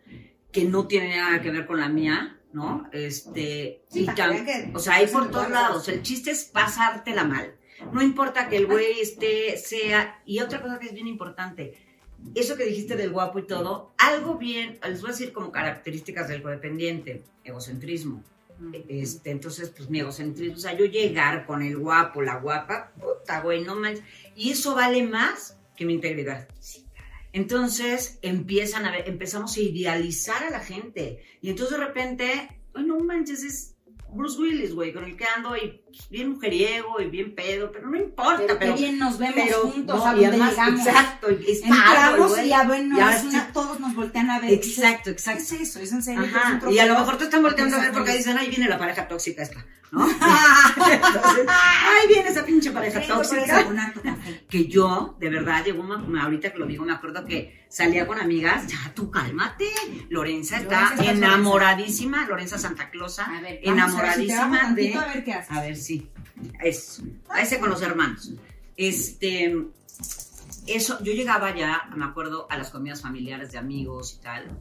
que 0.52 0.64
no 0.64 0.86
tiene 0.86 1.16
nada 1.16 1.42
que 1.42 1.50
ver 1.50 1.66
con 1.66 1.78
la 1.80 1.88
mía, 1.90 2.37
¿no? 2.52 2.88
Este, 2.92 3.82
Sí, 3.88 4.02
y 4.02 4.06
que 4.06 4.70
o 4.74 4.78
sea, 4.78 4.96
hay 4.96 5.06
por 5.06 5.30
todos 5.30 5.50
lados. 5.50 5.88
El 5.88 6.02
chiste 6.02 6.30
es 6.30 6.44
pasártela 6.44 7.24
mal. 7.24 7.54
No 7.92 8.02
importa 8.02 8.48
que 8.48 8.56
el 8.56 8.66
güey 8.66 9.00
esté, 9.00 9.56
sea. 9.56 10.20
Y 10.24 10.40
otra 10.40 10.60
cosa 10.60 10.78
que 10.78 10.86
es 10.86 10.94
bien 10.94 11.06
importante, 11.06 11.78
eso 12.34 12.56
que 12.56 12.64
dijiste 12.64 12.96
del 12.96 13.10
guapo 13.10 13.38
y 13.38 13.46
todo, 13.46 13.92
algo 13.98 14.36
bien, 14.36 14.78
les 14.86 15.00
voy 15.00 15.10
a 15.10 15.12
decir 15.12 15.32
como 15.32 15.52
características 15.52 16.28
del 16.28 16.42
codependiente, 16.42 17.22
egocentrismo. 17.44 18.22
Este, 18.88 19.30
entonces, 19.30 19.70
pues 19.70 19.88
mi 19.88 20.00
egocentrismo, 20.00 20.56
o 20.56 20.60
sea, 20.60 20.76
yo 20.76 20.84
llegar 20.84 21.46
con 21.46 21.62
el 21.62 21.76
guapo, 21.76 22.22
la 22.22 22.40
guapa, 22.40 22.90
puta, 22.98 23.40
güey, 23.40 23.62
no 23.62 23.76
manches. 23.76 24.02
Y 24.34 24.50
eso 24.50 24.74
vale 24.74 25.04
más 25.04 25.56
que 25.76 25.84
mi 25.84 25.94
integridad. 25.94 26.48
Entonces 27.32 28.18
empiezan 28.22 28.86
a 28.86 28.92
ver, 28.92 29.08
empezamos 29.08 29.56
a 29.56 29.60
idealizar 29.60 30.42
a 30.44 30.50
la 30.50 30.60
gente. 30.60 31.22
Y 31.40 31.50
entonces 31.50 31.78
de 31.78 31.84
repente, 31.84 32.60
ay, 32.74 32.84
no 32.84 32.98
manches, 33.00 33.42
es 33.42 33.76
Bruce 34.12 34.38
Willis, 34.40 34.74
güey, 34.74 34.92
con 34.92 35.04
el 35.04 35.16
que 35.16 35.24
ando 35.36 35.56
y 35.56 35.82
pues, 35.84 36.08
bien 36.08 36.30
mujeriego 36.30 37.00
y 37.00 37.06
bien 37.10 37.34
pedo, 37.34 37.70
pero 37.72 37.88
no 37.90 37.96
importa. 37.96 38.38
Pero, 38.46 38.58
Pero, 38.58 38.74
qué 38.74 38.80
bien 38.82 38.98
nos 38.98 39.18
vemos 39.18 39.34
pero, 39.36 39.58
juntos 39.60 39.96
no, 39.96 40.06
a 40.06 40.10
y 40.12 40.14
donde 40.14 40.26
además, 40.28 40.50
llegamos. 40.50 40.86
Exacto, 40.86 41.28
es 41.28 41.62
Entramos 41.62 42.38
y 42.42 42.48
ya 42.48 42.62
bueno, 42.64 42.96
Y 42.96 43.00
ahora 43.00 43.16
es 43.16 43.24
una- 43.24 43.52
todos 43.52 43.80
nos 43.80 43.94
voltean 43.94 44.30
a 44.30 44.40
ver. 44.40 44.52
Exacto, 44.52 45.04
¿Qué 45.04 45.10
exacto. 45.10 45.42
es 45.42 45.52
eso? 45.52 45.80
¿Es 45.80 45.92
en 45.92 46.02
serio? 46.02 46.22
es 46.24 46.74
y 46.74 46.78
a 46.78 46.86
lo 46.86 46.98
mejor 46.98 47.18
te 47.18 47.24
están 47.24 47.42
volteando 47.42 47.76
a 47.76 47.80
ver 47.80 47.92
porque 47.92 48.16
dicen, 48.16 48.38
ahí 48.38 48.48
viene 48.48 48.68
la 48.68 48.78
pareja 48.78 49.06
tóxica 49.08 49.42
esta, 49.42 49.64
¿no? 49.90 50.08
Entonces, 50.08 51.46
ahí 51.48 52.08
viene 52.08 52.28
esa 52.28 52.44
pinche 52.44 52.70
pareja 52.70 53.00
tóxica. 53.06 53.66
que 54.48 54.66
yo, 54.66 55.16
de 55.18 55.28
verdad, 55.30 55.64
llegó 55.64 55.82
una, 55.82 56.22
ahorita 56.22 56.52
que 56.52 56.58
lo 56.58 56.66
digo, 56.66 56.84
me 56.84 56.92
acuerdo 56.92 57.24
que 57.24 57.66
salía 57.68 58.06
con 58.06 58.18
amigas, 58.18 58.66
ya 58.66 58.92
tú 58.94 59.10
cálmate, 59.10 59.66
Lorenza 60.08 60.56
está 60.58 60.90
Lorenza 60.96 61.10
enamoradísima, 61.12 62.26
Lorenza 62.26 62.58
Santa 62.58 62.90
Clausa, 62.90 63.24
A 63.24 63.40
ver, 63.40 63.60
vamos 63.64 63.94
a 63.98 64.02
ver 64.02 64.14
si 64.14 64.30
enamoradísima 64.30 65.02
de... 65.02 65.10
a 65.10 65.14
ver 65.14 65.24
qué 65.24 65.32
haces. 65.32 65.56
A 65.56 65.60
ver, 65.60 65.76
sí, 65.76 66.08
eso, 66.62 67.02
a 67.28 67.42
ese 67.42 67.58
con 67.58 67.70
los 67.70 67.82
hermanos. 67.82 68.32
Este, 68.76 69.56
eso, 70.66 71.02
yo 71.02 71.12
llegaba 71.12 71.54
ya, 71.56 71.88
me 71.96 72.04
acuerdo, 72.04 72.46
a 72.50 72.58
las 72.58 72.70
comidas 72.70 73.02
familiares 73.02 73.52
de 73.52 73.58
amigos 73.58 74.18
y 74.18 74.22
tal, 74.22 74.58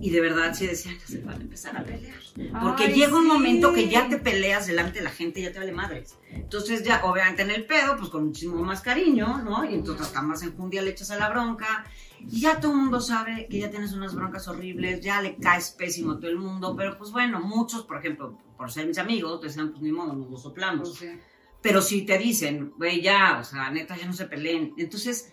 y 0.00 0.10
de 0.10 0.20
verdad 0.20 0.54
sí 0.54 0.66
decían, 0.66 0.96
ya 0.98 1.06
se 1.06 1.20
van 1.20 1.38
a 1.38 1.42
empezar 1.42 1.76
a 1.76 1.84
pelear. 1.84 2.18
Porque 2.60 2.84
Ay, 2.84 2.94
llega 2.94 3.16
un 3.16 3.22
sí. 3.24 3.28
momento 3.28 3.72
que 3.72 3.88
ya 3.88 4.08
te 4.08 4.18
peleas 4.18 4.66
delante 4.66 4.98
de 4.98 5.04
la 5.04 5.10
gente 5.10 5.40
ya 5.40 5.52
te 5.52 5.58
vale 5.58 5.72
madres. 5.72 6.16
Entonces 6.30 6.82
ya, 6.82 7.04
obviamente 7.04 7.42
en 7.42 7.50
el 7.50 7.64
pedo, 7.64 7.96
pues 7.96 8.10
con 8.10 8.26
muchísimo 8.26 8.62
más 8.64 8.80
cariño, 8.80 9.42
¿no? 9.42 9.64
Y 9.64 9.74
entonces 9.74 10.06
hasta 10.06 10.22
más 10.22 10.42
enjundia 10.42 10.82
le 10.82 10.90
echas 10.90 11.10
a 11.10 11.16
la 11.16 11.30
bronca. 11.30 11.84
Y 12.20 12.40
ya 12.40 12.58
todo 12.58 12.72
el 12.72 12.78
mundo 12.78 13.00
sabe 13.00 13.46
que 13.48 13.58
ya 13.58 13.70
tienes 13.70 13.92
unas 13.92 14.14
broncas 14.14 14.48
horribles, 14.48 15.00
ya 15.00 15.20
le 15.20 15.36
caes 15.36 15.70
pésimo 15.70 16.12
a 16.12 16.16
todo 16.16 16.30
el 16.30 16.38
mundo. 16.38 16.74
Pero 16.76 16.96
pues 16.98 17.10
bueno, 17.12 17.40
muchos, 17.40 17.84
por 17.84 17.98
ejemplo, 17.98 18.38
por 18.56 18.70
ser 18.70 18.86
mis 18.86 18.98
amigos, 18.98 19.40
decían, 19.42 19.70
pues 19.70 19.82
ni 19.82 19.92
modo, 19.92 20.12
nos 20.14 20.30
lo 20.30 20.36
soplamos. 20.36 20.88
Pues, 20.98 21.12
sí. 21.12 21.20
Pero 21.62 21.80
si 21.80 22.02
te 22.02 22.18
dicen, 22.18 22.72
güey, 22.76 23.00
ya, 23.00 23.38
o 23.40 23.44
sea, 23.44 23.70
neta, 23.70 23.96
ya 23.96 24.06
no 24.06 24.12
se 24.12 24.26
peleen. 24.26 24.74
Entonces, 24.76 25.30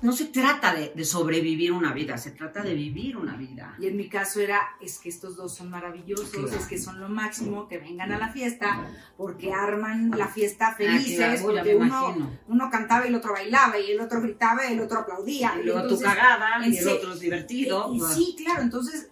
no 0.00 0.12
se 0.12 0.26
trata 0.26 0.72
de, 0.74 0.92
de 0.94 1.04
sobrevivir 1.04 1.72
una 1.72 1.92
vida, 1.92 2.16
se 2.16 2.30
trata 2.30 2.62
de 2.62 2.72
vivir 2.72 3.16
una 3.16 3.36
vida. 3.36 3.74
Y 3.80 3.86
en 3.88 3.96
mi 3.96 4.08
caso 4.08 4.40
era, 4.40 4.60
es 4.80 4.98
que 4.98 5.08
estos 5.08 5.36
dos 5.36 5.54
son 5.56 5.70
maravillosos, 5.70 6.30
Claro. 6.30 6.48
es 6.56 6.66
que 6.66 6.78
son 6.78 7.00
lo 7.00 7.08
máximo, 7.08 7.66
que 7.68 7.78
vengan 7.78 8.12
a 8.12 8.18
la 8.18 8.28
fiesta, 8.28 8.86
porque 9.16 9.52
arman 9.52 10.10
la 10.16 10.28
fiesta 10.28 10.72
felices, 10.76 11.18
Ah, 11.20 11.34
claro, 11.42 11.52
ya 11.54 11.60
porque 11.62 11.74
uno, 11.74 12.30
uno 12.46 12.70
cantaba 12.70 13.04
y 13.06 13.08
el 13.08 13.16
otro 13.16 13.32
bailaba, 13.32 13.76
y 13.78 13.90
el 13.90 14.00
otro 14.00 14.20
gritaba 14.22 14.70
y 14.70 14.74
el 14.74 14.80
otro 14.80 15.00
aplaudía. 15.00 15.54
Y 15.60 15.64
luego 15.64 15.80
entonces- 15.80 15.98
tu 16.08 16.14
cagada, 16.14 16.66
y 16.66 16.76
el 16.76 16.88
otro 16.88 17.12
es 17.14 17.20
divertido. 17.20 17.88
Y, 17.92 17.96
y 17.96 17.98
pues, 18.00 18.14
sí, 18.14 18.36
claro, 18.38 18.62
entonces, 18.62 19.08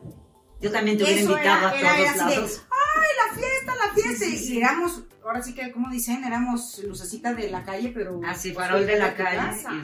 Yo 0.63 0.71
también 0.71 0.99
te 0.99 1.05
hubiera 1.05 1.21
invitado 1.23 1.41
era- 1.43 1.71
a 1.71 1.75
era 1.99 2.13
todos 2.15 2.29
de, 2.29 2.37
lados. 2.37 2.63
¡Ay, 2.97 3.09
la 3.29 3.35
fiesta, 3.41 3.75
la 3.77 3.95
fiesta! 3.95 4.25
Sí, 4.25 4.37
sí, 4.37 4.47
sí. 4.47 4.55
Y 4.55 4.59
éramos, 4.59 5.05
ahora 5.25 5.43
sí 5.43 5.55
que, 5.55 5.71
como 5.73 5.91
dicen, 5.91 6.25
éramos 6.25 6.81
lucecita 6.87 7.35
de 7.35 7.51
la 7.51 7.65
calle, 7.65 7.91
pero... 7.95 8.21
Así, 8.27 8.53
pues, 8.53 8.67
farol 8.67 8.87
de 8.87 8.99
la 8.99 9.15
calle. 9.15 9.83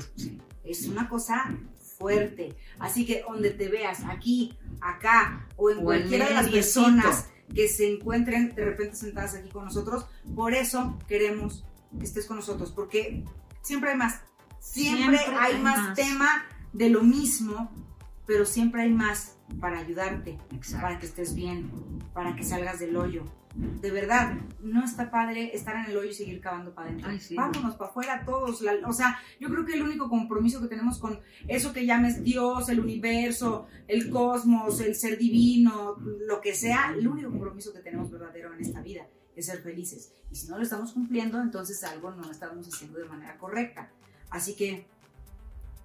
es- 0.64 0.86
una 0.88 1.08
cosa 1.08 1.50
fuerte. 1.98 2.54
Así 2.78 3.06
que 3.06 3.22
donde 3.26 3.50
te 3.50 3.68
veas, 3.68 4.00
aquí, 4.04 4.58
acá, 4.80 5.46
o 5.56 5.70
en 5.70 5.78
O 5.78 5.82
cualquiera 5.84 6.28
de 6.28 6.34
las 6.34 6.48
personas 6.48 7.26
que 7.54 7.68
se 7.68 7.88
encuentren 7.92 8.54
de 8.54 8.64
repente 8.64 8.96
sentadas 8.96 9.34
aquí 9.34 9.48
con 9.48 9.64
nosotros, 9.64 10.06
por 10.34 10.52
eso 10.52 10.98
queremos 11.08 11.64
que 11.98 12.04
estés 12.04 12.26
con 12.26 12.36
nosotros, 12.36 12.72
porque 12.72 13.24
siempre 13.62 13.90
hay 13.90 13.96
más. 13.96 14.20
Siempre, 14.60 15.18
Siempre 15.18 15.36
hay, 15.38 15.58
más. 15.60 15.94
tema 15.94 16.44
de 16.72 16.90
lo 16.90 17.02
mismo, 17.02 17.70
pero 18.26 18.44
siempre 18.44 18.82
hay 18.82 18.90
más 18.90 19.35
para 19.60 19.78
ayudarte, 19.78 20.38
Exacto. 20.52 20.82
para 20.86 20.98
que 20.98 21.06
estés 21.06 21.34
bien, 21.34 21.70
para 22.12 22.34
que 22.36 22.42
salgas 22.44 22.78
del 22.78 22.96
hoyo. 22.96 23.24
De 23.80 23.90
verdad, 23.90 24.34
no 24.60 24.84
está 24.84 25.10
padre 25.10 25.56
estar 25.56 25.76
en 25.76 25.86
el 25.90 25.96
hoyo 25.96 26.10
y 26.10 26.14
seguir 26.14 26.40
cavando 26.42 26.74
para 26.74 26.90
adentro. 26.90 27.10
Sí. 27.18 27.34
Vámonos 27.36 27.74
para 27.76 27.88
afuera 27.90 28.22
todos. 28.26 28.60
la- 28.60 28.86
o 28.86 28.92
sea, 28.92 29.18
yo 29.40 29.48
creo 29.48 29.64
que 29.64 29.72
el 29.74 29.82
único 29.82 30.10
compromiso 30.10 30.60
que 30.60 30.68
tenemos 30.68 30.98
con 30.98 31.20
eso 31.48 31.72
que 31.72 31.86
llames 31.86 32.22
Dios, 32.22 32.68
el 32.68 32.80
universo, 32.80 33.66
el 33.88 34.10
cosmos, 34.10 34.80
el 34.80 34.94
ser 34.94 35.16
divino, 35.16 35.96
lo 36.28 36.40
que 36.42 36.54
sea, 36.54 36.92
el 36.94 37.08
único 37.08 37.30
compromiso 37.30 37.72
que 37.72 37.78
tenemos 37.80 38.10
verdadero 38.10 38.52
en 38.52 38.60
esta 38.60 38.82
vida 38.82 39.06
es 39.34 39.46
ser 39.46 39.62
felices. 39.62 40.12
Y 40.30 40.34
si 40.36 40.48
no 40.48 40.58
lo 40.58 40.62
estamos 40.62 40.92
cumpliendo, 40.92 41.40
entonces 41.40 41.82
algo 41.84 42.10
no 42.10 42.24
lo 42.24 42.30
estamos 42.32 42.68
haciendo 42.68 42.98
de 42.98 43.06
manera 43.06 43.38
correcta. 43.38 43.90
Así 44.28 44.54
que, 44.54 44.86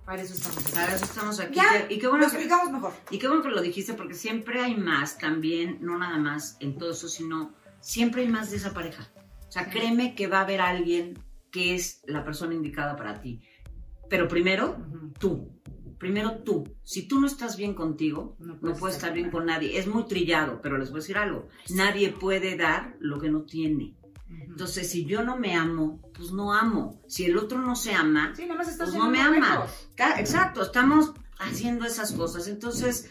para 0.05 0.21
eso 0.21 0.33
estamos 0.33 0.57
aquí. 0.57 0.71
Para 0.73 0.95
eso 0.95 1.05
estamos 1.05 1.39
aquí. 1.39 1.55
Ya, 1.55 1.87
y 1.89 1.97
qué 1.97 2.03
Lo 2.03 2.11
bueno 2.11 2.25
que, 2.25 2.33
explicamos 2.35 2.71
mejor. 2.71 2.93
y 3.09 3.19
qué 3.19 3.27
bueno 3.27 3.43
que 3.43 3.49
lo 3.49 3.61
dijiste, 3.61 3.93
porque 3.93 4.13
siempre 4.13 4.61
hay 4.61 4.75
más 4.75 5.17
también, 5.17 5.77
no 5.81 5.97
nada 5.97 6.17
más 6.17 6.57
en 6.59 6.77
todo 6.77 6.91
eso, 6.91 7.07
sino 7.07 7.53
siempre 7.79 8.21
hay 8.23 8.27
más 8.27 8.51
de 8.51 8.57
esa 8.57 8.73
pareja. 8.73 9.09
O 9.47 9.51
sea, 9.51 9.69
créeme 9.69 10.15
que 10.15 10.27
va 10.27 10.39
a 10.39 10.41
haber 10.43 10.61
alguien 10.61 11.19
que 11.51 11.75
es 11.75 12.01
la 12.05 12.23
persona 12.23 12.53
indicada 12.53 12.95
para 12.95 13.21
ti. 13.21 13.41
Pero 14.09 14.27
primero, 14.27 14.77
tú. 15.19 15.49
Primero 15.97 16.39
tú. 16.39 16.63
Si 16.83 17.07
tú 17.07 17.19
no 17.19 17.27
estás 17.27 17.57
bien 17.57 17.73
contigo, 17.73 18.35
No 18.39 18.57
no 18.59 18.73
puedes 18.73 18.95
estar 18.95 19.13
bien 19.13 19.29
con 19.29 19.45
nadie. 19.45 19.77
Es 19.77 19.87
muy 19.87 20.05
trillado, 20.05 20.59
pero 20.61 20.77
les 20.77 20.89
voy 20.89 20.97
a 20.97 21.01
decir 21.01 21.17
algo. 21.17 21.47
Nadie 21.69 22.09
puede 22.09 22.57
dar 22.57 22.95
lo 22.99 23.19
que 23.19 23.29
no 23.29 23.43
tiene. 23.43 23.95
Entonces, 24.47 24.89
si 24.91 25.05
yo 25.05 25.23
no 25.23 25.37
me 25.37 25.55
amo, 25.55 25.99
pues 26.13 26.31
no 26.31 26.53
amo. 26.53 27.01
Si 27.07 27.25
el 27.25 27.37
otro 27.37 27.59
no 27.59 27.75
se 27.75 27.93
ama, 27.93 28.33
sí, 28.35 28.47
pues 28.77 28.93
no 28.93 29.09
me 29.09 29.21
ama. 29.21 29.65
Exacto, 30.17 30.61
estamos 30.61 31.13
haciendo 31.39 31.85
esas 31.85 32.11
cosas. 32.11 32.47
Entonces, 32.47 33.09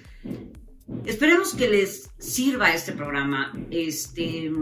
esperemos 1.06 1.54
que 1.54 1.68
les 1.68 2.10
sirva 2.18 2.72
este 2.72 2.92
programa. 2.92 3.52
Este, 3.70 4.52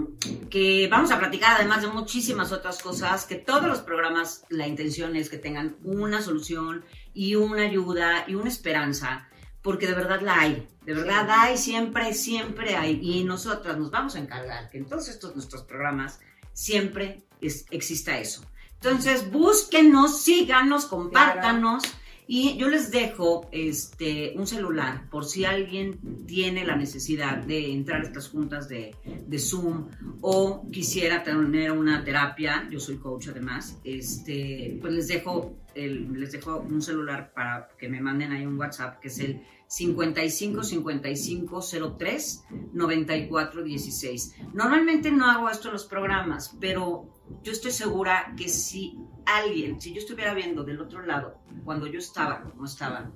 que 0.51 0.89
vamos 0.91 1.11
a 1.11 1.19
platicar 1.19 1.57
además 1.57 1.83
de 1.83 1.89
muchísimas 1.89 2.53
otras 2.53 2.81
cosas, 2.83 3.27
que 3.27 3.37
todos 3.37 3.67
los 3.67 3.81
programas, 3.81 4.45
la 4.49 4.67
intención 4.67 5.17
es 5.17 5.29
que 5.29 5.39
tengan 5.39 5.77
una 5.83 6.23
solución 6.23 6.85
y 7.13 7.35
una 7.35 7.63
ayuda 7.63 8.25
y 8.27 8.35
una 8.35 8.49
esperanza. 8.49 9.29
Porque 9.63 9.89
de 9.89 9.95
verdad 9.95 10.21
la 10.23 10.41
hay, 10.41 10.69
de 10.87 10.95
verdad 10.95 11.27
Sí. 11.27 11.33
hay, 11.37 11.59
siempre, 11.59 12.15
siempre 12.15 12.77
hay. 12.77 13.01
Y 13.03 13.25
nosotras 13.25 13.77
nos 13.77 13.91
vamos 13.91 14.15
a 14.15 14.21
encargar 14.21 14.71
que 14.71 14.79
en 14.79 14.87
todos 14.87 15.09
estos 15.09 15.35
nuestros 15.35 15.65
programas 15.65 16.21
siempre 16.59 17.23
es- 17.41 17.67
exista 17.71 18.19
eso. 18.19 18.43
Entonces, 18.75 19.31
búsquenos, 19.31 20.21
síganos, 20.23 20.87
compártanos 20.87 21.83
Y 22.31 22.59
yo 22.59 22.69
les 22.69 22.91
dejo 22.91 23.49
este, 23.53 24.35
un 24.37 24.47
celular 24.47 25.09
por 25.09 25.25
si 25.25 25.47
alguien 25.47 25.99
tiene 26.27 26.63
la 26.67 26.77
necesidad 26.77 27.39
de 27.39 27.73
entrar 27.73 28.03
a 28.03 28.05
estas 28.05 28.29
juntas 28.29 28.69
de, 28.69 28.95
de 29.27 29.39
Zoom 29.39 29.89
o 30.21 30.69
quisiera 30.71 31.23
tener 31.23 31.73
una 31.73 32.05
terapia, 32.05 32.69
yo 32.71 32.81
soy 32.81 32.97
coach 32.99 33.29
además, 33.29 33.79
este, 33.83 34.77
pues 34.83 34.93
les 34.93 35.09
dejo, 35.09 35.57
el, 35.75 36.13
les 36.21 36.33
dejo 36.33 36.59
un 36.59 36.83
celular 36.83 37.33
para 37.35 37.71
que 37.79 37.89
me 37.89 37.99
manden 38.03 38.31
ahí 38.33 38.45
un 38.45 38.59
WhatsApp 38.59 39.01
que 39.01 39.09
es 39.09 39.19
el 39.21 39.41
55 39.69 40.65
55 40.65 41.61
03 41.99 42.45
94 42.73 43.63
16. 43.63 44.37
Normalmente 44.55 45.11
no 45.11 45.31
hago 45.31 45.49
esto 45.51 45.69
en 45.69 45.75
los 45.75 45.85
programas, 45.85 46.57
pero 46.59 47.07
yo 47.43 47.53
estoy 47.53 47.71
segura 47.71 48.35
que 48.37 48.49
si 48.49 48.99
alguien, 49.27 49.81
si 49.81 49.93
yo 49.93 50.01
estuviera 50.01 50.35
viendo 50.35 50.65
del 50.65 50.81
otro 50.81 51.05
lado, 51.05 51.39
cuando 51.65 51.87
yo 51.87 51.99
estaba, 51.99 52.43
como 52.43 52.65
estaba, 52.65 53.11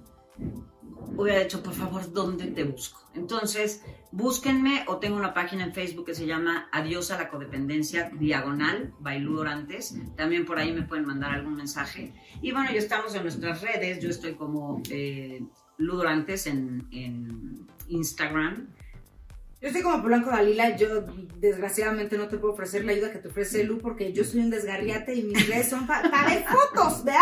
hubiera 1.16 1.40
dicho, 1.40 1.62
por 1.62 1.72
favor, 1.72 2.12
¿dónde 2.12 2.48
te 2.48 2.64
busco? 2.64 3.00
Entonces, 3.14 3.82
búsquenme 4.10 4.84
o 4.88 4.98
tengo 4.98 5.16
una 5.16 5.32
página 5.32 5.64
en 5.64 5.72
Facebook 5.72 6.06
que 6.06 6.14
se 6.14 6.26
llama 6.26 6.68
Adiós 6.70 7.10
a 7.10 7.18
la 7.18 7.30
codependencia 7.30 8.10
diagonal, 8.10 8.92
Bailudorantes. 9.00 9.96
También 10.16 10.44
por 10.44 10.58
ahí 10.58 10.72
me 10.72 10.82
pueden 10.82 11.06
mandar 11.06 11.32
algún 11.32 11.56
mensaje. 11.56 12.12
Y 12.40 12.52
bueno, 12.52 12.70
ya 12.70 12.78
estamos 12.78 13.14
en 13.14 13.22
nuestras 13.22 13.62
redes. 13.62 14.02
Yo 14.02 14.10
estoy 14.10 14.34
como 14.34 14.82
eh, 14.90 15.44
Ludorantes 15.78 16.46
en, 16.46 16.86
en 16.92 17.66
Instagram. 17.88 18.68
Yo 19.62 19.68
estoy 19.68 19.82
como 19.82 20.02
Polanco 20.02 20.28
Dalila, 20.28 20.76
yo 20.76 21.02
desgraciadamente 21.36 22.18
no 22.18 22.26
te 22.26 22.36
puedo 22.36 22.52
ofrecer 22.52 22.84
la 22.84 22.90
ayuda 22.90 23.12
que 23.12 23.18
te 23.18 23.28
ofrece 23.28 23.62
Lu 23.62 23.78
porque 23.78 24.12
yo 24.12 24.24
soy 24.24 24.40
un 24.40 24.50
desgarriate 24.50 25.14
y 25.14 25.22
mis 25.22 25.48
redes 25.48 25.68
son 25.68 25.86
para 25.86 26.26
ver 26.26 26.44
fotos, 26.44 27.04
¿verdad? 27.04 27.20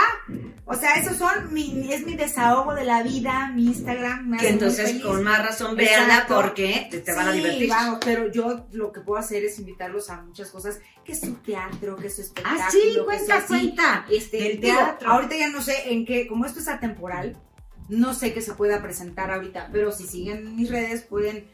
O 0.65 0.75
sea, 0.75 0.95
esos 0.95 1.19
son 1.19 1.53
mi, 1.53 1.93
es 1.93 2.07
mi 2.07 2.15
desahogo 2.15 2.73
de 2.75 2.85
la 2.85 3.03
vida, 3.03 3.53
mi 3.55 3.67
Instagram. 3.67 4.27
Me 4.27 4.39
que 4.39 4.49
entonces 4.49 5.03
con 5.03 5.23
más 5.23 5.45
razón 5.45 5.77
véanla 5.77 6.25
porque 6.27 6.89
te, 7.05 7.13
van 7.13 7.29
a 7.29 7.33
divertir. 7.33 7.69
Vamos, 7.69 7.99
pero 8.03 8.33
yo 8.33 8.67
lo 8.73 8.91
que 8.91 9.01
puedo 9.01 9.21
hacer 9.21 9.45
es 9.45 9.59
invitarlos 9.59 10.09
a 10.09 10.23
muchas 10.23 10.51
cosas, 10.51 10.81
que 11.05 11.13
es 11.13 11.21
su 11.21 11.35
teatro, 11.35 11.97
que 11.97 12.07
es 12.07 12.17
su 12.17 12.23
espectáculo. 12.23 12.63
Ah, 12.65 12.71
sí, 12.71 12.99
cuenta, 13.05 13.47
cuenta. 13.47 14.07
Este, 14.11 14.53
el 14.53 14.61
teatro. 14.61 15.11
ahorita 15.11 15.37
ya 15.37 15.51
no 15.51 15.61
sé 15.61 15.93
en 15.93 16.07
qué, 16.07 16.27
como 16.27 16.47
esto 16.47 16.61
es 16.61 16.69
atemporal, 16.69 17.37
no 17.91 18.15
sé 18.15 18.33
qué 18.33 18.41
se 18.41 18.55
pueda 18.55 18.81
presentar 18.83 19.31
ahorita, 19.31 19.69
pero 19.73 19.91
si 19.93 20.07
siguen 20.07 20.57
mis 20.57 20.71
redes 20.71 21.03
pueden 21.03 21.47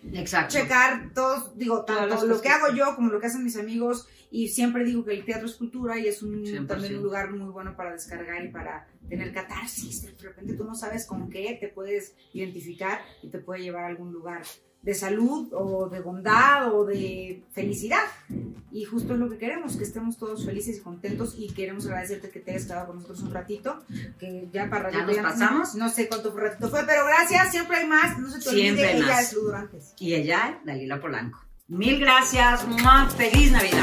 checar 0.49 1.11
todos, 1.15 1.57
digo, 1.57 1.85
tanto 1.85 2.27
lo 2.27 2.41
que 2.41 2.49
hago 2.49 2.75
yo 2.75 2.95
como 2.95 3.11
lo 3.11 3.19
que 3.21 3.27
hacen 3.27 3.43
mis 3.43 3.57
amigos 3.57 4.07
y 4.31 4.49
siempre 4.49 4.85
digo 4.85 5.05
que 5.05 5.15
el 5.15 5.25
teatro 5.25 5.47
es 5.47 5.55
cultura 5.55 5.99
y 5.99 6.09
es 6.09 6.23
un, 6.23 6.67
también 6.67 6.97
un 6.97 7.03
lugar 7.03 7.31
muy 7.33 7.51
bueno 7.51 7.75
para 7.77 7.93
descargar 7.93 8.45
y 8.45 8.49
para 8.49 8.87
tener 9.09 9.33
catarsis. 9.33 10.03
De 10.03 10.29
repente 10.29 10.55
tú 10.55 10.65
no 10.65 10.75
sabes 10.75 11.07
con 11.07 11.31
qué 11.31 11.57
te 11.61 11.69
puedes 11.69 12.15
identificar 12.33 13.01
y 13.23 13.29
te 13.29 13.39
puede 13.39 13.63
llevar 13.63 13.85
a 13.85 13.89
algún 13.89 14.13
lugar 14.13 14.43
de 14.83 14.95
salud 14.95 15.49
o 15.53 15.89
de 15.89 16.01
bondad 16.01 16.73
o 16.73 16.85
de 16.85 17.43
felicidad. 17.53 18.05
Y 18.71 18.85
justo 18.85 19.15
es 19.15 19.19
lo 19.19 19.29
que 19.29 19.39
queremos, 19.39 19.77
que 19.77 19.85
estemos 19.85 20.17
todos 20.19 20.45
felices 20.45 20.79
y 20.79 20.81
contentos 20.81 21.35
y 21.39 21.53
queremos 21.53 21.87
agradecerte 21.87 22.31
que 22.31 22.41
te 22.41 22.53
hayas 22.53 22.67
quedado 22.67 22.89
con 22.89 22.97
nosotros 22.97 23.23
un 23.23 23.33
ratito, 23.33 23.83
que 24.19 24.49
ya 24.53 24.69
para 24.69 24.91
¿Ya 24.91 25.05
nos 25.05 25.17
pasamos. 25.17 25.75
No, 25.75 25.89
sé 25.89 26.09
cuánto 26.09 26.37
ratito 26.37 26.69
fue, 26.69 26.85
pero 26.87 27.05
gracias, 27.07 27.51
siempre 27.51 27.79
hay 27.79 27.87
más, 27.87 28.19
no 28.19 28.31
se 28.31 28.41
te 28.41 28.49
olvide, 28.51 28.97
ella 28.97 29.21
es 29.21 29.37
Y 29.99 30.15
ella, 30.15 30.61
Dalila 30.65 31.01
Polanco. 31.01 31.41
Mil 31.69 31.99
gracias, 31.99 32.67
más 32.69 33.15
feliz 33.15 33.51
Navidad. 33.51 33.83